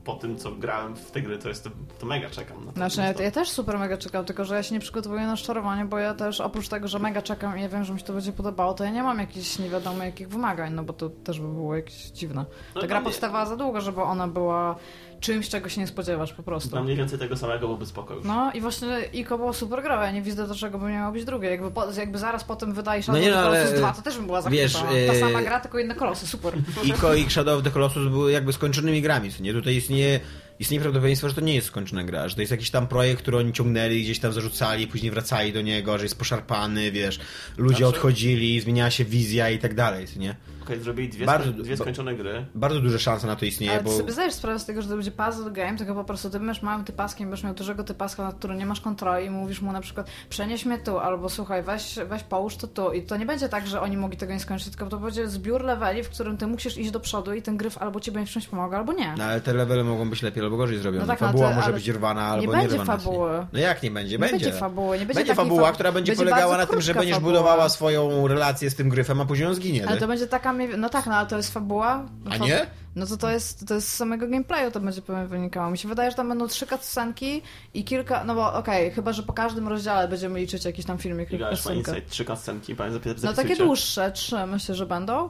[0.07, 2.71] po tym, co grałem w te gry, to jest to, mega czekam na.
[2.71, 5.85] Znaczy, ja, ja też super mega czekam, tylko że ja się nie przygotowuję na szczarowanie,
[5.85, 8.13] bo ja też oprócz tego, że mega czekam i ja wiem, że mi się to
[8.13, 11.39] będzie podobało, to ja nie mam jakichś nie wiadomo jakich wymagań, no bo to też
[11.39, 12.45] by było jakieś dziwne.
[12.49, 14.75] No, Ta dla gra mnie- powstawała za długo, żeby ona była
[15.19, 16.69] czymś, czego się nie spodziewasz po prostu.
[16.69, 18.25] Dla mniej więcej tego samego byłoby spoko już.
[18.25, 21.25] No i właśnie Ico było super gra, ja nie widzę dlaczego by nie miało być
[21.25, 21.49] drugie.
[21.49, 24.17] Jakby, po, jakby zaraz potem wydaje się No nie, no, ale, Colossus 2, to też
[24.17, 24.73] bym była wiesz.
[24.73, 26.53] Ta e, sama gra, tylko inne kolosy, super.
[26.84, 29.53] Ico i Shadow of the Colossus były jakby skończonymi grami, nie?
[29.53, 30.19] Tutaj istnieje,
[30.59, 33.37] istnieje prawdopodobieństwo, że to nie jest skończona gra, że to jest jakiś tam projekt, który
[33.37, 37.19] oni ciągnęli, gdzieś tam zarzucali, później wracali do niego, że jest poszarpany, wiesz,
[37.57, 40.35] ludzie Znaczy- odchodzili, zmieniała się wizja i tak dalej, co nie?
[40.63, 42.45] Okej, zrobili dwie, Bardzo- sko- dwie skończone gry.
[42.55, 43.97] Bardzo duże szanse na to istnieje, Ale ty bo...
[43.97, 46.61] sobie zdajesz sprawę z tego, że to będzie puzzle game, tylko po prostu ty masz
[46.61, 49.81] małym typaskiem, będziesz miał dużego typaska, nad którym nie masz kontroli i mówisz mu na
[49.81, 52.91] przykład przenieś mnie tu, albo słuchaj, weź, weź połóż to tu.
[52.91, 55.63] I to nie będzie tak, że oni mogli tego nie skończyć, tylko to będzie zbiór
[55.63, 58.33] leveli, w którym ty musisz iść do przodu i ten gryf albo ci będzie w
[58.33, 59.13] czymś pomagał, albo nie.
[59.17, 61.05] No ale te levele mogą być lepiej albo gorzej zrobione.
[61.05, 62.97] No tak, no fabuła to- może być rwana albo nie nie będzie rwana.
[62.97, 63.45] fabuły.
[63.53, 64.12] No jak nie będzie?
[64.12, 64.45] Nie Będzie.
[64.45, 67.13] będzie fabuły, nie będzie, Będzie fabuła, fa- która będzie, będzie polegała na tym, że będziesz
[67.15, 67.31] fabuła.
[67.31, 69.83] budowała swoją relację z tym gryfem, a później on zginie.
[69.86, 69.99] Ale nie?
[70.01, 72.05] to będzie taka, no tak, no ale to jest fabuła.
[72.25, 72.65] No A to- nie?
[72.95, 75.71] No to to jest, to jest z samego gameplayu to będzie pewnie wynikało.
[75.71, 77.41] Mi się wydaje, że tam będą trzy cutscenki
[77.73, 81.29] i kilka, no bo okej, chyba, że po każdym rozdziale będziemy liczyć jakiś tam filmik
[81.31, 81.91] lub Giga już ma cutscenkę.
[81.91, 82.75] insight, trzy cutscenki,
[83.23, 85.29] No takie dłuższe, trzy myślę, że będą.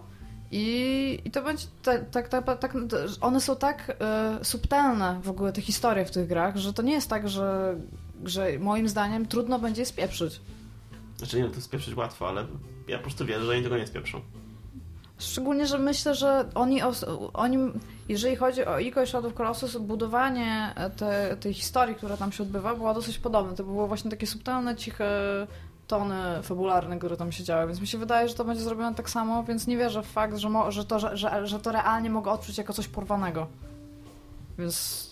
[0.51, 2.73] I, i to będzie tak, tak, tak, tak
[3.21, 6.93] one są tak e, subtelne w ogóle te historie w tych grach, że to nie
[6.93, 7.75] jest tak, że,
[8.25, 10.41] że moim zdaniem trudno będzie je spieprzyć.
[11.17, 12.45] Znaczy nie, to spieprzyć łatwo, ale
[12.87, 14.21] ja po prostu wierzę, że oni tego nie spieprzą.
[15.19, 16.81] Szczególnie, że myślę, że oni,
[17.33, 17.57] oni
[18.09, 22.75] jeżeli chodzi o Ico i Shadow Colossus, budowanie te, tej historii, która tam się odbywa,
[22.75, 23.55] było dosyć podobne.
[23.55, 25.07] To było właśnie takie subtelne, ciche
[25.87, 29.09] tony fabularne, które tam się działy, więc mi się wydaje, że to będzie zrobione tak
[29.09, 32.09] samo, więc nie wierzę w fakt, że, mo, że, to, że, że, że to realnie
[32.09, 33.47] mogę odczuć jako coś porwanego.
[34.57, 35.07] Więc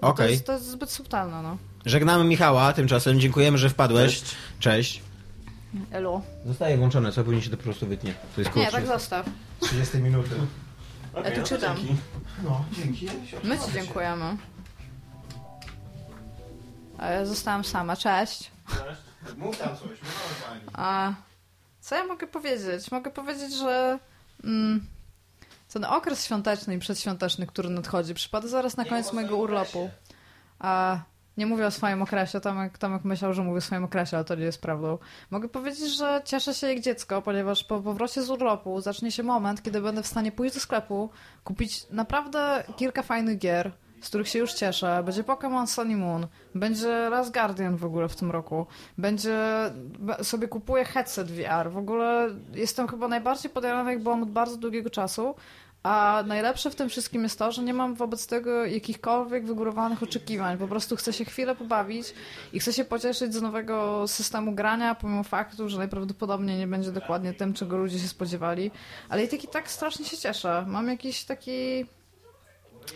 [0.00, 0.26] okay.
[0.26, 1.56] to, jest, to jest zbyt subtelne, no.
[1.86, 4.20] Żegnamy Michała, tymczasem dziękujemy, że wpadłeś.
[4.20, 4.36] Cześć.
[4.60, 5.02] Cześć.
[5.90, 6.22] Elo.
[6.46, 8.14] Zostaje włączone, co później się to po prostu wytnie.
[8.34, 9.26] To jest Nie, tak zostaw.
[9.60, 10.34] 30 minuty.
[11.12, 11.76] Okay, ja tu no czytam.
[11.76, 11.96] Dzięki.
[12.44, 13.06] No, dzięki.
[13.44, 14.36] My ci dziękujemy.
[17.24, 17.96] Zostałam sama.
[17.96, 18.50] Cześć.
[18.68, 19.09] Cześć.
[19.36, 20.60] Mów tam coś, mów pani.
[20.72, 21.12] A
[21.80, 22.90] co ja mogę powiedzieć?
[22.90, 23.98] Mogę powiedzieć, że
[24.44, 24.86] mm,
[25.72, 29.90] ten okres świąteczny i przedświąteczny, który nadchodzi, przypada zaraz na koniec mojego urlopu.
[30.58, 31.00] A
[31.36, 34.34] nie mówię o swoim okresie, Tomek, Tomek myślał, że mówię o swoim okresie, ale to
[34.34, 34.98] nie jest prawdą.
[35.30, 39.62] Mogę powiedzieć, że cieszę się jak dziecko, ponieważ po powrocie z urlopu zacznie się moment,
[39.62, 41.10] kiedy będę w stanie pójść do sklepu,
[41.44, 45.02] kupić naprawdę kilka fajnych gier, z których się już cieszę.
[45.04, 48.66] Będzie Pokémon Sunny Moon, będzie Last Guardian w ogóle w tym roku,
[48.98, 49.38] będzie
[50.22, 51.70] sobie kupuję headset VR.
[51.70, 55.34] W ogóle jestem chyba najbardziej podjarany, jak byłam od bardzo długiego czasu,
[55.82, 60.58] a najlepsze w tym wszystkim jest to, że nie mam wobec tego jakichkolwiek wygórowanych oczekiwań.
[60.58, 62.14] Po prostu chcę się chwilę pobawić
[62.52, 67.34] i chcę się pocieszyć z nowego systemu grania, pomimo faktu, że najprawdopodobniej nie będzie dokładnie
[67.34, 68.70] tym, czego ludzie się spodziewali.
[69.08, 70.64] Ale i tak i tak strasznie się cieszę.
[70.68, 71.86] Mam jakiś taki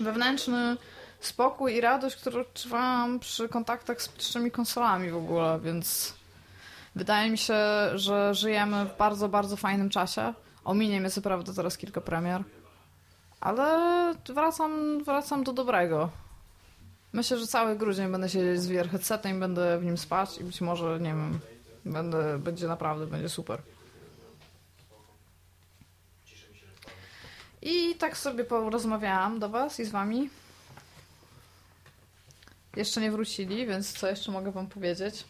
[0.00, 0.76] wewnętrzny
[1.20, 6.14] spokój i radość, którą odczuwałam przy kontaktach z pierwszymi konsolami w ogóle, więc
[6.94, 7.56] wydaje mi się,
[7.94, 10.34] że żyjemy w bardzo, bardzo fajnym czasie.
[10.64, 12.42] Ominie mnie co prawda teraz kilka premier,
[13.40, 16.10] ale wracam, wracam do dobrego.
[17.12, 20.44] Myślę, że cały grudzień będę siedzieć z VR headsetem i będę w nim spać i
[20.44, 21.40] być może, nie wiem,
[21.84, 23.62] będę, będzie naprawdę, będzie super.
[27.64, 30.30] I tak sobie porozmawiałam do Was i z Wami.
[32.76, 35.24] Jeszcze nie wrócili, więc co jeszcze mogę Wam powiedzieć?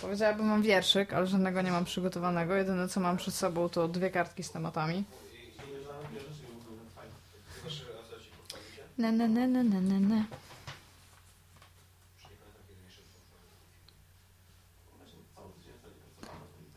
[0.00, 2.54] Powiedziałabym mam wierszyk, ale żadnego nie mam przygotowanego.
[2.54, 5.04] Jedyne co mam przed sobą to dwie kartki z tematami.
[8.98, 10.24] Ne, ne, ne, ne, ne, ne, ne.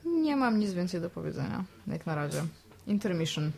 [0.06, 2.44] Nie mam nic więcej do powiedzenia, jak na razie.
[2.88, 3.52] Intermission.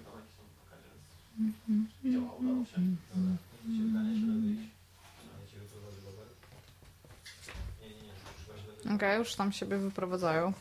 [8.85, 10.53] Okej, okay, już tam siebie wyprowadzają.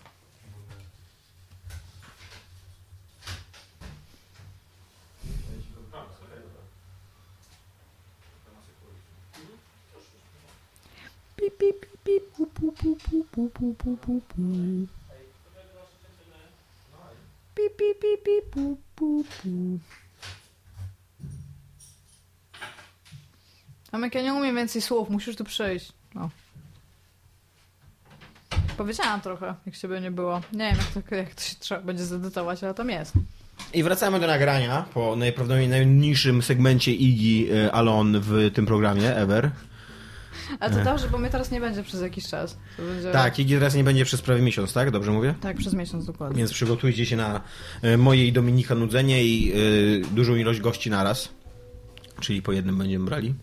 [11.37, 14.43] Pip, pip, pip, pu, pu, pu, pu, pu, pu, pu, pu, pu.
[17.55, 19.79] Pip, pip, pip, pip, pu, pu, pu.
[23.93, 25.93] Amek, ja nie umiem więcej słów, musisz tu przyjść.
[26.15, 26.31] No.
[28.77, 30.41] Powiedziałam trochę, jak ciebie nie było.
[30.53, 33.13] Nie wiem, jak to, jak to się trzeba będzie zedytować, ale tam jest.
[33.75, 39.51] I wracamy do nagrania po najprawdopodobniej najniższym segmencie Igi e, Alon w tym programie ever.
[40.61, 42.59] Ale to dobrze, bo mnie teraz nie będzie przez jakiś czas.
[42.79, 43.13] Będzie...
[43.13, 44.91] Tak, Igi teraz nie będzie przez prawie miesiąc, tak?
[44.91, 45.35] Dobrze mówię?
[45.41, 46.39] Tak, przez miesiąc dokładnie.
[46.39, 47.41] Więc przygotujcie się na
[47.83, 51.29] e, moje i Dominika nudzenie i y, dużą ilość gości naraz.
[52.21, 53.35] Czyli po jednym będziemy brali.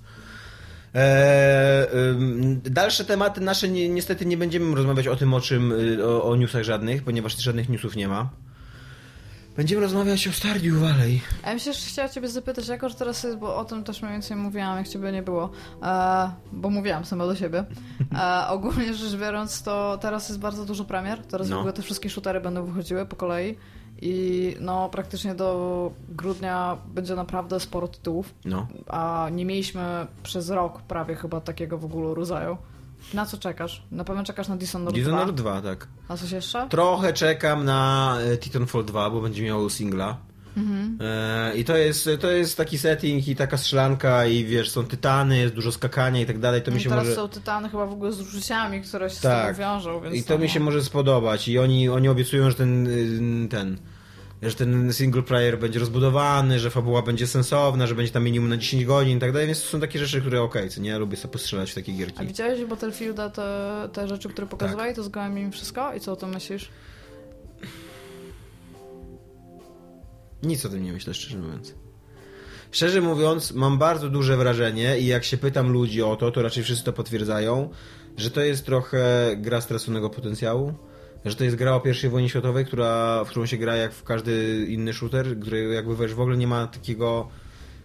[0.97, 6.23] Eee, dalsze tematy nasze ni niestety nie będziemy rozmawiać o tym, o czym, y, o,
[6.23, 8.29] o newsach żadnych, ponieważ żadnych newsów nie ma.
[9.57, 11.21] Będziemy rozmawiać o Stardew Valley.
[11.43, 14.01] Ja bym się jeszcze chciała ciebie zapytać, jako że teraz jest, bo o tym też
[14.01, 15.49] mniej więcej mówiłam, jak ciebie nie było,
[15.83, 17.65] e, bo mówiłam sama do siebie.
[18.15, 21.55] E, ogólnie rzecz biorąc, to teraz jest bardzo dużo premier, teraz no.
[21.55, 23.57] w ogóle te wszystkie shootery będą wychodziły po kolei.
[24.01, 28.33] I no, praktycznie do grudnia będzie naprawdę sporo tytułów.
[28.45, 28.67] No.
[28.87, 32.57] A nie mieliśmy przez rok prawie chyba takiego w ogóle rodzaju.
[33.13, 33.83] Na co czekasz?
[33.91, 35.03] Na pewno czekasz na Dishonored 2?
[35.03, 35.87] Dishonored 2, tak.
[36.07, 36.67] A coś jeszcze?
[36.69, 40.17] Trochę czekam na e, Titanfall 2, bo będzie miało singla.
[40.57, 40.97] Mhm.
[41.01, 45.37] E, I to jest, to jest taki setting i taka strzelanka i wiesz, są tytany,
[45.37, 46.61] jest dużo skakania i tak dalej.
[46.61, 47.15] To mi się teraz może...
[47.15, 49.43] są tytany chyba w ogóle z uczuciami, które się tak.
[49.43, 50.03] z tym wiążą.
[50.11, 52.87] I to mi się może spodobać i oni, oni obiecują, że ten,
[53.45, 53.77] y, ten
[54.41, 58.57] że ten single player będzie rozbudowany, że fabuła będzie sensowna, że będzie tam minimum na
[58.57, 60.89] 10 godzin i tak dalej, więc to są takie rzeczy, które okej, okay, co nie?
[60.89, 62.19] Ja lubię sobie postrzelać w takie gierki.
[62.19, 64.95] A widziałeś Battlefielda, te, te rzeczy, które pokazywali, tak.
[64.95, 66.69] to zgrałem im wszystko i co o tym myślisz?
[70.43, 71.73] Nic o tym nie myślę, szczerze mówiąc.
[72.71, 76.63] Szczerze mówiąc, mam bardzo duże wrażenie i jak się pytam ludzi o to, to raczej
[76.63, 77.69] wszyscy to potwierdzają,
[78.17, 80.73] że to jest trochę gra straconego potencjału,
[81.25, 84.03] że to jest gra o pierwszej wojnie światowej, która, w którą się gra jak w
[84.03, 87.27] każdy inny shooter, który jakby wiesz, w ogóle nie ma takiego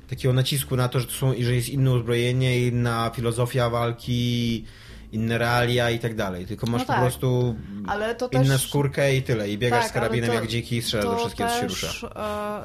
[0.09, 4.65] takiego nacisku na to, że, to są, że jest inne uzbrojenie, inna filozofia walki,
[5.13, 6.47] inne realia i tak dalej.
[6.47, 7.01] Tylko masz No po tak.
[7.01, 7.55] prostu
[7.87, 8.69] Ale to inną też...
[8.69, 9.51] skórkę i tyle.
[9.51, 12.09] I biegasz Tak, z karabinem to- jak dziki i strzelasz do wszystkiego, co się rusza.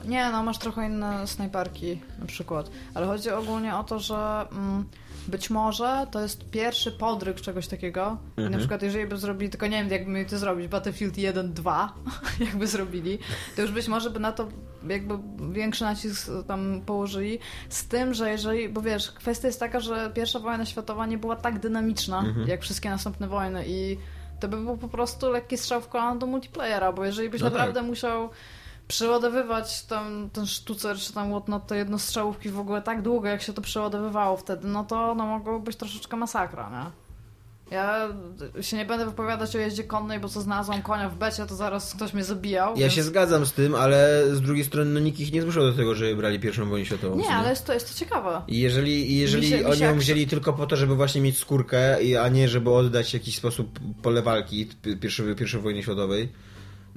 [0.03, 2.69] E, nie, no masz trochę inne snajperki na przykład.
[2.93, 4.85] Ale chodzi ogólnie o to, że mm,
[5.29, 8.17] być może to jest pierwszy podryk czegoś takiego.
[8.29, 8.51] Mhm.
[8.51, 11.87] na przykład jeżeli by zrobili, tylko nie wiem jakby mieli to zrobić, Battlefield 1-2
[12.47, 13.19] jakby zrobili,
[13.55, 14.47] to już być może by na to
[14.89, 15.17] jakby
[15.53, 17.39] większy nacisk tam położyli.
[17.69, 21.35] Z tym, że jeżeli, bo wiesz, kwestia jest taka, że pierwsza wojna światowa nie była
[21.35, 22.47] tak dynamiczna, Mhm.
[22.47, 23.97] jak wszystkie następne wojny i
[24.39, 27.49] to by był po prostu lekki strzał w kolano do multiplayera, bo jeżeli byś No
[27.49, 27.89] naprawdę tak.
[27.89, 28.29] musiał
[28.87, 33.53] przeładowywać tam ten sztucer czy tam whatnot, te jednostrzałówki w ogóle tak długo, jak się
[33.53, 37.07] to przeładowywało wtedy, no to no, mogło być troszeczkę masakra, nie?
[37.71, 38.07] Ja
[38.61, 41.93] się nie będę wypowiadać o jeździe konnej, bo co znalazłam konia w becie, to zaraz
[41.95, 42.69] ktoś mnie zabijał.
[42.69, 42.93] Ja więc...
[42.93, 45.95] się zgadzam z tym, ale z drugiej strony no, nikt ich nie zmuszał do tego,
[45.95, 47.17] żeby brali pierwszą wojnę światową.
[47.17, 48.41] Nie, ale jest to, jest to ciekawe.
[48.47, 51.37] I jeżeli, jeżeli Mi się- oni ją jak- wzięli tylko po to, żeby właśnie mieć
[51.37, 54.69] skórkę, a nie żeby oddać w jakiś sposób pole walki
[55.01, 56.29] pierwszej, pierwszej wojny światowej,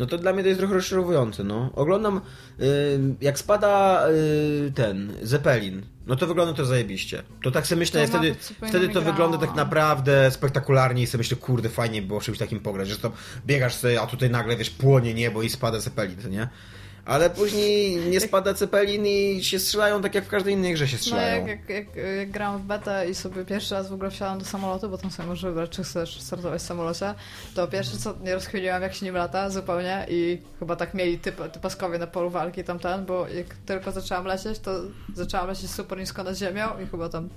[0.00, 1.70] no to dla mnie to jest trochę rozczarowujące, no.
[1.74, 2.20] Oglądam,
[2.60, 7.22] y, jak spada y, ten, Zeppelin, no to wygląda to zajebiście.
[7.42, 8.34] To tak sobie myślę, To wtedy,
[8.68, 12.60] wtedy to wygląda tak naprawdę spektakularnie i sobie myślę, kurde, fajnie by było czymś takim
[12.60, 13.12] pograć, że to
[13.46, 16.48] biegasz sobie, a tutaj nagle, wiesz, płonie niebo i spada Zeppelin, to nie?
[17.10, 20.96] Ale później nie spada Zeppelin i się strzelają tak jak w każdej innej grze się
[20.96, 21.46] No strzelają.
[21.46, 24.44] jak, jak, jak, jak grałam w betę i sobie pierwszy raz w ogóle wsiadłam do
[24.44, 27.14] samolotu, bo tam sobie możesz wybrać, czy chcesz startować w samolocie,
[27.54, 31.52] to pierwsze co nie rozchwiliłam, jak się nim lata zupełnie i chyba tak mieli typ,
[31.52, 34.70] typaskowie na polu walki tamten, bo jak tylko zaczęłam lecieć, to
[35.14, 37.28] zaczęłam lecieć super nisko nad ziemią i chyba tam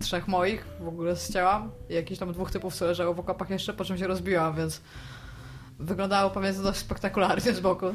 [0.00, 3.72] trzech moich w ogóle zcięłam i jakichś tam dwóch typów, co leżało w okopach jeszcze,
[3.74, 4.80] po czym się rozbiłam, więc
[5.78, 7.86] wyglądało pamiętam dość spektakularnie z boku.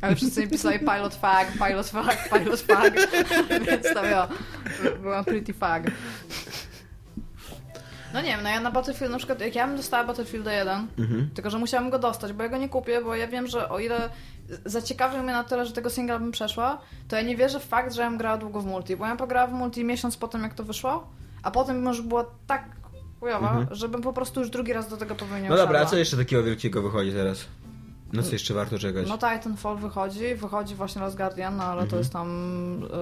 [0.00, 2.94] Ale wszyscy mi pisali pilot fag, pilot fag, pilot fag,
[3.66, 4.28] więc tam ja
[5.02, 5.82] byłam pretty fag.
[8.14, 10.86] No nie wiem, no ja na Battlefield na przykład, jak ja bym dostała Battlefielda 1,
[10.98, 11.30] Mhm.
[11.34, 13.78] tylko że musiałam go dostać, bo ja go nie kupię, bo ja wiem, że o
[13.78, 14.10] ile
[14.64, 17.94] zaciekawił mnie na tyle, że tego singla bym przeszła, to ja nie wierzę w fakt,
[17.94, 20.42] że ja bym grała długo w multi, bo ja pograła w multi miesiąc po tym,
[20.42, 21.06] jak to wyszło,
[21.42, 22.64] a potem może była tak
[23.20, 23.66] chujowa, Mhm.
[23.70, 26.16] żebym po prostu już drugi raz do tego pewnie nie No dobra, a co jeszcze
[26.16, 27.44] takiego wielkiego wychodzi teraz?
[28.12, 29.08] No co jeszcze warto czekać?
[29.08, 32.28] No Titanfall wychodzi, wychodzi właśnie Last Guardian, no ale to jest tam...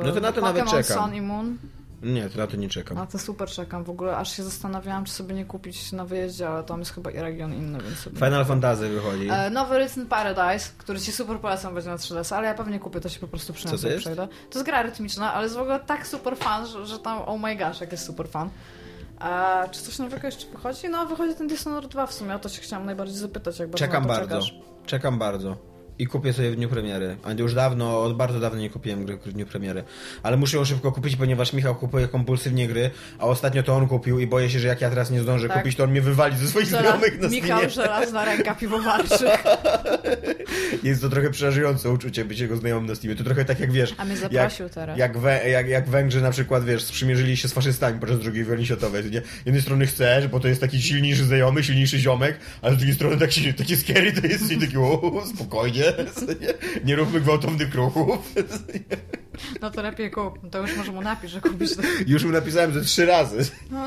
[0.02, 1.04] e, No to na to nawet czekam.
[1.04, 1.56] Sun i Moon.
[2.02, 2.96] Nie, to na to nie czekam.
[2.96, 6.48] Na to super czekam w ogóle, aż się zastanawiałam, czy sobie nie kupić na wyjeździe,
[6.48, 8.16] ale tam jest chyba i region inny, więc sobie...
[8.16, 9.28] Final Fantasy wychodzi.
[9.30, 13.00] E, nowy Rhythm Paradise, który ci super polecam będzie na 3DS, ale ja pewnie kupię,
[13.00, 14.28] to się po prostu przynajmniej przejdę.
[14.50, 17.36] To jest gra rytmiczna, ale jest w ogóle tak super fan, że, że tam oh
[17.38, 18.50] my gosh, jak jest super fan.
[19.18, 20.88] A czy coś nowego jeszcze wychodzi?
[20.88, 23.86] No, wychodzi ten Dishonored 2 w sumie, o to się chciałam najbardziej zapytać, jak bardzo
[23.86, 24.40] Czekam bardzo.
[24.86, 25.56] Czekam bardzo.
[25.98, 27.16] I kupię sobie w dniu premiery.
[27.22, 29.84] A już dawno, od bardzo dawno nie kupiłem gry w dniu premiery.
[30.22, 34.18] Ale muszę ją szybko kupić, ponieważ Michał kupuje kompulsywnie gry, a ostatnio to on kupił
[34.18, 35.58] i boję się, że jak ja teraz nie zdążę Tak.
[35.58, 39.24] kupić, to on mnie wywali ze swoich Żela- znajomych na Michał żelazna ręka piwowarczy.
[40.82, 43.16] Jest to trochę przerażające uczucie być jego znajomym na Steamie.
[43.16, 44.98] To trochę tak jak wiesz, A mnie jak, zaprosił teraz.
[44.98, 48.64] jak, Wę, jak, jak Węgrzy na przykład, wiesz, sprzymierzyli się z faszystami podczas II wojny
[48.66, 49.02] światowej.
[49.02, 49.12] Z
[49.46, 53.16] jednej strony chcesz, bo to jest taki silniejszy znajomy, silniejszy ziomek, ale z drugiej strony
[53.16, 55.85] taki, taki scary to jest i taki, o, spokojnie,
[56.40, 58.32] nie, nie róbmy gwałtownych ruchów.
[59.60, 60.50] No to lepiej kup.
[60.50, 61.70] To już może mu napisz, że kupisz.
[62.06, 63.50] Już mu napisałem ze trzy razy.
[63.70, 63.86] No,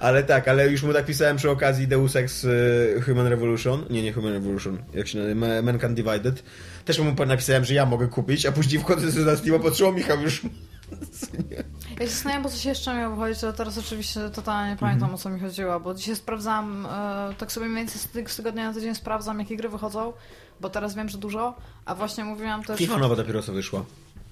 [0.00, 3.84] Ale tak, ale już mu napisałem przy okazji Deus Ex y, Human Revolution.
[3.90, 6.42] Nie, nie Human Revolution, jak się nazywa, Ma- Mankind Divided.
[6.84, 10.20] Też mu napisałem, że ja mogę kupić, a później wchodzę sobie na Steama, patrzyło Michał
[10.22, 10.42] już.
[12.00, 15.18] Ja się zastanawiam, bo coś jeszcze miało wychodzić, ale teraz oczywiście totalnie nie pamiętam o
[15.18, 18.68] co mi chodziło, bo dzisiaj sprawdzam, e, tak sobie mniej więcej z, tyg- z tygodnia
[18.68, 20.12] na tydzień sprawdzam, jakie gry wychodzą,
[20.60, 21.54] bo teraz wiem, że dużo,
[21.84, 22.78] a właśnie mówiłam też...
[22.78, 23.84] FIFA nowa dopiero co wyszła.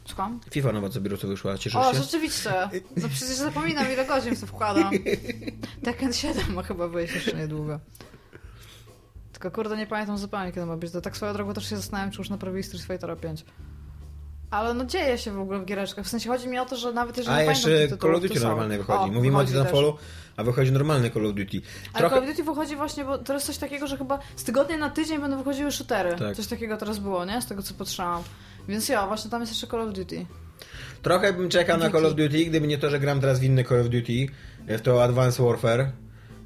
[0.04, 0.40] Słucham?
[0.50, 2.02] FIFA nowa dopiero co wyszła, cieszysz O, się?
[2.02, 2.50] rzeczywiście!
[2.96, 4.90] No przecież zapominam, ile godzin w to wkładam.
[5.84, 7.80] Tekken 7 ma chyba wyjść jeszcze niedługo.
[9.32, 10.92] Tylko kurde, nie pamiętam zupełnie, kiedy ma być.
[10.92, 13.44] To tak swoją drogą też się zastanawiam, czy już naprawili Street Fighter 5.
[14.52, 16.04] Ale no dzieje się w ogóle w giereczkach.
[16.04, 18.22] W sensie chodzi mi o to, że nawet jeżeli A nie jeszcze tytułów, Call of
[18.22, 19.10] Duty normalnie wychodzi.
[19.10, 19.44] O, Mówimy o.
[19.44, 19.96] Titanfallu,
[20.36, 21.60] a wychodzi normalny Call of Duty.
[21.92, 22.14] Ale Trochę...
[22.14, 25.20] Call of Duty wychodzi właśnie, bo jest coś takiego, że chyba z tygodnia na tydzień
[25.20, 26.16] będą wychodziły shootery.
[26.16, 26.36] Tak.
[26.36, 27.42] Coś takiego teraz było, nie?
[27.42, 28.22] Z tego co patrzałam.
[28.68, 30.26] Więc ja, właśnie tam jest jeszcze Call of Duty.
[31.02, 31.98] Trochę bym czekał na Duty.
[31.98, 34.26] Call of Duty, gdyby nie to, że gram teraz w inny Call of Duty,
[34.68, 35.92] w to Advanced Warfare.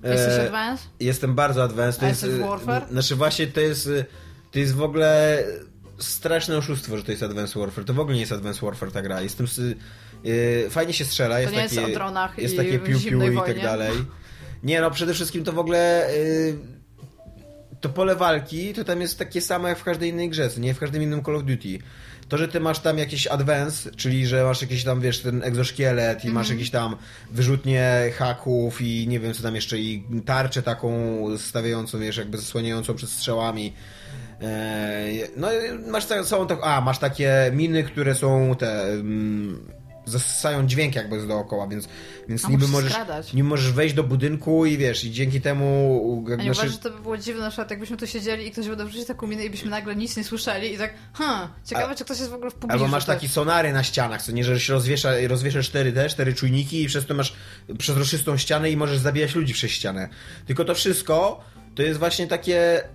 [0.02, 0.88] Jesteś E, Advanced?
[1.00, 2.00] Jestem bardzo advanced.
[2.00, 2.88] To jest, e, Warfare?
[2.90, 4.04] Znaczy właśnie to jest, e,
[4.52, 5.38] to jest w ogóle
[5.98, 7.84] straszne oszustwo, że to jest Advanced Warfare.
[7.84, 9.20] To w ogóle nie jest Advanced Warfare ta gra.
[9.22, 9.74] Jest tym, sy-
[10.24, 11.74] yy, fajnie się strzela, jest takie, jest
[12.42, 13.92] jest i takie piu-piu zimnej i tak dalej.
[14.62, 16.58] Nie no, przede wszystkim to w ogóle yy,
[17.80, 20.78] to pole walki to tam jest takie samo jak w każdej innej grze, nie w
[20.78, 21.78] każdym innym Call of Duty.
[22.28, 26.18] To, że ty masz tam jakiś advance, czyli że masz jakiś tam, wiesz, ten egzoszkielet
[26.18, 26.34] i Mhm.
[26.34, 26.96] masz jakieś tam
[27.30, 32.94] wyrzutnie haków i nie wiem co tam jeszcze, i tarczę taką stawiającą, wiesz, jakby zasłaniającą
[32.94, 33.72] przed strzałami.
[34.42, 35.48] Eee, No
[35.90, 41.20] masz ta- są tak, a masz takie miny, które są te mm, zasysają dźwięk jakby
[41.20, 41.88] z dookoła, więc,
[42.28, 43.32] więc A niby możesz skradać.
[43.32, 45.66] niby możesz wejść do budynku i wiesz, i dzięki temu
[46.26, 48.46] A jakby nie naszy- uważasz, że to by było dziwne, na przykład jakbyśmy tu siedzieli
[48.46, 51.48] i ktoś by wrzucić taką minę i byśmy nagle nic nie słyszeli i tak, hmm,
[51.64, 52.72] ciekawe, czy ktoś jest w ogóle w pobliżu.
[52.84, 53.16] Albo masz tak.
[53.16, 56.86] taki sonary na ścianach, co nie, że się rozwiesza, rozwieszasz cztery te, cztery czujniki i
[56.86, 57.32] przez to masz
[57.78, 60.08] przezroczystą ścianę i możesz zabijać ludzi przez ścianę.
[60.46, 61.40] Tylko to wszystko
[61.76, 62.88] to jest właśnie takie e,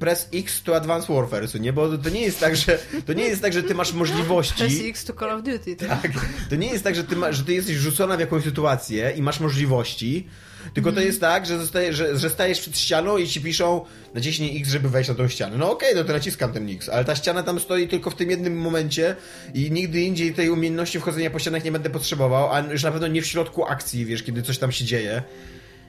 [0.00, 1.72] press X to Advanced Warfare, nie?
[1.72, 4.64] Bo to nie jest tak, że to nie jest tak, że ty masz możliwości.
[4.64, 5.76] PSX to Call of Duty.
[5.76, 6.02] Tak?
[6.02, 6.12] Tak.
[6.50, 9.22] To nie jest tak, że ty, ma, że ty jesteś rzucona w jakąś sytuację i
[9.22, 10.28] masz możliwości,
[10.74, 13.84] tylko to jest tak, że, zostaje, że, że stajesz przed ścianą i ci piszą
[14.14, 15.56] naciśnij X, żeby wejść na tą ścianę.
[15.58, 18.30] No okej, no to naciskam ten X, ale ta ściana tam stoi tylko w tym
[18.30, 19.16] jednym momencie
[19.54, 23.06] i nigdy indziej tej umiejętności wchodzenia po ścianach nie będę potrzebował, a już na pewno
[23.06, 25.22] nie w środku akcji, wiesz, kiedy coś tam się dzieje.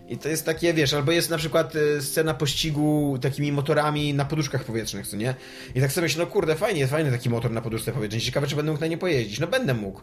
[0.08, 4.26] I to jest takie, wiesz, albo jest na przykład e, scena pościgu takimi motorami na
[4.26, 5.36] poduszkach powietrznych, co nie?
[5.76, 8.22] I tak sobie myślę, no kurde, fajnie, fajny taki motor na poduszce powietrznej.
[8.22, 9.40] Ciekawe, czy będę mógł na nie pojeździć.
[9.40, 10.02] No będę mógł.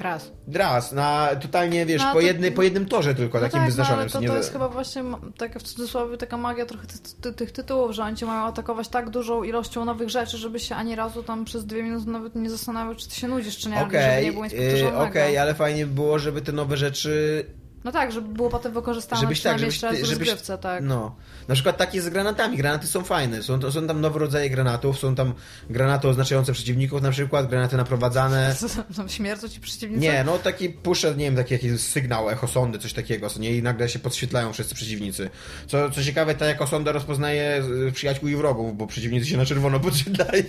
[0.00, 0.32] Raz.
[0.52, 3.66] Raz, na totalnie, wiesz, No, po, to- jedny, po jednym torze tylko, No takim tak,
[3.66, 3.96] wyznaczonym.
[3.98, 5.02] no, ale co to, nie to jest chyba właśnie
[5.38, 8.88] taka w cudzysłowie taka magia trochę ty, ty, tych tytułów, że oni cię mają atakować
[8.88, 12.50] tak dużą ilością nowych rzeczy, żeby się ani razu tam przez dwie minuty nawet nie
[12.50, 15.04] zastanawiał, czy ty się nudzisz, czy nie, żeby Okej, nie było nic powtarzalnego.
[15.04, 17.44] okej, ale fajnie by było, żeby te nowe rzeczy
[17.84, 20.30] No tak, żeby było potem wykorzystane Żebyś tak, żebyś, jeszcze ty- żebyś,
[20.62, 20.82] tak.
[20.82, 21.16] no.
[21.48, 22.56] Na przykład takie z granatami.
[22.56, 23.42] Granaty są fajne.
[23.42, 24.98] Są, to, są tam nowe rodzaje granatów.
[24.98, 25.34] Są tam
[25.70, 28.56] granaty oznaczające przeciwników na przykład, granaty naprowadzane.
[28.96, 30.02] Tam śmierdzą ci przeciwnicy?
[30.02, 33.56] Nie, no taki puszczę, nie wiem, taki jakiś sygnał, echosondy, coś takiego, co nie?
[33.56, 35.30] I nagle się podświetlają wszyscy przeciwnicy.
[35.66, 39.80] Co, co ciekawe, ta echosonda rozpoznaje y, przyjaciół i wrogów, bo przeciwnicy się na czerwono
[39.90, 40.42] podświetlają.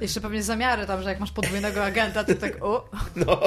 [0.00, 3.40] Jeszcze pewnie zamiary tam, że jak masz podwójnego agenta, to tak o, No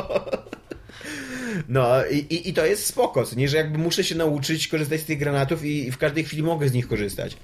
[2.12, 5.20] i, i, i to jest spoko, nie, że jakby muszę się nauczyć korzystać z tych
[5.20, 7.38] granatów i w każdej chwili mogę z nich korzystać.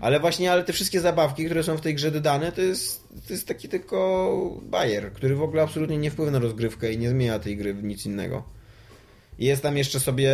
[0.00, 3.32] Ale właśnie, ale te wszystkie zabawki, które są w tej grze dodane, to jest, to
[3.32, 7.38] jest taki tylko bajer, który w ogóle absolutnie nie wpływa na rozgrywkę i nie zmienia
[7.38, 8.42] tej gry w nic innego.
[9.38, 10.32] Jest tam jeszcze sobie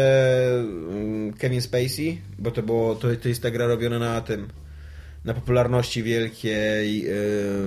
[0.88, 4.48] mm, Kevin Spacey, bo to było, to, to jest ta gra robiona na tym,
[5.24, 7.14] na popularności wielkiej, yy,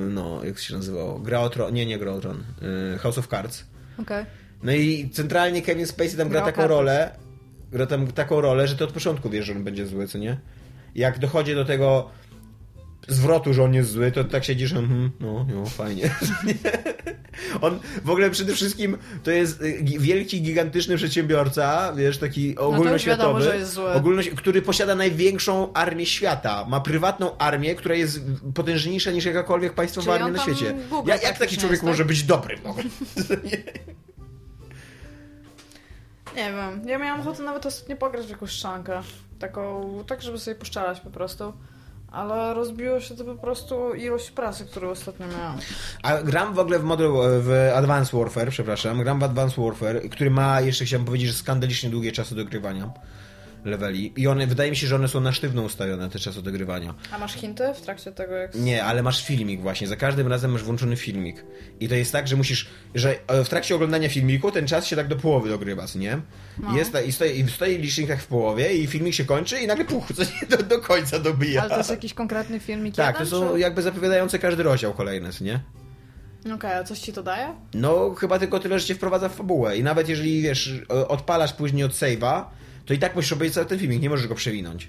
[0.09, 1.19] no, jak się nazywało?
[1.19, 2.43] Gra o Tron, nie, nie Gra o Tron,
[2.91, 3.65] yy, House of Cards.
[4.01, 4.25] okej.
[4.63, 7.11] No i centralnie Kevin Spacey tam gra taką rolę,
[7.71, 10.37] gra tam taką rolę, że to od początku wiesz, że on będzie zły, co nie?
[10.95, 12.09] Jak dochodzi do tego
[13.07, 16.09] zwrotu, że on jest zły, to tak siedzisz, mhm, no, no, fajnie.
[17.61, 23.41] on w ogóle przede wszystkim to jest y, wielki, gigantyczny przedsiębiorca, wiesz, taki ogólnoświatowy, wiadomo,
[23.41, 23.93] że jest zły.
[23.93, 26.65] ogólnoś- który posiada największą armię świata.
[26.69, 28.21] Ma prywatną armię, która jest
[28.53, 30.75] potężniejsza niż jakakolwiek państwowa Czyli armia na świecie.
[30.89, 31.89] Google Jak, jak taki człowiek jest, tak?
[31.89, 32.57] może być dobry?
[32.63, 32.75] No?
[36.37, 39.01] Nie wiem, ja miałam ochotę nawet ostatnio pograć w jakąś szankę.
[39.39, 41.53] Taką, tak żeby sobie poszczelać po prostu.
[42.11, 45.57] Ale rozbiło się to po prostu ilość pracy, którą ostatnio miałam.
[46.03, 50.31] A gram w ogóle w Modern, w Advanced Warfare, przepraszam, gram w Advanced Warfare, który
[50.31, 52.89] ma, jeszcze chciałem powiedzieć, że skandalicznie długie czasy dogrywania
[53.67, 54.13] leveli.
[54.15, 56.93] I one, wydaje mi się, że one są na sztywno ustawione, te czasy dogrywania.
[57.11, 58.55] A masz hinty w trakcie tego, jak...
[58.55, 61.45] Nie, ale masz filmik właśnie, za każdym razem masz włączony filmik.
[61.79, 64.95] I to jest tak, że musisz, że e, w trakcie oglądania filmiku ten czas się
[64.95, 66.19] tak do połowy dogrywa, co nie?
[66.59, 66.77] No.
[66.77, 69.85] Jest, i, stoi, I stoi licznik tak w połowie i filmik się kończy i nagle
[69.85, 71.61] puch, co nie, do, do końca dobija.
[71.61, 73.59] Ale to jest jakiś konkretny filmik Tak, to jeden, są czy...
[73.59, 75.59] jakby zapowiadające każdy rozdział kolejny, co nie?
[76.55, 77.55] Okej, a coś ci to daje?
[77.73, 79.77] No, chyba tylko tyle, że cię wprowadza w fabułę.
[79.77, 82.43] I nawet jeżeli, wiesz, e, odpalasz później od save'a,
[82.87, 84.87] to i tak musisz obejrzeć cały ten filmik, nie możesz go przewinąć.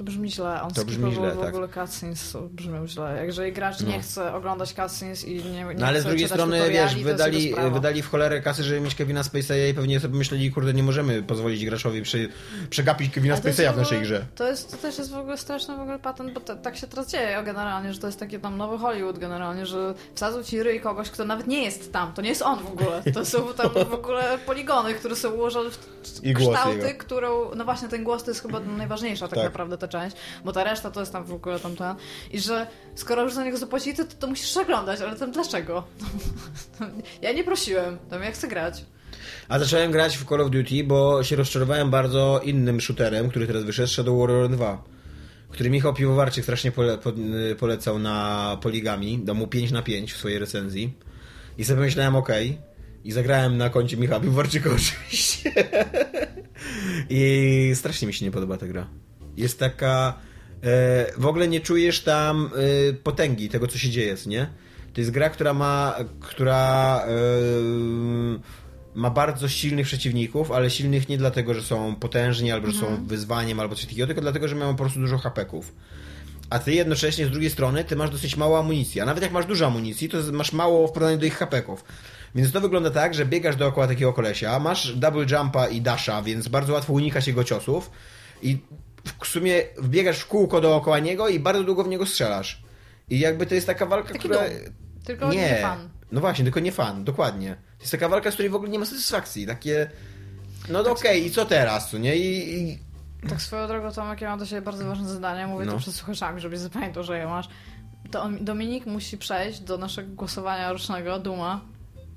[0.00, 0.62] To brzmi źle.
[0.62, 1.48] On To brzmi źle, w tak.
[1.48, 3.22] ogóle cutscenes brzmiał źle.
[3.26, 4.02] Jeżeli gracz nie No.
[4.02, 8.08] chce oglądać cutscenes i nie, nie No ale z drugiej strony, wiesz, wydali, wydali w
[8.10, 12.02] cholerę kasy, żeby mieć Kevina Spacey'a i pewnie sobie myśleli, kurde, nie możemy pozwolić graczowi
[12.02, 12.28] przy,
[12.70, 14.26] przegapić Kevina Spacey'a w ogóle- naszej grze.
[14.34, 16.86] To, jest, to też jest w ogóle straszny w ogóle patent, bo to, tak się
[16.86, 20.80] teraz dzieje generalnie, że to jest taki tam nowy Hollywood generalnie, że wsadzą ci ryj
[20.80, 22.12] kogoś, kto nawet nie jest tam.
[22.12, 23.02] To nie jest on w ogóle.
[23.14, 25.90] To są tam w ogóle poligony, które są ułożone w
[26.22, 27.54] I kształty, którą...
[27.56, 29.44] No właśnie, ten głos to jest chyba najważniejsza tak, Tak.
[29.44, 31.96] naprawdę ta część, bo ta reszta to jest tam w ogóle tam.
[32.30, 35.84] I że skoro już za niego zapłacili, to, to musisz oglądać, ale tam dlaczego?
[37.22, 38.84] ja nie prosiłem, tam ja chcę grać.
[39.48, 43.64] A zacząłem grać w Call of Duty, bo się rozczarowałem bardzo innym shooterem, który teraz
[43.64, 44.84] wyszedł, Shadow Warrior 2.
[45.50, 50.12] który Michał Piwowarczyk strasznie pole, po, y, polecał na Poligami, dał mu 5 na 5
[50.12, 50.92] w swojej recenzji.
[51.58, 52.28] I sobie myślałem, ok.
[53.04, 55.52] I zagrałem na koncie Michała Piwowarczyka oczywiście.
[57.10, 58.86] I strasznie mi się nie podoba ta gra.
[59.36, 60.14] Jest taka...
[60.62, 62.50] E, w ogóle nie czujesz tam
[62.90, 64.46] e, potęgi tego, co się dzieje, nie?
[64.92, 65.96] To jest gra, która ma...
[66.20, 67.04] która...
[67.06, 73.06] E, ma bardzo silnych przeciwników, ale silnych nie dlatego, że są potężni, albo że są
[73.06, 75.72] wyzwaniem, albo coś takiego, tylko dlatego, że mają po prostu dużo hapeków.
[76.50, 79.00] A ty jednocześnie z drugiej strony, ty masz dosyć mało amunicji.
[79.00, 81.84] A nawet jak masz dużo amunicji, to masz mało w porównaniu do ich hapeków.
[82.34, 86.48] Więc to wygląda tak, że biegasz dookoła takiego kolesia, masz double jumpa i dasha, więc
[86.48, 87.90] bardzo łatwo unikać jego ciosów
[88.42, 88.58] i
[89.22, 92.62] w sumie wbiegasz w kółko dookoła niego i bardzo długo w niego strzelasz.
[93.10, 94.36] I jakby to jest taka walka, Taki która...
[94.36, 94.48] dom.
[95.04, 95.88] Tylko nie, fan.
[96.12, 97.56] No właśnie, tylko nie fan, dokładnie.
[97.76, 99.46] To jest taka walka, z której w ogóle nie ma satysfakcji.
[99.46, 99.90] Takie.
[100.68, 102.16] No to okej, i co teraz, co nie?
[102.16, 102.78] I, i...
[103.28, 105.72] Tak swoją drogą, Tomek, ja mam do siebie bardzo ważne zadanie, mówię No.
[105.72, 107.48] to przed słuchaczami, żebyś zapamiętał, że je masz.
[108.10, 111.60] To Dominik musi przejść do naszego głosowania rocznego, Duma,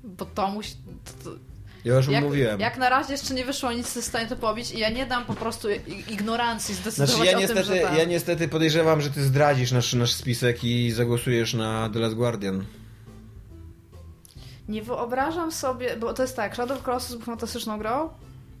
[0.04, 0.74] bo to musi...
[1.04, 1.36] To, to,
[1.84, 2.60] Ja już jak, mówiłem.
[2.60, 5.06] jak na razie jeszcze nie wyszło, nic jest w stanie to pobić i ja nie
[5.06, 5.68] dam po prostu
[6.10, 7.98] ignorancji zdecydować Znaczy ja o niestety, tym, że tak.
[7.98, 12.64] ja niestety podejrzewam, że ty zdradzisz nasz, nasz spisek i zagłosujesz na The Last Guardian.
[14.68, 18.08] Nie wyobrażam sobie, bo to jest tak, Shadow of the Colossus był fantastyczną grą,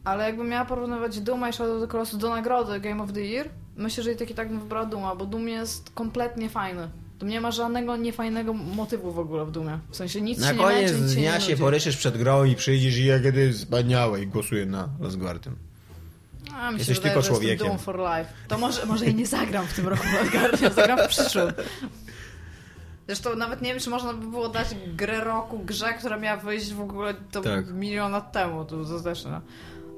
[0.04, 3.20] ale jakbym miała porównywać Duma i Shadow of the Colossus do nagrody Game of the
[3.20, 6.88] Year, myślę, że i tak i tak bym wybrała Duma, bo Doom jest kompletnie fajny.
[7.18, 9.78] Tu nie ma żadnego niefajnego motywu w ogóle w Dumie.
[9.90, 11.62] W sensie nic Na się nie koniec męczy, dnia się nudzi.
[11.62, 15.56] poryczysz przed grą i przyjdziesz i jak kiedy wspaniałe i głosuję na Last Guardian.
[16.54, 17.66] A, mi Jesteś wydaje, tylko człowiekiem.
[17.66, 18.26] Doom for life.
[18.48, 21.52] To może, może i nie zagram w tym roku w Guardian, zagram w przyszłym.
[23.06, 26.72] Zresztą nawet nie wiem, czy można by było dać grę roku grze, która miała wyjść
[26.72, 27.70] w ogóle to Tak.
[27.74, 29.40] milion lat temu, to, to też no.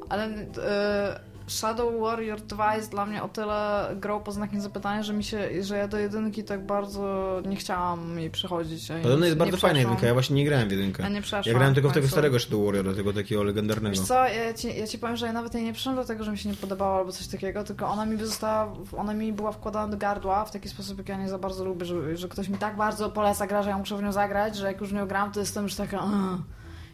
[0.09, 5.13] Ale e, Shadow Warrior 2 jest dla mnie o tyle grą pod znakiem zapytania, że
[5.13, 8.91] mi się, że ja do jedynki tak bardzo nie chciałam jej przechodzić.
[8.91, 9.93] a Podobno jest nie bardzo fajna przeszłam.
[9.93, 11.03] jedynka, ja właśnie nie grałem w jedynkę.
[11.03, 11.43] Ja nie przeszłam.
[11.47, 13.97] Ja grałem tylko w tego starego Shadow Warriora, tego takiego legendarnego.
[13.97, 16.31] Wiesz co, ja ci, ja ci powiem, że ja nawet jej nie przyszłam dlatego, że
[16.31, 19.89] mi się nie podobała albo coś takiego, tylko ona mi została, ona mi była wkładana
[19.89, 22.59] do gardła w taki sposób, jak ja nie za bardzo lubię, że, że ktoś mi
[22.59, 25.07] tak bardzo poleca gra, że ja muszę w nią zagrać, że jak już w nią
[25.07, 26.05] gram, to jestem już taka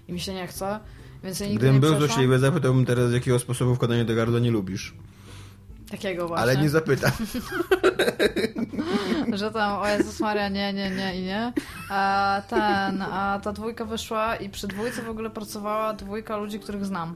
[0.08, 0.80] i mi się nie chce,
[1.24, 2.08] więc ja Gdybym był przeszłam.
[2.08, 4.94] złośliwy, zapytałbym teraz, jakiego sposobu wkładania do gardła nie lubisz.
[5.90, 6.42] Takiego właśnie.
[6.42, 7.12] Ale nie zapytam.
[9.32, 11.52] że tam, o Jezus Maria, nie, nie, nie i nie.
[11.90, 16.84] A ten, a ta dwójka wyszła i przy dwójce w ogóle pracowała dwójka ludzi, których
[16.84, 17.14] znam.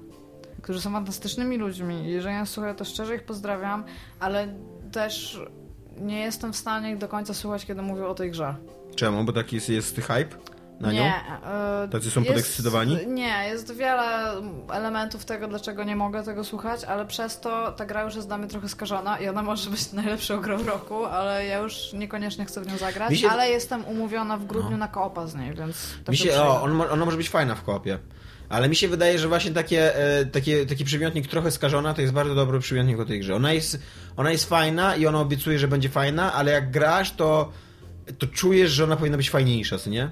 [0.63, 2.11] Którzy są fantastycznymi ludźmi.
[2.11, 3.85] Jeżeli ja słuchają, to szczerze ich pozdrawiam,
[4.21, 4.55] ale
[4.93, 5.41] też
[6.01, 8.55] nie jestem w stanie do końca słuchać, kiedy mówią o tej grze.
[8.97, 9.25] Czemu?
[9.25, 11.03] Bo taki jest, jest hype na nią?
[11.03, 11.15] nie.
[11.85, 12.99] e, Tacy są jest- podekscytowani?
[13.07, 14.33] Nie, jest wiele
[14.73, 18.39] elementów tego, dlaczego nie mogę tego słuchać, ale przez to ta gra już jest dla
[18.39, 22.45] mnie trochę skażona i ona może być najlepszą grą w roku, ale ja już niekoniecznie
[22.45, 24.77] chcę w nią zagrać, się- ale jestem umówiona w grudniu No.
[24.77, 25.77] na koopa z niej, więc...
[26.05, 27.99] to Mi się, o, on, ona może być fajna w koopie.
[28.49, 32.13] Ale mi się wydaje, że właśnie takie, e, takie, taki przymiotnik trochę skażona to jest
[32.15, 33.35] bardzo dobry przymiotnik o tej grze.
[33.35, 33.79] Ona jest,
[34.17, 37.53] ona jest fajna i ona obiecuje, że będzie fajna, ale jak grasz, to,
[38.19, 40.11] to czujesz, że ona powinna być fajniejsza, co nie?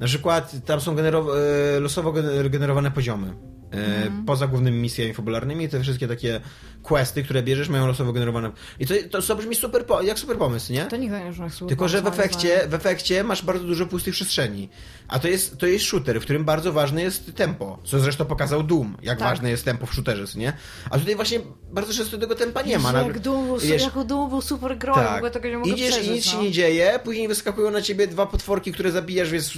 [0.00, 0.96] Na przykład tam są
[1.36, 3.34] e, losowo gener- generowane poziomy.
[3.72, 6.40] E, Poza głównymi misjami fabularnymi, te wszystkie takie
[6.84, 8.50] questy, które bierzesz, mają losowo generowane.
[8.80, 10.84] I to, to, to brzmi super, po- jak super pomysł, nie?
[10.84, 14.14] To nigdy nie już nie Tylko, że w efekcie, w efekcie masz bardzo dużo pustych
[14.14, 14.68] przestrzeni.
[15.08, 17.78] A to jest, to jest shooter, w którym bardzo ważne jest tempo.
[17.84, 19.28] Co zresztą pokazał Doom, jak Tak.
[19.28, 20.52] ważne jest tempo w shooterze, nie?
[20.90, 21.40] A tutaj właśnie
[21.72, 22.92] bardzo często tego tempa nie ma.
[22.92, 26.10] Jak Doom, wiesz- jako Doom był super grą, w ogóle tego nie mogę Idziesz przeżyć,
[26.10, 26.42] i nic się no.
[26.42, 29.52] nie dzieje, później wyskakują na ciebie dwa potworki, które zabijasz więc,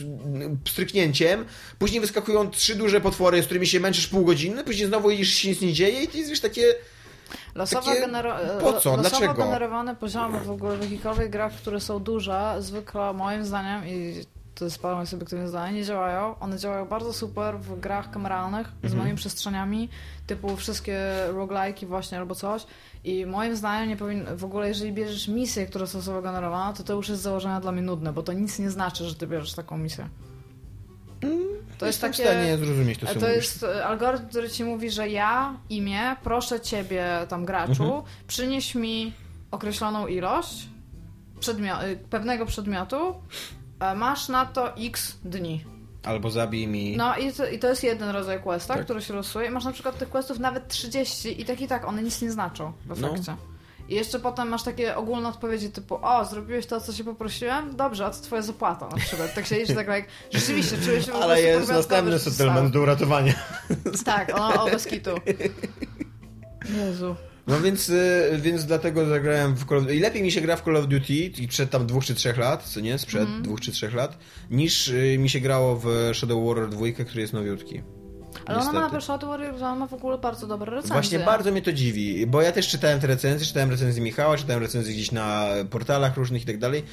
[0.64, 1.44] pstryknięciem,
[1.78, 5.48] później wyskakują trzy duże potwory, z którymi się męczysz pół godziny, później znowu idziesz się
[5.48, 6.74] nic nie dzieje i ty jest wiesz, takie...
[7.56, 8.34] Losowo, genero...
[8.60, 8.72] po co?
[8.72, 9.34] losowo Dlaczego?
[9.34, 14.64] generowane poziomy w ogóle w jakichkolwiek grach, które są duże, zwykle moim zdaniem i to
[14.64, 16.38] jest parę subiektywne zdanie, nie działają.
[16.40, 18.98] One działają bardzo super w grach kameralnych z Mhm.
[18.98, 19.88] małymi przestrzeniami,
[20.26, 20.98] typu wszystkie
[21.28, 22.66] roguelike'i właśnie albo coś.
[23.04, 24.24] I moim zdaniem nie powin...
[24.36, 27.60] w ogóle jeżeli bierzesz misję, która jest losowo generowana, to to już jest z założenia
[27.60, 30.08] dla mnie nudne, bo to nic nie znaczy, że ty bierzesz taką misję.
[31.78, 32.22] To jest Jestem takie...
[32.22, 33.34] w stanie zrozumieć to, co To mówisz.
[33.36, 38.02] jest e, algorytm, który ci mówi, że ja, imię, proszę ciebie, tam graczu, Mhm.
[38.26, 39.12] przynieś mi
[39.50, 40.68] określoną ilość
[41.48, 43.14] y, pewnego przedmiotu,
[43.80, 45.64] e, masz na to x dni.
[46.04, 46.96] Albo zabij mi...
[46.96, 48.84] No i to, i to jest jeden rodzaj questa, Tak.
[48.84, 49.50] który się losuje.
[49.50, 52.72] Masz na przykład tych questów nawet 30 i tak i tak, one nic nie znaczą
[52.86, 53.08] w No.
[53.88, 57.76] I jeszcze potem masz takie ogólne odpowiedzi typu o, zrobiłeś to, co się poprosiłem?
[57.76, 59.34] Dobrze, a co twoja zapłata na przykład?
[59.34, 63.34] Tak siedzisz tak jak, rzeczywiście czuję się Ale jest następny settlement do uratowania.
[64.04, 65.10] tak, o, o bez kitu.
[66.86, 67.16] Jezu.
[67.46, 69.96] No więc, y, więc dlatego zagrałem w Call of Duty.
[69.96, 72.36] I lepiej mi się gra w Call of Duty i przed tam dwóch czy trzech
[72.38, 72.98] lat, co nie?
[72.98, 73.42] Sprzed Mhm.
[73.42, 74.18] dwóch czy trzech lat,
[74.50, 77.82] niż y, mi się grało w Shadow Warrior 2, który jest nowiutki.
[78.46, 78.94] Ale ona ma Niestety.
[78.94, 80.92] na Shadow Warrior, ona ma w ogóle bardzo dobre recenzje.
[80.92, 84.62] Właśnie bardzo mnie to dziwi, bo ja też czytałem te recenzje, czytałem recenzję Michała, czytałem
[84.62, 86.84] recenzje gdzieś na portalach różnych i tak dalej.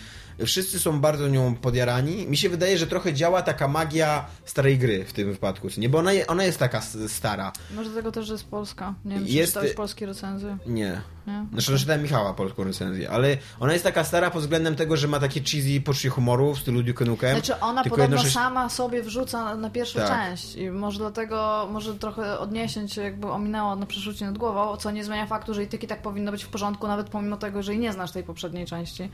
[0.45, 2.27] Wszyscy są bardzo nią podjarani.
[2.27, 5.89] Mi się wydaje, że trochę działa taka magia starej gry w tym wypadku, co nie?
[5.89, 7.51] Bo ona, je, ona jest taka stara.
[7.75, 8.93] Może dlatego też, że jest polska.
[9.05, 10.57] Nie wiem, czy Jest- czytałeś polskie recenzje.
[10.65, 11.01] Nie.
[11.27, 11.45] Nie?
[11.51, 15.07] Znaczy, no, czytałem Michała polską recenzję, ale ona jest taka stara pod względem tego, że
[15.07, 17.31] ma takie cheesy poczucie humoru w stylu Duke Nukem.
[17.31, 20.09] Znaczy ona tylko podobno jednocześnie- sama sobie wrzuca na, pierwszą Tak.
[20.29, 24.91] część i może dlatego, może trochę odniesień się jakby ominęło na przeszucie nad głową, co
[24.91, 27.63] nie zmienia faktu, że i tak i tak powinno być w porządku, nawet pomimo tego,
[27.63, 29.09] że i nie znasz tej poprzedniej części.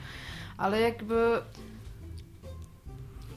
[0.59, 1.15] Ale jakby...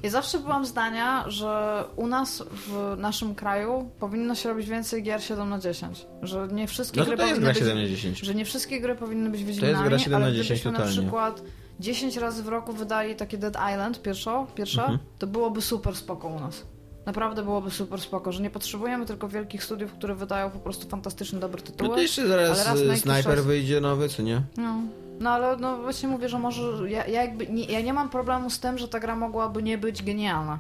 [0.03, 5.23] Ja zawsze byłam zdania, że u nas w naszym kraju powinno się robić więcej gier
[5.23, 6.07] 7 na 10.
[6.23, 7.69] Że nie wszystkie No to gry to jest powinny gra być...
[7.69, 8.19] 7 na 10.
[8.21, 11.01] Że nie wszystkie gry powinny być gra Wiedźminami, 7 na ale 10 gdybyśmy na totalnie.
[11.03, 11.43] przykład
[11.81, 14.99] 10 razy w roku wydali takie Dead Island pierwsze, pierwsze Mhm.
[15.19, 16.63] to byłoby super spoko u nas.
[17.07, 21.39] Naprawdę byłoby super spoko, że nie potrzebujemy tylko wielkich studiów, które wydają po prostu fantastycznie
[21.39, 21.89] dobre tytuły.
[21.89, 24.43] No to jeszcze zaraz raz na y, Sniper czas- wyjdzie nowy, co nie?
[24.57, 24.75] No.
[25.23, 28.51] No ale no właśnie mówię, że może ja, ja jakby nie, ja nie mam problemu
[28.51, 30.59] z tym, że ta gra mogłaby nie być genialna.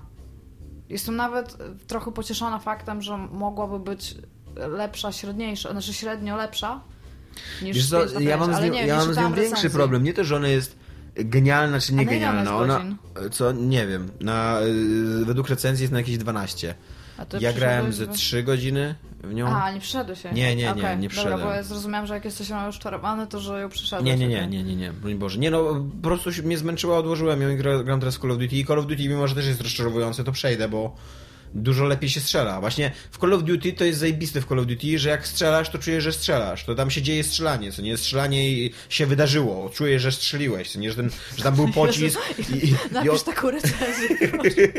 [0.89, 4.15] Jestem nawet e, trochę pocieszona faktem, że mogłaby być
[4.57, 6.81] lepsza, średniejsza, znaczy średnio lepsza
[7.63, 9.23] niż Wiesz co, 5 na ja 5, mam z nią, nie ja mam z nią
[9.23, 9.71] większy recenzji.
[9.71, 10.03] problem.
[10.05, 10.77] Nie to, że ona jest
[11.15, 12.57] genialna czy nie genialna.
[12.57, 12.81] Ona,
[13.31, 14.61] co, nie wiem, na,
[15.21, 16.75] y, według recenzji jest na jakieś 12.
[17.41, 18.95] Ja grałem ze w- 3 godziny
[19.25, 19.47] w nią.
[19.49, 20.33] A, nie przyszedłeś się?
[20.33, 23.41] Nie, nie, nie, Okej, nie Dobra, bo ja zrozumiałam, że jak jesteś już czarowany, to
[23.41, 24.07] że ją przyszedłeś.
[24.07, 25.39] Nie, nie, nie, nie, nie, nie, broń Boże.
[25.39, 28.39] Nie no, po prostu się mnie zmęczyła, odłożyłem ją i gra- gram teraz Call of
[28.39, 28.57] Duty.
[28.57, 30.97] I Call of Duty, mimo że też jest rozczarowujące, to przejdę, bo
[31.55, 32.61] dużo lepiej się strzela.
[32.61, 35.71] Właśnie w Call of Duty to jest zajebiste w Call of Duty, że jak strzelasz,
[35.71, 36.65] to czujesz, że strzelasz.
[36.65, 37.97] To tam się dzieje strzelanie, co nie?
[37.97, 39.71] Strzelanie się wydarzyło.
[39.71, 40.91] Czujesz, że strzeliłeś, co nie?
[40.91, 44.09] Że, ten, że tam był pocisk i, i, i, on, Napisz taką recenzję.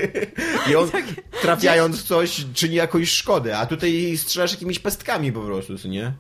[0.72, 0.90] i on
[1.42, 6.14] trafiając w coś czyni jakąś szkodę, a tutaj strzelasz jakimiś pestkami po prostu, co nie?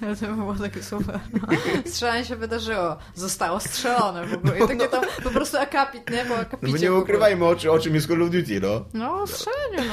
[0.20, 1.20] To by było takie super.
[1.32, 1.48] No.
[1.86, 2.96] Strzelanie się wydarzyło.
[3.14, 4.58] Zostało strzelone w ogóle.
[4.58, 6.20] I takie tam po prostu akapit, nie?
[6.34, 8.84] Akapicie No bo w nie ukrywajmy, o, czy- o czym jest Call of Duty, no.
[8.94, 9.90] No, strzelanie,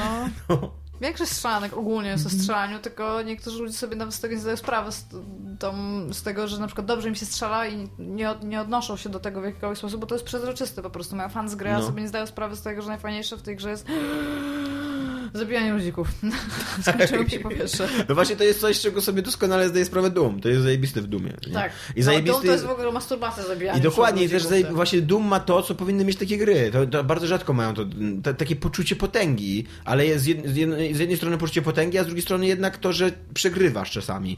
[0.48, 0.70] no.
[1.00, 4.56] Większość strzelanek ogólnie jest o strzelaniu, tylko niektórzy ludzie sobie nawet z tego nie zdają
[4.56, 5.04] sprawy z,
[5.58, 5.74] tą,
[6.12, 9.08] z tego, że na przykład dobrze im się strzela i nie, od, nie odnoszą się
[9.08, 11.16] do tego w jakikolwiek sposób, bo to jest przezroczyste po prostu.
[11.16, 11.86] Mają fan z gry, a No.
[11.86, 13.86] sobie nie zdają sprawy z tego, że najfajniejsze w tej grze jest
[15.34, 16.08] zabijanie ludzików.
[16.82, 17.88] Skończyło się powietrze.
[18.08, 20.40] No właśnie to jest coś, czego sobie doskonale zdaję sprawę Doom.
[20.40, 21.32] To jest zajebiste w Dumie.
[21.46, 21.52] nie?
[21.54, 21.72] Tak.
[21.96, 22.32] I No, zajebisty...
[22.32, 24.64] Doom to jest w ogóle masturbacja zabijania I dokładnie, i też zaje...
[24.64, 26.70] właśnie Doom ma to, co powinny mieć takie gry.
[26.72, 27.82] To, to bardzo rzadko mają to,
[28.22, 30.46] ta- takie poczucie potęgi, ale jest z, jed...
[30.46, 33.90] z, jednej, z jednej strony poczucie potęgi, a z drugiej strony jednak to, że przegrywasz
[33.90, 34.36] czasami.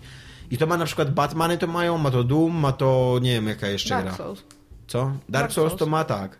[0.51, 3.47] I to ma na przykład Batmany to mają, ma to Doom, ma to nie wiem
[3.49, 4.17] jaka jeszcze Dark gra.
[4.17, 4.43] Souls.
[4.87, 5.05] Co?
[5.05, 5.79] Dark, Dark Souls Souls.
[5.79, 6.39] to ma tak.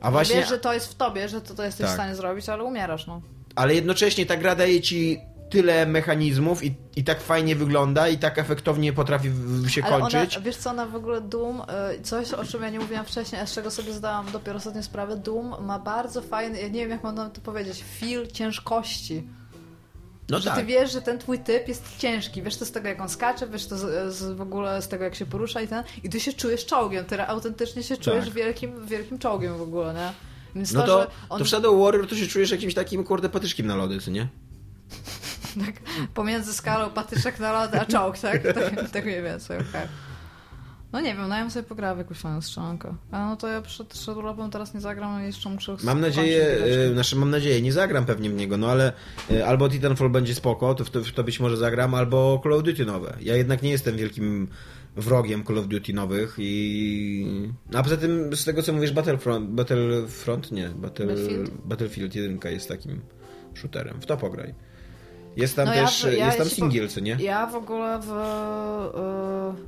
[0.00, 0.10] A Właśnie...
[0.10, 1.90] właśnie, Wiesz, że to jest w tobie, że to, to jesteś Tak.
[1.90, 3.20] w stanie zrobić, ale umierasz, no.
[3.54, 5.18] ale jednocześnie ta gra daje ci
[5.50, 10.36] tyle mechanizmów i, i tak fajnie wygląda i tak efektownie potrafi w- się Ale kończyć.
[10.36, 13.40] ona, wiesz co, ona w ogóle Doom, y, coś o czym ja nie mówiłam wcześniej,
[13.40, 16.90] a z czego sobie zdałam dopiero ostatnio sprawę, Doom ma bardzo fajny, ja nie wiem
[16.90, 19.22] jak mam to powiedzieć, feel ciężkości.
[20.28, 20.58] No że tak.
[20.58, 23.46] ty wiesz, że ten twój typ jest ciężki, wiesz to z tego jak on skacze,
[23.48, 26.20] wiesz to z, z, w ogóle z tego jak się porusza i ten, i ty
[26.20, 28.34] się czujesz czołgiem, ty autentycznie się czujesz Tak.
[28.34, 30.12] wielkim, wielkim czołgiem w ogóle, nie?
[30.54, 33.04] Więc No to, to, że on to w Shadow Warrior to się czujesz jakimś takim
[33.04, 34.28] kurde patyczkiem na lody, co nie?
[35.64, 35.74] Tak
[36.14, 38.42] pomiędzy skalą patyczek na lody, a czołg, tak?
[38.42, 39.88] Tak, tak mniej więcej, okej.
[40.92, 42.94] No nie wiem, no ja bym sobie pograła w jakąś fajną strzelankę.
[43.10, 47.16] A no to ja przed Shadowlopem teraz nie zagram, jeszcze muszę Mam nadzieję, e, znaczy
[47.16, 48.92] mam nadzieję, nie zagram pewnie w niego, no ale
[49.30, 52.52] e, albo Titanfall będzie spoko, to w to, w to być może zagram, albo Call
[52.52, 53.16] of Duty nowe.
[53.20, 54.48] Ja jednak nie jestem wielkim
[54.96, 57.50] wrogiem Call of Duty nowych i...
[57.74, 61.50] A poza tym, z tego co mówisz, Battlefront, Battlefront nie, Battle, Battlefield?
[61.64, 63.00] Battlefield 1 jest takim
[63.54, 64.00] shooterem.
[64.00, 64.54] W to pograj.
[65.36, 67.16] Jest tam No ja też, w- ja jest tam co nie?
[67.20, 68.10] Ja w ogóle w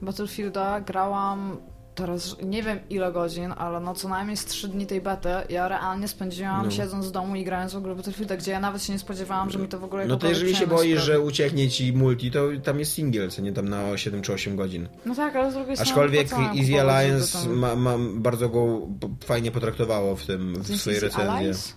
[0.00, 1.56] y, Battlefielda grałam
[1.94, 5.68] teraz nie wiem ile godzin, ale no co najmniej z 3 dni tej bety ja
[5.68, 6.70] realnie spędziłam No.
[6.70, 9.58] siedząc w domu i grając w ogóle Battlefielda, gdzie ja nawet się nie spodziewałam, że
[9.58, 12.78] mi to w ogóle No to jeżeli się boisz, że ucieknie ci multi, to tam
[12.78, 14.88] jest single, co nie tam na 7 czy 8 godzin.
[15.06, 18.80] No tak, ale z drugiej strony Aczkolwiek Easy Alliance ma, ma, bardzo go
[19.24, 21.30] fajnie potraktowało w tym, w swojej recenzji.
[21.30, 21.76] Allies?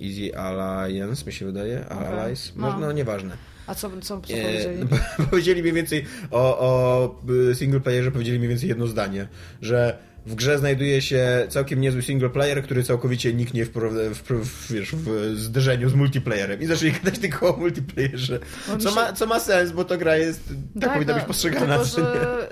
[0.00, 1.84] Easy Alliance, mi się wydaje.
[1.88, 2.06] Okej.
[2.06, 2.52] Allies?
[2.56, 2.70] No.
[2.70, 2.78] No.
[2.80, 3.36] no nieważne.
[3.66, 4.86] A co, co, co E, powiedzieli?
[5.30, 7.20] powiedzieli mniej więcej o, o
[7.50, 9.28] y, single playerze powiedzieli mniej więcej jedno zdanie,
[9.62, 14.72] że w grze znajduje się całkiem niezły single player, który całkowicie niknie w, w, w,
[14.72, 16.60] wiesz, w zderzeniu z multiplayerem.
[16.60, 18.38] I zaczęli gadać tylko o multiplayerze.
[18.78, 21.78] Co ma, co ma sens, bo to gra jest, tak, tak powinna no, być postrzegana.
[21.78, 21.90] Tylko,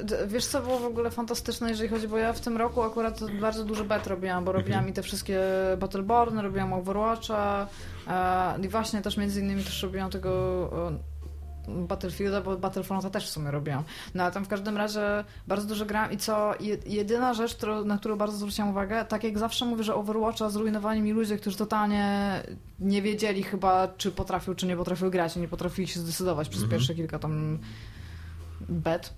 [0.09, 3.21] że, wiesz co było w ogóle fantastyczne, jeżeli chodzi, bo ja w tym roku akurat
[3.41, 4.89] bardzo dużo bet robiłam, bo robiłam mhm.
[4.89, 5.41] i te wszystkie
[5.79, 7.69] Battleborn, robiłam Overwatcha
[8.09, 10.71] e, i właśnie też między innymi też robiłam tego
[11.69, 13.85] Battlefielda, bo Battlefronta też w sumie robiłam.
[14.15, 16.55] No ale tam w każdym razie bardzo dużo gram i co,
[16.87, 21.01] jedyna rzecz, którą, na którą bardzo zwróciłam uwagę, tak jak zawsze mówię, że Overwatcha zrujnowali
[21.01, 22.31] mi ludzie, którzy totalnie
[22.81, 26.63] nie wiedzieli chyba, czy potrafił, czy nie potrafił grać i nie potrafili się zdecydować przez
[26.63, 26.79] mhm.
[26.79, 27.59] pierwsze kilka tam
[28.69, 29.13] bet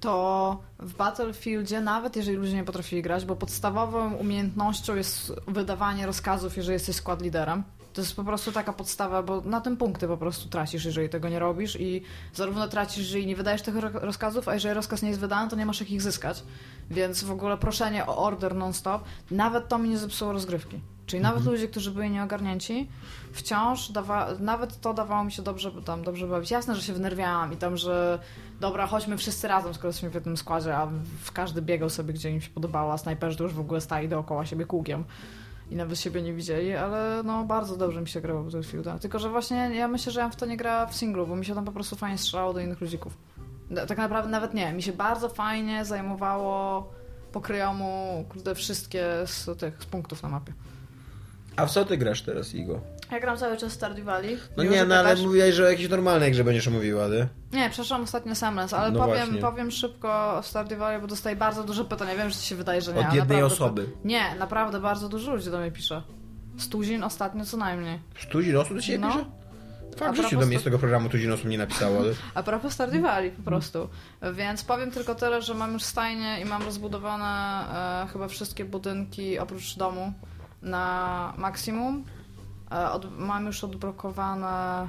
[0.00, 6.56] to w Battlefieldzie, nawet jeżeli ludzie nie potrafili grać, bo podstawową umiejętnością jest wydawanie rozkazów,
[6.56, 7.62] jeżeli jesteś skład liderem,
[7.96, 11.28] to jest po prostu taka podstawa, bo na tym punkty po prostu tracisz, jeżeli tego
[11.28, 12.02] nie robisz i
[12.34, 15.66] zarówno tracisz, jeżeli nie wydajesz tych rozkazów, a jeżeli rozkaz nie jest wydany, to nie
[15.66, 16.42] masz jak ich zyskać.
[16.90, 20.80] Więc w ogóle proszenie o order non-stop, nawet to mi nie zepsuło rozgrywki.
[21.06, 21.54] Czyli nawet mhm.
[21.54, 22.88] ludzie, którzy byli nieogarnięci,
[23.32, 26.50] wciąż dawa, nawet to dawało mi się dobrze, tam dobrze bawić.
[26.50, 28.18] Jasne, że się wnerwiałam i tam, że
[28.60, 30.88] dobra, chodźmy wszyscy razem, skoro jesteśmy w jednym składzie, a
[31.32, 34.66] każdy biegał sobie, gdzie im się podobało, a snajperzy już w ogóle stali dookoła siebie
[34.66, 35.04] kółkiem
[35.70, 38.98] i nawet siebie nie widzieli, ale no bardzo dobrze mi się grało w Battlefielda.
[38.98, 41.44] Tylko, że właśnie ja myślę, że ja w to nie gra w singlu, bo mi
[41.44, 43.18] się tam po prostu fajnie strzelało do innych ludzików.
[43.88, 44.72] Tak naprawdę nawet nie.
[44.72, 46.88] Mi się bardzo fajnie zajmowało
[47.32, 50.52] pokryjomu kurde, wszystkie z tych z punktów na mapie.
[51.56, 52.80] A w co ty grasz teraz, Igo?
[53.12, 54.38] Ja gram cały czas Stardew Valley.
[54.56, 57.28] No nie, no ale mówiłaś, że o jakiejś normalnej grze będziesz mówiła, ty?
[57.52, 61.64] Nie, przepraszam, ostatnio Semlens, ale no powiem, powiem szybko o Stardew Valley, bo dostaję bardzo
[61.64, 62.08] dużo pytań.
[62.08, 63.08] Ja wiem, że ci się wydaje, że nie.
[63.08, 63.86] Od jednej osoby?
[64.04, 66.02] Nie, naprawdę bardzo dużo ludzi do mnie pisze.
[66.58, 67.98] Stuzin ostatnio co najmniej.
[68.28, 69.08] Stuzin osób do ciebie no.
[69.08, 69.24] pisze?
[69.96, 71.98] Fakt, że do mnie z tego programu tuzin osób nie napisało.
[71.98, 72.12] Ale...
[72.34, 73.88] A propos Stardew Valley po prostu.
[74.32, 77.64] Więc powiem tylko tyle, że mam już stajnie i mam rozbudowane
[78.04, 80.12] e, chyba wszystkie budynki oprócz domu
[80.66, 82.04] na maksimum.
[82.72, 84.88] E, od, mam już odblokowane.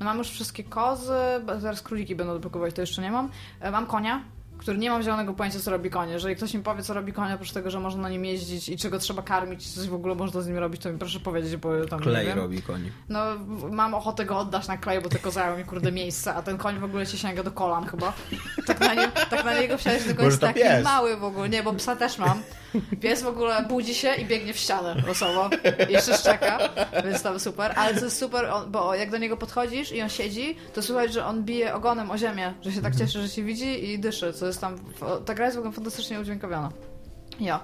[0.00, 1.12] No mam już wszystkie kozy,
[1.58, 3.30] zaraz króliki będę odblokować, to jeszcze nie mam.
[3.60, 4.22] E, mam konia,
[4.58, 6.12] który nie mam zielonego pojęcia, co robi konie.
[6.12, 8.76] Jeżeli ktoś mi powie, co robi konie, oprócz tego, że można na nim jeździć i
[8.76, 11.86] czego trzeba karmić, coś w ogóle można z nim robić, to mi proszę powiedzieć, bo
[11.86, 12.92] tam Klej robi koni.
[13.08, 13.20] No,
[13.70, 16.78] mam ochotę go oddać na klej, bo tylko zajął mi kurde miejsce, a ten koń
[16.78, 18.12] w ogóle się sięga do kolan chyba.
[18.66, 20.84] Tak na, nie, tak na niego wsiadać, tylko jest taki pies.
[20.84, 21.48] mały w ogóle.
[21.48, 22.42] Nie, bo psa też mam.
[23.00, 25.50] Pies w ogóle budzi się i biegnie w ścianę losowo.
[25.88, 26.58] Jeszcze szczeka,
[27.04, 27.72] więc tam super.
[27.76, 31.26] Ale co jest super, bo jak do niego podchodzisz i on siedzi, to słuchaj, że
[31.26, 33.06] on bije ogonem o ziemię, że się tak mhm.
[33.06, 34.78] cieszy, że się widzi i dyszy, co jest tam...
[35.26, 36.70] Ta gra jest w ogóle fantastycznie udźwiękowiona.
[37.40, 37.60] Ja.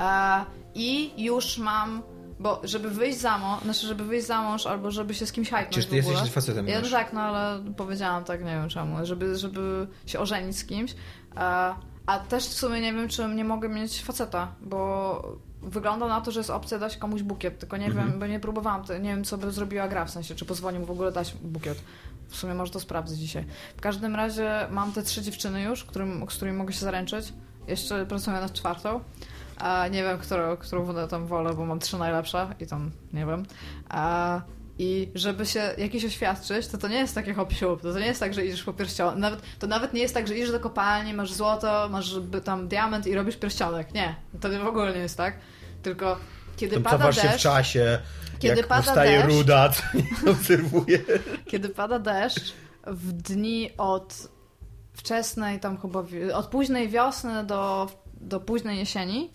[0.00, 0.44] E,
[0.74, 2.02] I już mam
[2.40, 5.50] bo żeby wyjść za mąż, znaczy żeby wyjść za mąż albo żeby się z kimś
[5.50, 6.68] hajtnąć Czyż ty jesteś facetem?
[6.68, 10.64] Ja, no tak, no ale powiedziałam tak, nie wiem czemu, żeby, żeby się ożenić z
[10.64, 10.94] kimś.
[12.08, 16.30] A też w sumie nie wiem, czy nie mogę mieć faceta, bo wygląda na to,
[16.30, 18.10] że jest opcja dać komuś bukiet, tylko nie mhm.
[18.10, 20.86] wiem, bo nie próbowałam, nie wiem, co by zrobiła gra, w sensie, czy pozwoli mu
[20.86, 21.82] w ogóle dać bukiet.
[22.28, 23.44] W sumie może to sprawdzę dzisiaj.
[23.76, 27.32] W każdym razie mam te trzy dziewczyny już, którym, z którymi mogę się zaręczyć.
[27.66, 29.00] Jeszcze pracuję nad czwartą.
[29.56, 33.46] A nie wiem, którą, którą tam wolę, bo mam trzy najlepsze i tam nie wiem.
[33.88, 34.40] A
[34.78, 38.20] i żeby się jakiś oświadczyć, to to nie jest takie hop to, to nie jest
[38.20, 39.18] tak, że idziesz po pierścionek.
[39.18, 42.14] Nawet, to nawet nie jest tak, że idziesz do kopalni, masz złoto, masz
[42.44, 43.94] tam diament i robisz pierścionek.
[43.94, 45.38] Nie, to w ogóle nie jest tak.
[45.82, 46.18] Tylko
[46.56, 47.22] kiedy to pada deszcz...
[47.22, 47.98] się w czasie,
[48.38, 50.98] kiedy jak pada powstaje deszcz, ruda, to nie obserwuję.
[51.46, 52.54] Kiedy pada deszcz,
[52.86, 54.28] w dni od
[54.92, 56.04] wczesnej tam chyba,
[56.34, 57.88] od późnej wiosny do,
[58.20, 59.30] do późnej jesieni,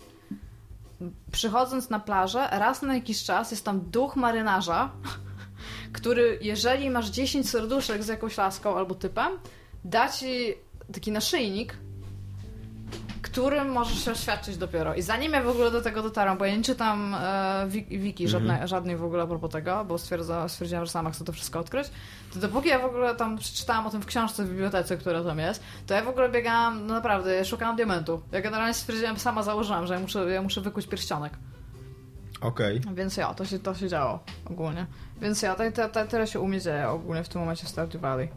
[1.32, 4.90] przychodząc na plażę, raz na jakiś czas jest tam duch marynarza,
[5.92, 9.32] który jeżeli masz 10 serduszek z jakąś laską albo typem,
[9.84, 10.54] da ci
[10.92, 11.76] taki naszyjnik,
[13.34, 14.94] którym możesz się oświadczyć dopiero.
[14.94, 18.56] I zanim ja w ogóle do tego dotarłam, bo ja nie czytam e, wiki żadnej,
[18.56, 21.60] mm żadnej w ogóle a propos tego, bo stwierdza, stwierdziłam, że sama chcę to wszystko
[21.60, 21.90] odkryć,
[22.34, 25.38] to dopóki ja w ogóle tam przeczytałam o tym w książce w bibliotece, która tam
[25.38, 28.22] jest, to ja w ogóle biegałam, no naprawdę, szukałam diamentu.
[28.32, 31.32] Ja generalnie stwierdziłam, sama założyłam, że ja muszę, ja muszę wykuć pierścionek.
[32.40, 32.80] Okej.
[32.80, 32.94] Okay.
[32.94, 34.18] Więc ja, to się, to się działo
[34.50, 34.86] ogólnie.
[35.20, 38.00] Więc ja, te, te, tyle się u mnie dzieje ogólnie w tym momencie w Stardew
[38.00, 38.28] Valley.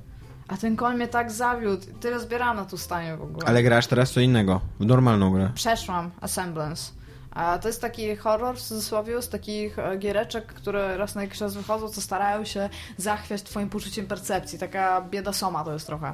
[0.48, 1.86] A ten koń mnie tak zawiódł.
[2.00, 3.48] Tyle zbierałam na tu stanie w ogóle.
[3.48, 4.62] Ale grasz teraz co innego.
[4.80, 5.52] W normalną grę.
[5.56, 6.92] Przeszłam Assemblance.
[7.32, 11.40] A to jest taki horror w cudzysłowie z takich e, giereczek, które raz na jakiś
[11.40, 14.60] czas wychodzą, co starają się zachwiać twoim poczuciem percepcji.
[14.60, 16.14] Taka bieda Soma to jest trochę.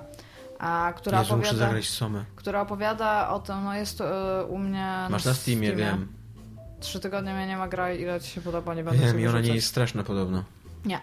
[0.59, 2.25] A, która Jezu, opowiada, muszę zagrać Somę.
[2.35, 4.03] Która opowiada o tym, no jest y,
[4.49, 6.22] u mnie Masz na Steamie, Steamie, wiem.
[6.83, 9.41] Trzy tygodnie mnie nie ma gra ile ci się podoba, nie będę Wiem, i ona
[9.41, 10.43] nie jest straszna podobno.
[10.85, 11.01] Nie.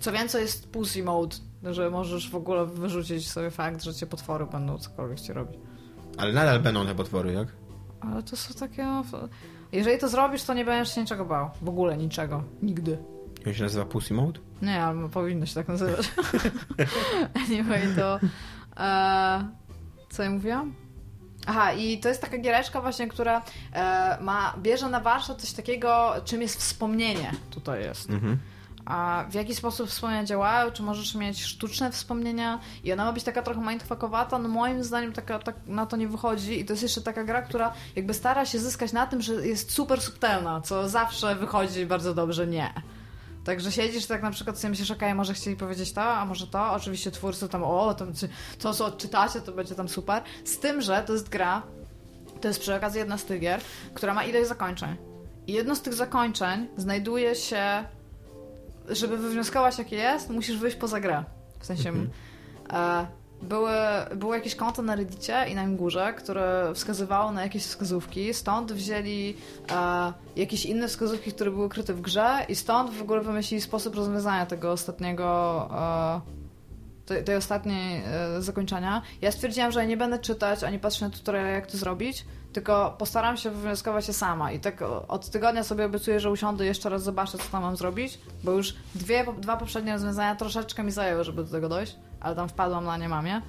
[0.00, 4.46] Co więcej jest pussy mode, że możesz w ogóle wyrzucić sobie fakt, że cię potwory
[4.46, 5.56] będą cokolwiek ci robić.
[6.16, 7.48] Ale nadal będą te potwory, jak?
[8.00, 8.84] Ale to są takie...
[8.84, 9.04] no,
[9.72, 11.50] Jeżeli to zrobisz, to nie będziesz się niczego bał.
[11.62, 12.42] W ogóle niczego.
[12.62, 12.98] Nigdy.
[13.46, 14.40] On się nazywa Pussy Mode?
[14.62, 16.12] Nie, ale powinno się tak nazywać.
[17.48, 18.20] anyway, to...
[18.76, 19.48] E,
[20.10, 20.74] co ja mówiłam?
[21.50, 23.42] Aha, i to jest taka giereczka właśnie, która
[23.72, 27.32] e, ma, bierze na warsztat coś takiego, czym jest wspomnienie.
[27.50, 28.10] Tutaj jest.
[28.10, 28.38] Mhm.
[28.84, 30.70] A w jaki sposób wspomnienia działają?
[30.70, 32.60] Czy możesz mieć sztuczne wspomnienia?
[32.84, 34.38] I ona ma być taka trochę mindfuckowata?
[34.38, 36.60] No moim zdaniem taka, tak na to nie wychodzi.
[36.60, 39.72] I to jest jeszcze taka gra, która jakby stara się zyskać na tym, że jest
[39.72, 42.74] super subtelna, co zawsze wychodzi bardzo dobrze nie.
[43.44, 46.72] Także siedzisz tak na przykład sobie myślisz, okej, może chcieli powiedzieć to, a może to.
[46.72, 48.28] Oczywiście twórcy tam, o, tam, czy-
[48.58, 50.22] to co odczytacie, to będzie tam super.
[50.44, 51.62] Z tym, że to jest gra,
[52.40, 53.60] to jest przy okazji jedna z tych gier,
[53.94, 54.96] która ma ileś zakończeń.
[55.46, 57.84] I jedno z tych zakończeń znajduje się
[58.88, 61.24] żeby wywnioskować jakie jest, musisz wyjść poza grę.
[61.60, 61.92] W sensie
[62.72, 63.06] e,
[63.42, 63.70] były,
[64.16, 68.72] było jakieś konto na Reddicie i na im górze, które wskazywało na jakieś wskazówki, stąd
[68.72, 69.36] wzięli
[69.70, 73.94] e, jakieś inne wskazówki, które były ukryte w grze i stąd w ogóle wymyślili sposób
[73.94, 75.68] rozwiązania tego ostatniego
[76.26, 76.40] e,
[77.06, 79.02] tej, tej ostatniej e, zakończenia.
[79.22, 83.36] Ja stwierdziłam, że nie będę czytać ani patrzeć na tutorial, jak to zrobić, tylko postaram
[83.36, 84.52] się wywnioskować się sama.
[84.52, 88.18] I tak od tygodnia sobie obiecuję, że usiądę jeszcze raz zobaczę, co tam mam zrobić,
[88.44, 92.48] bo już dwie, dwa poprzednie rozwiązania troszeczkę mi zajęły, żeby do tego dojść, ale tam
[92.48, 93.42] wpadłam na nie mamie.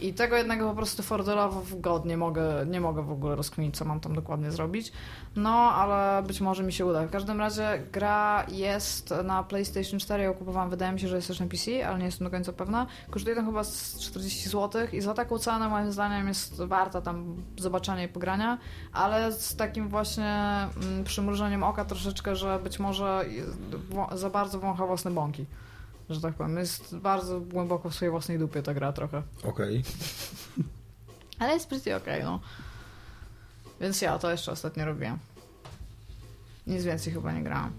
[0.00, 3.76] I tego jednego po prostu fordelowo w god nie mogę, nie mogę w ogóle rozkminić,
[3.76, 4.92] co mam tam dokładnie zrobić.
[5.36, 7.06] No, ale być może mi się uda.
[7.06, 11.28] W każdym razie gra jest na PlayStation 4, ją kupowałam, wydaje mi się, że jest
[11.28, 12.86] też na PC, ale nie jestem do końca pewna.
[13.10, 17.36] Kosztuje tam chyba z 40 zł i za taką cenę moim zdaniem jest warta tam
[17.58, 18.58] zobaczenia i pogrania,
[18.92, 20.46] ale z takim właśnie
[20.82, 23.24] mm, przymrużeniem oka troszeczkę, że być może
[24.12, 25.46] za bardzo wącha własne bąki.
[26.10, 29.22] Że tak powiem, jest bardzo głęboko w swojej własnej dupie ta gra trochę.
[29.42, 29.82] Okej.
[31.38, 32.40] Ale jest pretty okej, no.
[33.80, 35.18] Więc ja to jeszcze ostatnio robiłem.
[36.66, 37.72] Nic więcej chyba nie grałam.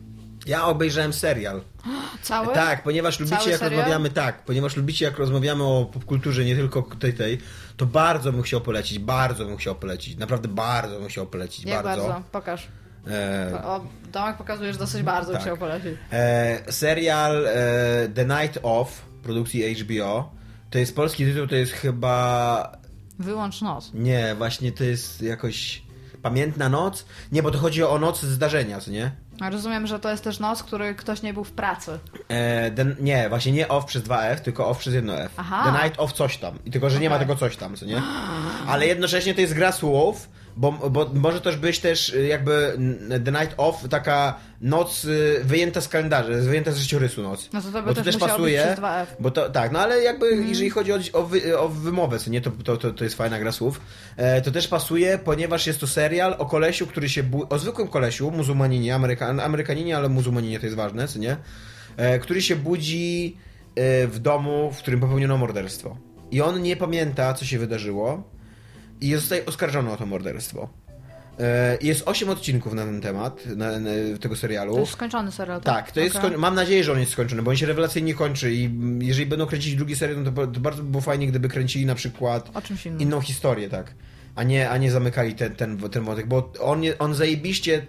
[0.45, 1.61] Ja obejrzałem serial.
[2.21, 2.53] Cały?
[2.53, 3.79] Tak, ponieważ lubicie Cały jak serial?
[3.79, 7.37] rozmawiamy, tak, ponieważ lubicie jak rozmawiamy o popkulturze, nie tylko tej, tej,
[7.77, 11.83] to bardzo bym chciał polecić, bardzo bym chciał polecić, naprawdę bardzo bym chciał polecić, Jak
[11.83, 12.07] bardzo?
[12.07, 12.23] bardzo.
[12.31, 12.67] Pokaż.
[13.11, 13.81] E, O,
[14.11, 15.41] Domek pokazujesz dosyć bardzo, Tak.
[15.41, 15.91] chciał polecić.
[16.11, 17.51] e, serial e,
[18.15, 20.31] The Night Of, produkcji HBO,
[20.69, 22.77] to jest polski tytuł, to jest chyba,
[23.19, 23.91] Wyłącz nos.
[23.93, 25.87] nie, właśnie to jest jakoś
[26.21, 29.11] Pamiętna Noc, nie, bo to chodzi o noc zdarzenia, co nie?
[29.51, 31.99] Rozumiem, że to jest też noc, który ktoś nie był w pracy.
[32.27, 35.31] E, den, nie, właśnie nie off przez 2F, tylko off przez jedno F.
[35.37, 35.63] Aha.
[35.65, 36.59] The Night of coś tam.
[36.65, 38.01] I tylko, że nie ma tego coś tam, co nie?
[38.67, 42.77] Ale jednocześnie to jest gra słów, bo, bo może też być też y, jakby
[43.25, 47.49] The Night of taka noc y, wyjęta z kalendarza, wyjęta z życiorysu noc.
[47.53, 48.57] No to to by Bo to też pasuje.
[48.57, 49.05] być przez 2F.
[49.19, 50.47] Bo to tak, no ale jakby Mhm.
[50.49, 53.39] jeżeli chodzi o, o, wy, o wymowę, co nie, to, to, to, to jest fajna
[53.39, 53.81] gra słów.
[54.17, 57.87] E, to też pasuje, ponieważ jest to serial o kolesiu, który się bu- o zwykłym
[57.87, 61.37] kolesiu, muzułmaninie, Amerykan, Amerykaninie, ale muzułmaninie to jest ważne, co nie?
[61.97, 63.37] E, który się budzi
[63.75, 65.97] e, w domu, w którym popełniono morderstwo.
[66.31, 68.23] I on nie pamięta, co się wydarzyło
[69.01, 70.69] i zostaje oskarżony o to morderstwo.
[71.39, 73.89] E, Jest 8 odcinków na ten temat, na, na,
[74.21, 74.73] tego serialu.
[74.73, 75.75] To jest skończony serial, tak?
[75.75, 76.37] Tak, to jest skoń...
[76.37, 78.69] mam nadzieję, że on jest skończony, bo on się rewelacyjnie kończy i
[78.99, 81.95] jeżeli będą kręcić drugi serial, no to, to bardzo by było fajnie, gdyby kręcili na
[81.95, 82.51] przykład
[82.99, 83.93] inną historię, tak.
[84.35, 87.85] A nie, a nie zamykali ten, ten, ten wątek, bo on, on zajebiście,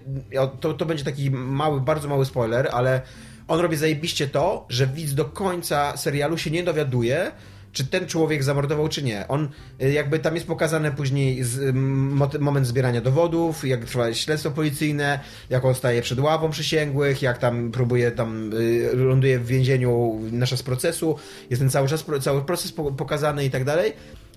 [0.60, 3.00] to, to będzie taki mały, bardzo mały spoiler, ale
[3.48, 7.32] on robi zajebiście to, że widz do końca serialu się nie dowiaduje,
[7.72, 9.28] czy ten człowiek zamordował, czy nie.
[9.28, 9.48] On
[9.82, 11.74] y, jakby tam jest pokazane później z,
[12.14, 17.38] mot- moment zbierania dowodów, jak trwa śledztwo policyjne, jak on staje przed ławą przysięgłych, jak
[17.38, 21.16] tam próbuje tam, y, ląduje w więzieniu na czas procesu,
[21.50, 23.92] jest ten cały czas, cały proces po- pokazany i tak dalej.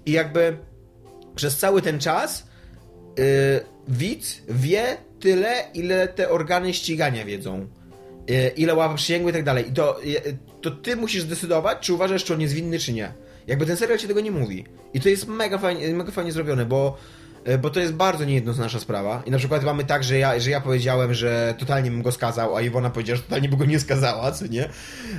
[0.05, 0.57] I jakby
[1.35, 2.47] przez cały ten czas
[3.87, 7.67] widz wie tyle, ile te organy ścigania wiedzą.
[8.27, 9.69] Yy, ile ław przysięgły i tak dalej.
[9.69, 13.13] I to, yy, to ty musisz zdecydować, czy uważasz, czy on jest winny, czy nie.
[13.47, 14.65] Jakby ten serial ci tego nie mówi.
[14.93, 16.97] I to jest mega fajnie, mega fajnie zrobione, bo
[17.61, 19.23] bo to jest bardzo niejednoznaczna sprawa.
[19.25, 22.55] I na przykład mamy tak, że ja, że ja powiedziałem, że totalnie bym go skazał,
[22.55, 24.69] a Iwona powiedziała, że totalnie by go nie skazała, co nie?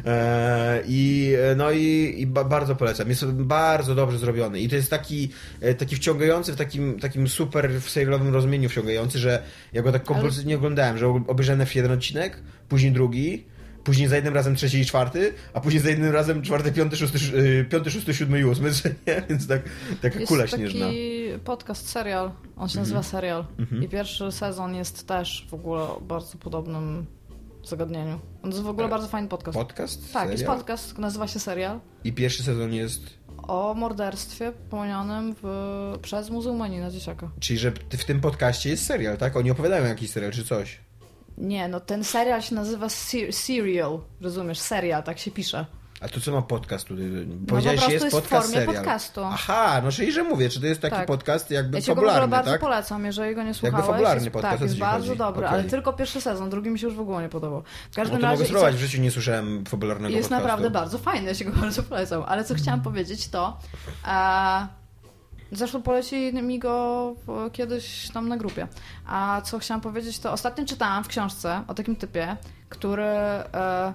[0.07, 3.09] E, I no i, i ba, bardzo polecam.
[3.09, 4.61] Jest bardzo dobrze zrobiony.
[4.61, 9.19] I to jest taki, e, taki wciągający, w takim, takim super w serialowym rozumieniu wciągający,
[9.19, 9.43] że
[9.73, 13.45] ja go tak kompulsywnie oglądałem, że obejrzałem na jeden odcinek, później drugi,
[13.85, 17.17] później za jednym razem trzeci i czwarty, a później za jednym razem czwarty, piąty, szósty,
[17.19, 18.71] sz- y, piąty szósty, siódmy i ósmy,
[19.07, 19.23] nie?
[19.31, 19.63] Więc tak,
[20.03, 20.87] taka Jest kula taki śnieżna.
[21.45, 22.31] podcast, serial.
[22.57, 23.45] On się nazywa Serial.
[23.83, 27.07] I pierwszy sezon jest też w ogóle o bardzo podobnym
[27.65, 28.21] zagadnieniu.
[28.43, 29.59] On jest w ogóle bardzo fajny podcast.
[29.59, 30.13] Podcast?
[30.13, 30.57] tak, jest Serial?
[30.59, 31.81] podcast, nazywa się Serial.
[32.05, 33.03] I pierwszy sezon jest...
[33.49, 37.31] o morderstwie popełnionym w, przez muzułmanina dzieciaka.
[37.41, 39.37] Czyli, że w tym podcaście jest serial, tak?
[39.37, 40.81] Oni opowiadają jakiś serial czy coś.
[41.39, 44.59] Nie, no ten serial się nazywa ser- Serial, rozumiesz?
[44.61, 45.67] Serial, tak się pisze.
[46.01, 47.05] A to co ma podcast tutaj?
[47.41, 48.75] po Powiedziałeś, prostu jest jest w podcast formie serial.
[48.85, 49.21] podcastu.
[49.25, 51.07] Aha, no czyli, że mówię, czy to jest taki Tak.
[51.07, 52.61] podcast jakby Ja ci go w ogóle fabularny, bardzo tak?
[52.61, 53.87] polecam, jeżeli go nie słuchałeś.
[53.87, 55.19] fabularny jest, podcast, tak, jest bardzo chodzi?
[55.19, 55.59] dobry, Okej.
[55.61, 57.63] ale tylko pierwszy sezon, drugi mi się już w ogóle nie podobał.
[57.91, 60.43] W każdym No to razie mogę spróbować, w życiu nie słyszałem fabularnego jest podcastu.
[60.49, 62.23] naprawdę bardzo fajny, ja się go bardzo polecam.
[62.27, 63.59] Ale co chciałam powiedzieć to...
[65.53, 68.69] zresztą polecili mi go w- kiedyś tam na grupie.
[69.07, 72.37] A co chciałam powiedzieć to ostatnio czytałam w książce o takim typie,
[72.69, 73.05] który...
[73.05, 73.93] E,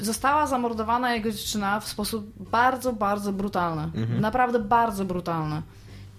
[0.00, 3.82] Została zamordowana jego dziewczyna w sposób bardzo, bardzo brutalny.
[3.82, 4.20] Mhm.
[4.20, 5.62] Naprawdę bardzo brutalny.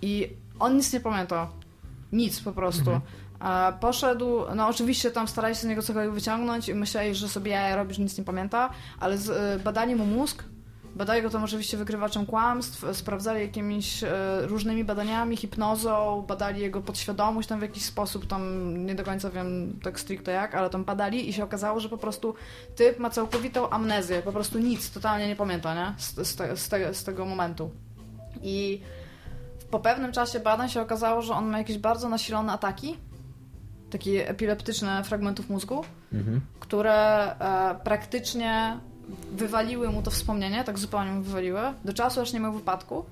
[0.01, 0.29] I
[0.59, 1.47] on nic nie pamiętał.
[2.11, 2.91] Nic po prostu.
[2.91, 3.01] Mhm.
[3.39, 4.25] A poszedł,
[4.55, 8.17] no oczywiście tam starali się z niego cokolwiek wyciągnąć i myśleli, że sobie robisz, nic
[8.17, 8.69] nie pamięta,
[8.99, 10.43] ale z, badali mu mózg,
[10.95, 14.07] badali go tam oczywiście wykrywaczem kłamstw, sprawdzali jakimiś y,
[14.41, 19.79] różnymi badaniami, hipnozą, badali jego podświadomość tam w jakiś sposób, tam nie do końca wiem
[19.83, 22.33] tak stricte jak, ale tam badali i się okazało, że po prostu
[22.75, 25.93] typ ma całkowitą amnezję, po prostu nic, totalnie nie pamięta, nie?
[25.97, 27.71] Z, z, te, z, te, z tego momentu.
[28.41, 28.81] I
[29.71, 32.97] po pewnym czasie badań się okazało, że on ma jakieś bardzo nasilone ataki,
[33.89, 35.83] takie epileptyczne fragmentów mózgu,
[36.13, 36.41] Mhm.
[36.59, 36.95] które
[37.39, 38.79] e, praktycznie
[39.31, 43.05] wywaliły mu to wspomnienie, tak zupełnie mu wywaliły, do czasu aż nie miał wypadku.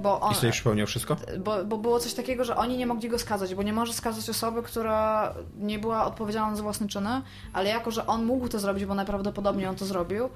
[0.00, 1.16] Bo on, I sobie przypomniał wszystko?
[1.38, 4.30] bo, bo było coś takiego, że oni nie mogli go skazać, bo nie może skazać
[4.30, 7.22] osoby, która nie była odpowiedzialna za własne czyny,
[7.52, 10.28] ale jako, że on mógł to zrobić, bo najprawdopodobniej on to zrobił,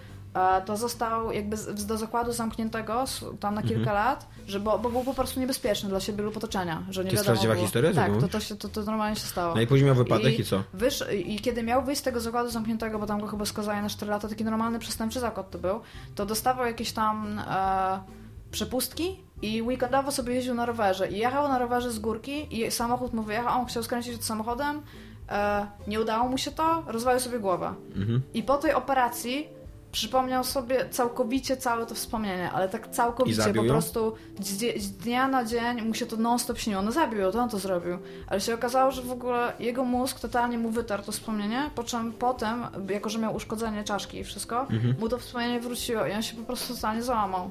[0.67, 3.05] to został jakby z, do zakładu zamkniętego
[3.41, 3.95] tam na kilka Mhm.
[3.97, 7.17] lat, że bo, bo był po prostu niebezpieczny dla siebie lub otoczenia, że nie To
[7.17, 7.65] jest prawdziwa było.
[7.65, 9.55] historia, Tak, to, to, się, to, to normalnie się stało.
[9.55, 10.63] No i później miał wypadek i, co?
[10.75, 13.89] Wysz, I kiedy miał wyjść z tego zakładu zamkniętego, bo tam go chyba skazali na
[13.89, 15.81] 4 lata, taki normalny przestępczy zakład to był,
[16.15, 18.01] to dostawał jakieś tam e,
[18.51, 21.09] przepustki i weekendowo sobie jeździł na rowerze.
[21.09, 24.83] I jechał na rowerze z górki i samochód mu wyjechał, on chciał skręcić przed samochodem,
[25.29, 27.75] e, nie udało mu się to, rozwalił sobie głowę.
[27.97, 28.23] Mhm.
[28.35, 29.49] I po tej operacji
[29.93, 34.13] przypomniał sobie całkowicie całe to wspomnienie, ale tak całkowicie, po prostu
[34.79, 36.83] z dnia na dzień mu się to non-stop śniło.
[36.83, 37.99] No zabił ją, to on to zrobił.
[38.27, 42.13] Ale się okazało, że w ogóle jego mózg totalnie mu wytarł to wspomnienie, po czym
[42.13, 44.95] potem, jako że miał uszkodzenie czaszki i wszystko, Mhm.
[45.01, 47.51] mu to wspomnienie wróciło i on się po prostu totalnie załamał.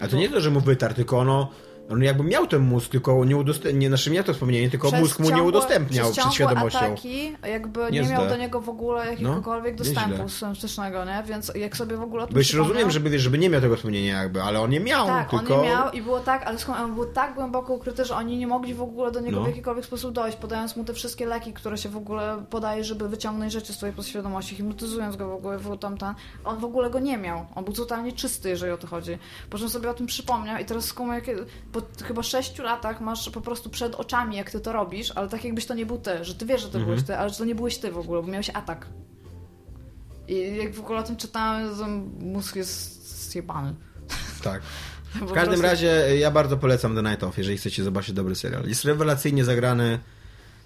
[0.00, 1.48] A to nie to, że mu wytarł, tylko ono...
[1.90, 5.00] On jakby miał ten mózg, tylko nie udostępniał, nie, znaczy miał to wspomnienie, tylko Przez
[5.00, 6.78] mózg mu nie ciągłe- udostępniał przez przed świadomością.
[6.78, 8.12] ataki jakby nie Niezłe.
[8.14, 10.28] miał do niego w ogóle jakiegokolwiek No, dostępu nieźle.
[10.28, 11.22] syntetycznego, nie?
[11.26, 14.22] Więc jak sobie w ogóle o tym przypomniał- rozumiem, żeby, żeby nie miał tego wspomnienia
[14.22, 15.56] jakby, ale on nie miał, Tak, tylko...
[15.56, 18.36] on nie miał i było tak, ale skąd on był tak głęboko ukryty, że oni
[18.36, 19.44] nie mogli w ogóle do niego No.
[19.44, 23.08] w jakikolwiek sposób dojść, podając mu te wszystkie leki, które się w ogóle podaje, żeby
[23.08, 26.14] wyciągnąć rzeczy z twojej podświadomości, hipnotyzując go w ogóle, w tam, tam.
[26.44, 27.46] On w ogóle go nie miał.
[27.54, 29.18] On był totalnie czysty, jeżeli o to chodzi.
[29.50, 31.36] Po czym sobie o tym przypomniał i teraz skumał, jakie,
[31.82, 35.44] po chyba sześciu latach masz po prostu przed oczami, jak ty to robisz, ale tak
[35.44, 36.84] jakbyś to nie był ty, że ty wiesz, że to Mhm.
[36.86, 38.86] byłeś ty, ale że to nie byłeś ty w ogóle, bo miałeś atak.
[40.28, 41.86] I jak w ogóle o tym czytałem, to
[42.24, 43.74] mózg jest zjebany.
[44.42, 44.62] Tak.
[45.14, 48.34] W każdym prostu- razie e, ja bardzo polecam The Night Of, jeżeli chcecie zobaczyć dobry
[48.34, 48.68] serial.
[48.68, 49.98] Jest rewelacyjnie zagrany.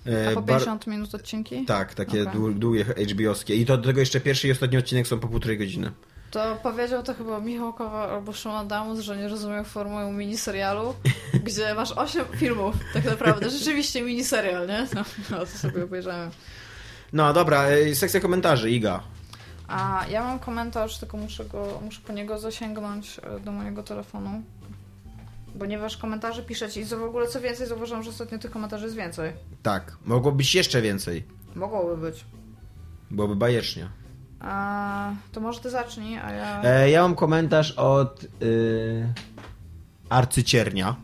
[0.07, 1.65] e, A po bar- 50 minut odcinki?
[1.65, 3.55] Tak, takie dłu- długie HBO-skie.
[3.55, 5.91] I to do tego jeszcze pierwszy i ostatni odcinek są po półtorej godziny.
[6.31, 10.95] To powiedział to chyba Michał Kowa albo Szymon Damus, że nie rozumiał formuły miniserialu,
[11.47, 13.51] gdzie masz 8 filmów, tak naprawdę.
[13.51, 14.87] Rzeczywiście miniserial, nie?
[14.95, 16.31] No, no to sobie obejrzałem.
[17.13, 19.03] No dobra, e, sekcja komentarzy, Iga.
[19.69, 24.43] A ja mam komentarz, tylko muszę, go, muszę po niego zasięgnąć e, do mojego telefonu.
[25.59, 29.33] Ponieważ komentarze piszecie i w ogóle co więcej, zauważyłam, że ostatnio tych komentarzy jest więcej.
[29.63, 31.25] Tak, mogło być jeszcze więcej.
[31.55, 32.25] Mogłoby być.
[33.11, 34.00] Byłoby bajecznie.
[34.41, 36.63] A, to może ty zacznij, a ja...
[36.63, 39.07] E, ja mam komentarz od y,
[40.09, 40.97] arcyciernia.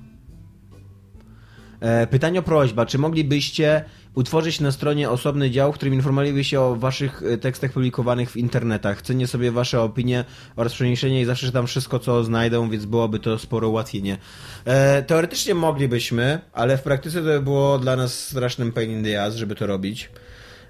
[1.81, 3.85] E, pytanie prośba, czy moglibyście
[4.15, 9.03] utworzyć na stronie osobny dział, w którym informowalibyście o waszych e, tekstach publikowanych w internetach?
[9.03, 10.25] Cenię sobie wasze opinie
[10.57, 14.19] oraz przeniesienie i zawsze czytam wszystko, co znajdę, więc byłoby to sporo ułatwienie.
[14.65, 19.23] E, teoretycznie moglibyśmy, ale w praktyce to by było dla nas strasznym pain in the
[19.23, 20.11] ass, żeby to robić.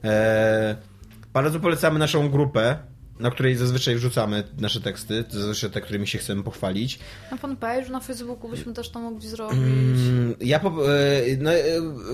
[0.04, 0.95] E,
[1.36, 2.76] bardzo polecamy naszą grupę,
[3.20, 6.98] na której zazwyczaj wrzucamy nasze teksty, zazwyczaj te, którymi się chcemy pochwalić.
[7.30, 9.58] Na fanpage'u na Facebooku byśmy też to mogli zrobić.
[9.58, 11.64] Mm, Ja po, e, no, e,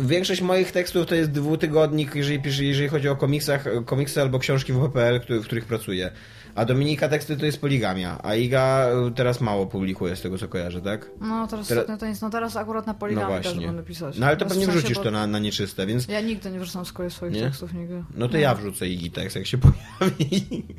[0.01, 5.21] większość moich tekstów to jest dwutygodnik, jeżeli, jeżeli chodzi o komiksach, komiksy albo książki WPL,
[5.21, 6.11] który- w których pracuję.
[6.55, 10.49] A Dominika teksty to jest poligamia, a Iga e, teraz mało publikuje z tego co
[10.49, 11.11] kojarzę, tak?
[11.21, 14.19] No teraz, ostatnio to nic, no teraz akurat na No poligamii też będę pisać.
[14.19, 16.51] No ale to W pewnie sensie, wrzucisz bo to na, na nieczyste, więc Ja nigdy
[16.51, 17.41] nie wrzucam swoich, swoich Nie?
[17.43, 18.05] tekstów, nigdy.
[18.15, 20.43] no to ja wrzucę Igi tekst, jak się pojawi.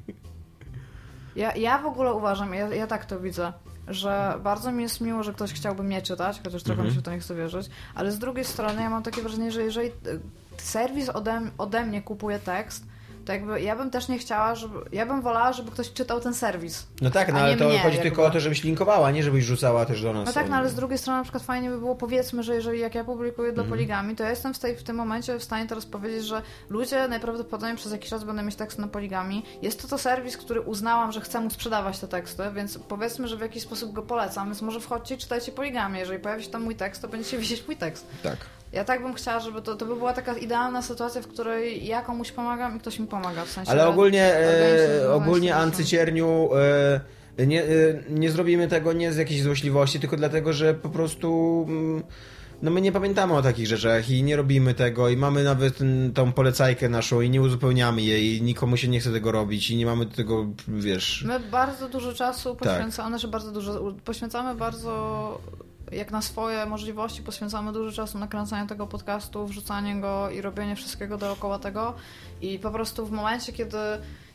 [1.35, 3.53] Ja, ja w ogóle uważam, ja, ja tak to widzę,
[3.87, 6.87] że bardzo mi jest miło, że ktoś chciałby mnie czytać, chociaż trochę Mhm.
[6.89, 9.51] mi się w to nie chce wierzyć, ale z drugiej strony ja mam takie wrażenie,
[9.51, 9.91] że jeżeli y,
[10.57, 12.85] serwis ode, ode mnie kupuje tekst,
[13.25, 14.79] to jakby ja bym też nie chciała, żeby.
[14.91, 16.87] Ja bym wolała, żeby ktoś czytał ten serwis.
[17.01, 18.09] No tak, no ale to mnie, chodzi jakby.
[18.09, 20.25] tylko o to, żebyś linkowała, nie żebyś rzucała też do nas.
[20.25, 22.79] No tak, no ale z drugiej strony na przykład fajnie by było, powiedzmy, że jeżeli
[22.79, 23.67] jak ja publikuję Mhm.
[23.67, 26.41] do poligami, to ja jestem w, tej, w tym momencie w stanie teraz powiedzieć, że
[26.69, 29.43] ludzie najprawdopodobniej przez jakiś czas będą mieć teksty na poligami.
[29.61, 33.37] Jest to to serwis, który uznałam, że chcę móc sprzedawać te teksty, więc powiedzmy, że
[33.37, 35.99] w jakiś sposób go polecam, więc może wchodźcie i czytajcie poligami.
[35.99, 38.07] Jeżeli pojawi się tam mój tekst, to będziecie widzieć mój tekst.
[38.23, 38.37] Tak.
[38.73, 42.01] Ja tak bym chciała, żeby to, to by była taka idealna sytuacja, w której ja
[42.01, 43.71] komuś pomagam i ktoś mi pomaga, w sensie...
[43.71, 46.49] Ale ogólnie, e, ogólnie organizacja- antycierniu
[47.37, 47.67] e, nie, e,
[48.09, 52.03] nie zrobimy tego nie z jakiejś złośliwości, tylko dlatego, że po prostu mm,
[52.61, 55.79] no my nie pamiętamy o takich rzeczach i nie robimy tego i mamy nawet
[56.13, 59.75] tą polecajkę naszą i nie uzupełniamy jej i nikomu się nie chce tego robić i
[59.75, 61.23] nie mamy do tego, wiesz...
[61.27, 62.69] My bardzo dużo czasu Tak.
[62.69, 65.41] poświęcamy, znaczy bardzo dużo, poświęcamy bardzo,
[65.91, 70.75] jak na swoje możliwości, poświęcamy dużo czasu na kręcenie tego podcastu, wrzucanie go i robienie
[70.75, 71.93] wszystkiego dookoła tego.
[72.41, 73.77] I po prostu w momencie, kiedy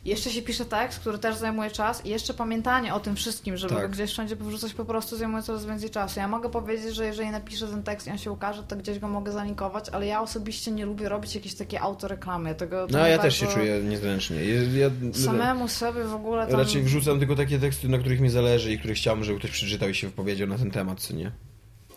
[0.05, 3.75] jeszcze się pisze tekst, który też zajmuje czas i jeszcze pamiętanie o tym wszystkim, żeby
[3.75, 3.91] Tak.
[3.91, 6.19] gdzieś wszędzie powrzucać po prostu zajmuje coraz więcej czasu.
[6.19, 9.07] Ja mogę powiedzieć, że jeżeli napiszę ten tekst i on się ukaże, to gdzieś go
[9.07, 12.55] mogę zalinkować, ale ja osobiście nie lubię robić jakieś takie autoreklamy.
[12.55, 14.37] Tego, No ja też się czuję niezręcznie.
[14.45, 14.89] Ja,
[15.25, 16.59] Samemu sobie w ogóle tam...
[16.59, 19.89] Raczej wrzucam tylko takie teksty, na których mi zależy i które chciałbym, żeby ktoś przeczytał
[19.89, 21.31] i się wypowiedział na ten temat, co nie?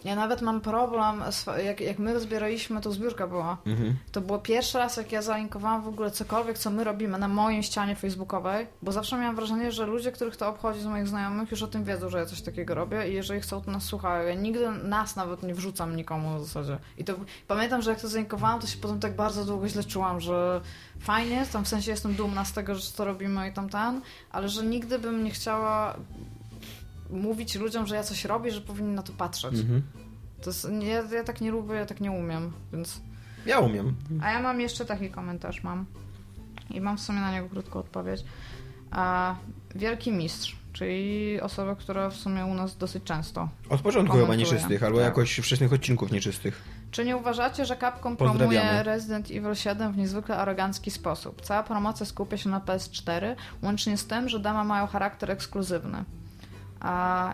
[0.05, 1.23] Ja nawet mam problem,
[1.65, 3.57] jak, jak my zbieraliśmy, to zbiórka była.
[3.67, 3.97] Mhm.
[4.13, 7.63] To było pierwszy raz, jak ja zalinkowałam w ogóle cokolwiek, co my robimy na mojej
[7.63, 11.63] ścianie facebookowej, bo zawsze miałam wrażenie, że ludzie, których to obchodzi z moich znajomych, już
[11.63, 14.29] o tym wiedzą, że ja coś takiego robię i jeżeli chcą, to nas słuchają.
[14.29, 16.79] Ja nigdy nas nawet nie wrzucam nikomu w zasadzie.
[16.99, 17.15] I to
[17.49, 20.61] pamiętam, że jak to zalinkowałam, to się potem tak bardzo długo źle czułam, że
[21.01, 24.01] fajnie, tam w sensie jestem dumna z tego, że to robimy i tam ten,
[24.31, 25.97] ale że nigdy bym nie chciała
[27.13, 29.55] mówić ludziom, że ja coś robię, że powinni na to patrzeć.
[29.55, 29.83] Mhm.
[30.43, 33.01] To jest, nie, ja tak nie lubię, ja tak nie umiem, więc...
[33.47, 33.95] Ja umiem.
[34.23, 35.87] A ja mam jeszcze taki komentarz, mam.
[36.71, 38.25] I mam w sumie na niego krótką odpowiedź.
[38.91, 39.35] A,
[39.75, 43.49] wielki mistrz, czyli osoba, która w sumie u nas dosyć często.
[43.69, 45.05] Od początku chyba nieczystych, albo Tak.
[45.05, 46.63] jakoś wczesnych odcinków nieczystych.
[46.91, 51.41] Czy nie uważacie, że Capcom promuje Resident Evil 7 w niezwykle arogancki sposób?
[51.41, 56.05] Cała promocja skupia się na PS4, łącznie z tym, że dema mają charakter ekskluzywny.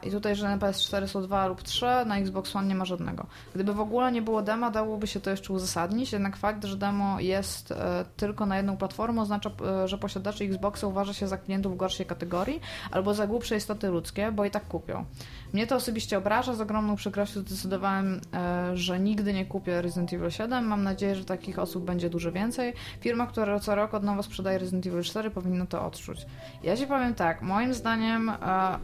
[0.02, 3.26] I tutaj, że na PS4 są dwa lub trzy, na Xbox One nie ma żadnego.
[3.54, 7.20] Gdyby w ogóle nie było dema, dałoby się to jeszcze uzasadnić, jednak fakt, że demo
[7.20, 9.50] jest e, tylko na jedną platformę, oznacza,
[9.84, 12.60] e, że posiadacze Xboxa uważa się za klientów gorszej kategorii
[12.90, 15.04] albo za głupsze istoty ludzkie, bo i tak kupią.
[15.52, 20.30] Mnie to osobiście obraża, z ogromną przykrością zdecydowałem, e, że nigdy nie kupię Resident Evil
[20.30, 20.64] 7.
[20.64, 22.72] Mam nadzieję, że takich osób będzie dużo więcej.
[23.00, 26.26] Firma, która co rok od nowa sprzedaje Resident Evil 4 powinna to odczuć.
[26.62, 28.32] Ja ci powiem tak, moim zdaniem,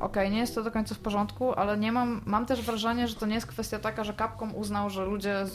[0.01, 3.15] okej, nie jest to do końca w porządku, ale nie mam, mam też wrażenie, że
[3.15, 5.47] to nie jest kwestia taka, że Capcom uznał, że ludzie,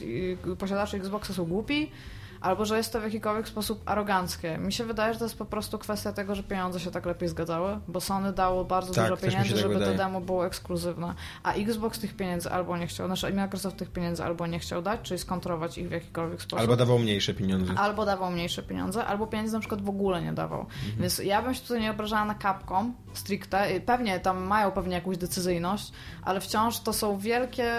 [0.59, 1.91] posiadacze Xboxa są głupi,
[2.41, 4.57] albo że jest to w jakikolwiek sposób aroganckie.
[4.57, 7.29] Mi się wydaje, że to jest po prostu kwestia tego, że pieniądze się tak lepiej
[7.29, 9.91] zgadzały, bo Sony dało bardzo Tak, dużo pieniędzy, tak żeby wydaje.
[9.91, 11.13] to demo było ekskluzywne,
[11.43, 14.99] a Xbox tych pieniędzy albo nie chciał, znaczy Microsoft tych pieniędzy albo nie chciał dać,
[15.03, 16.59] czyli skontrować ich w jakikolwiek sposób.
[16.59, 17.73] Albo dawał mniejsze pieniądze.
[17.77, 20.65] Albo dawał mniejsze pieniądze, albo pieniędzy na przykład w ogóle nie dawał.
[20.99, 23.67] Więc ja bym się tutaj nie obrażała na Capcom stricte.
[23.85, 25.91] Pewnie tam mają pewnie jakąś decyzyjność,
[26.23, 27.73] ale wciąż to są wielkie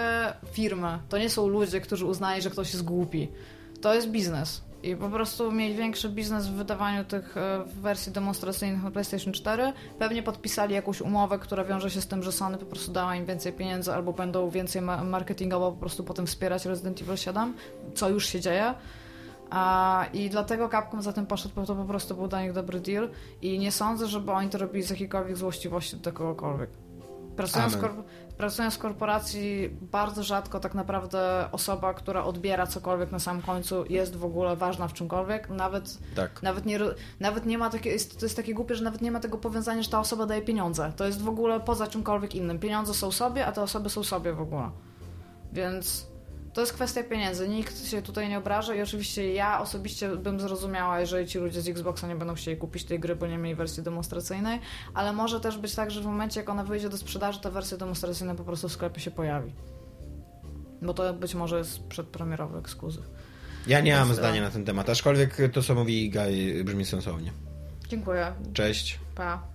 [0.51, 0.99] firmy.
[1.09, 3.31] To nie są ludzie, którzy uznają, że ktoś jest głupi.
[3.81, 4.61] To jest biznes.
[4.83, 9.73] I po prostu mieli większy biznes w wydawaniu tych e, wersji demonstracyjnych na PlayStation 4.
[9.99, 13.25] Pewnie podpisali jakąś umowę, która wiąże się z tym, że Sony po prostu dała im
[13.25, 17.53] więcej pieniędzy albo będą więcej ma- marketingowo po prostu potem wspierać Resident Evil 7,
[17.95, 18.73] co już się dzieje.
[19.49, 22.79] A, I dlatego Capcom za tym poszedł, bo to po prostu był dla nich dobry
[22.79, 23.09] deal
[23.41, 26.69] i nie sądzę, żeby oni to robili z jakiejkolwiek złośliwości do kogokolwiek.
[27.35, 27.91] Pracując w, Amen.
[27.91, 28.03] korp-
[28.37, 34.15] pracując w korporacji, bardzo rzadko tak naprawdę osoba, która odbiera cokolwiek na samym końcu jest
[34.15, 35.49] w ogóle ważna w czymkolwiek.
[35.49, 36.43] Nawet, Tak.
[36.43, 36.79] nawet, nie,
[37.19, 39.81] nawet nie ma takie, jest, to jest takie głupie, że nawet nie ma tego powiązania,
[39.83, 40.91] że ta osoba daje pieniądze.
[40.95, 42.59] To jest w ogóle poza czymkolwiek innym.
[42.59, 44.69] Pieniądze są sobie, a te osoby są sobie w ogóle.
[45.53, 46.10] Więc
[46.53, 47.49] to jest kwestia pieniędzy.
[47.49, 51.67] Nikt się tutaj nie obraża i oczywiście ja osobiście bym zrozumiała, jeżeli ci ludzie z
[51.67, 54.59] Xboxa nie będą chcieli kupić tej gry, bo nie mieli wersji demonstracyjnej,
[54.93, 57.77] ale może też być tak, że w momencie jak ona wyjdzie do sprzedaży, ta wersja
[57.77, 59.53] demonstracyjna po prostu w sklepie się pojawi.
[60.81, 63.09] Bo to być może jest przedpremierowy ekskluzyw.
[63.67, 66.23] Ja nie mam Więc, zdania e, na ten temat, aczkolwiek to, co mówi Iga,
[66.63, 67.31] brzmi sensownie.
[67.87, 68.33] Dziękuję.
[68.53, 68.99] Cześć.
[69.15, 69.50] Pa.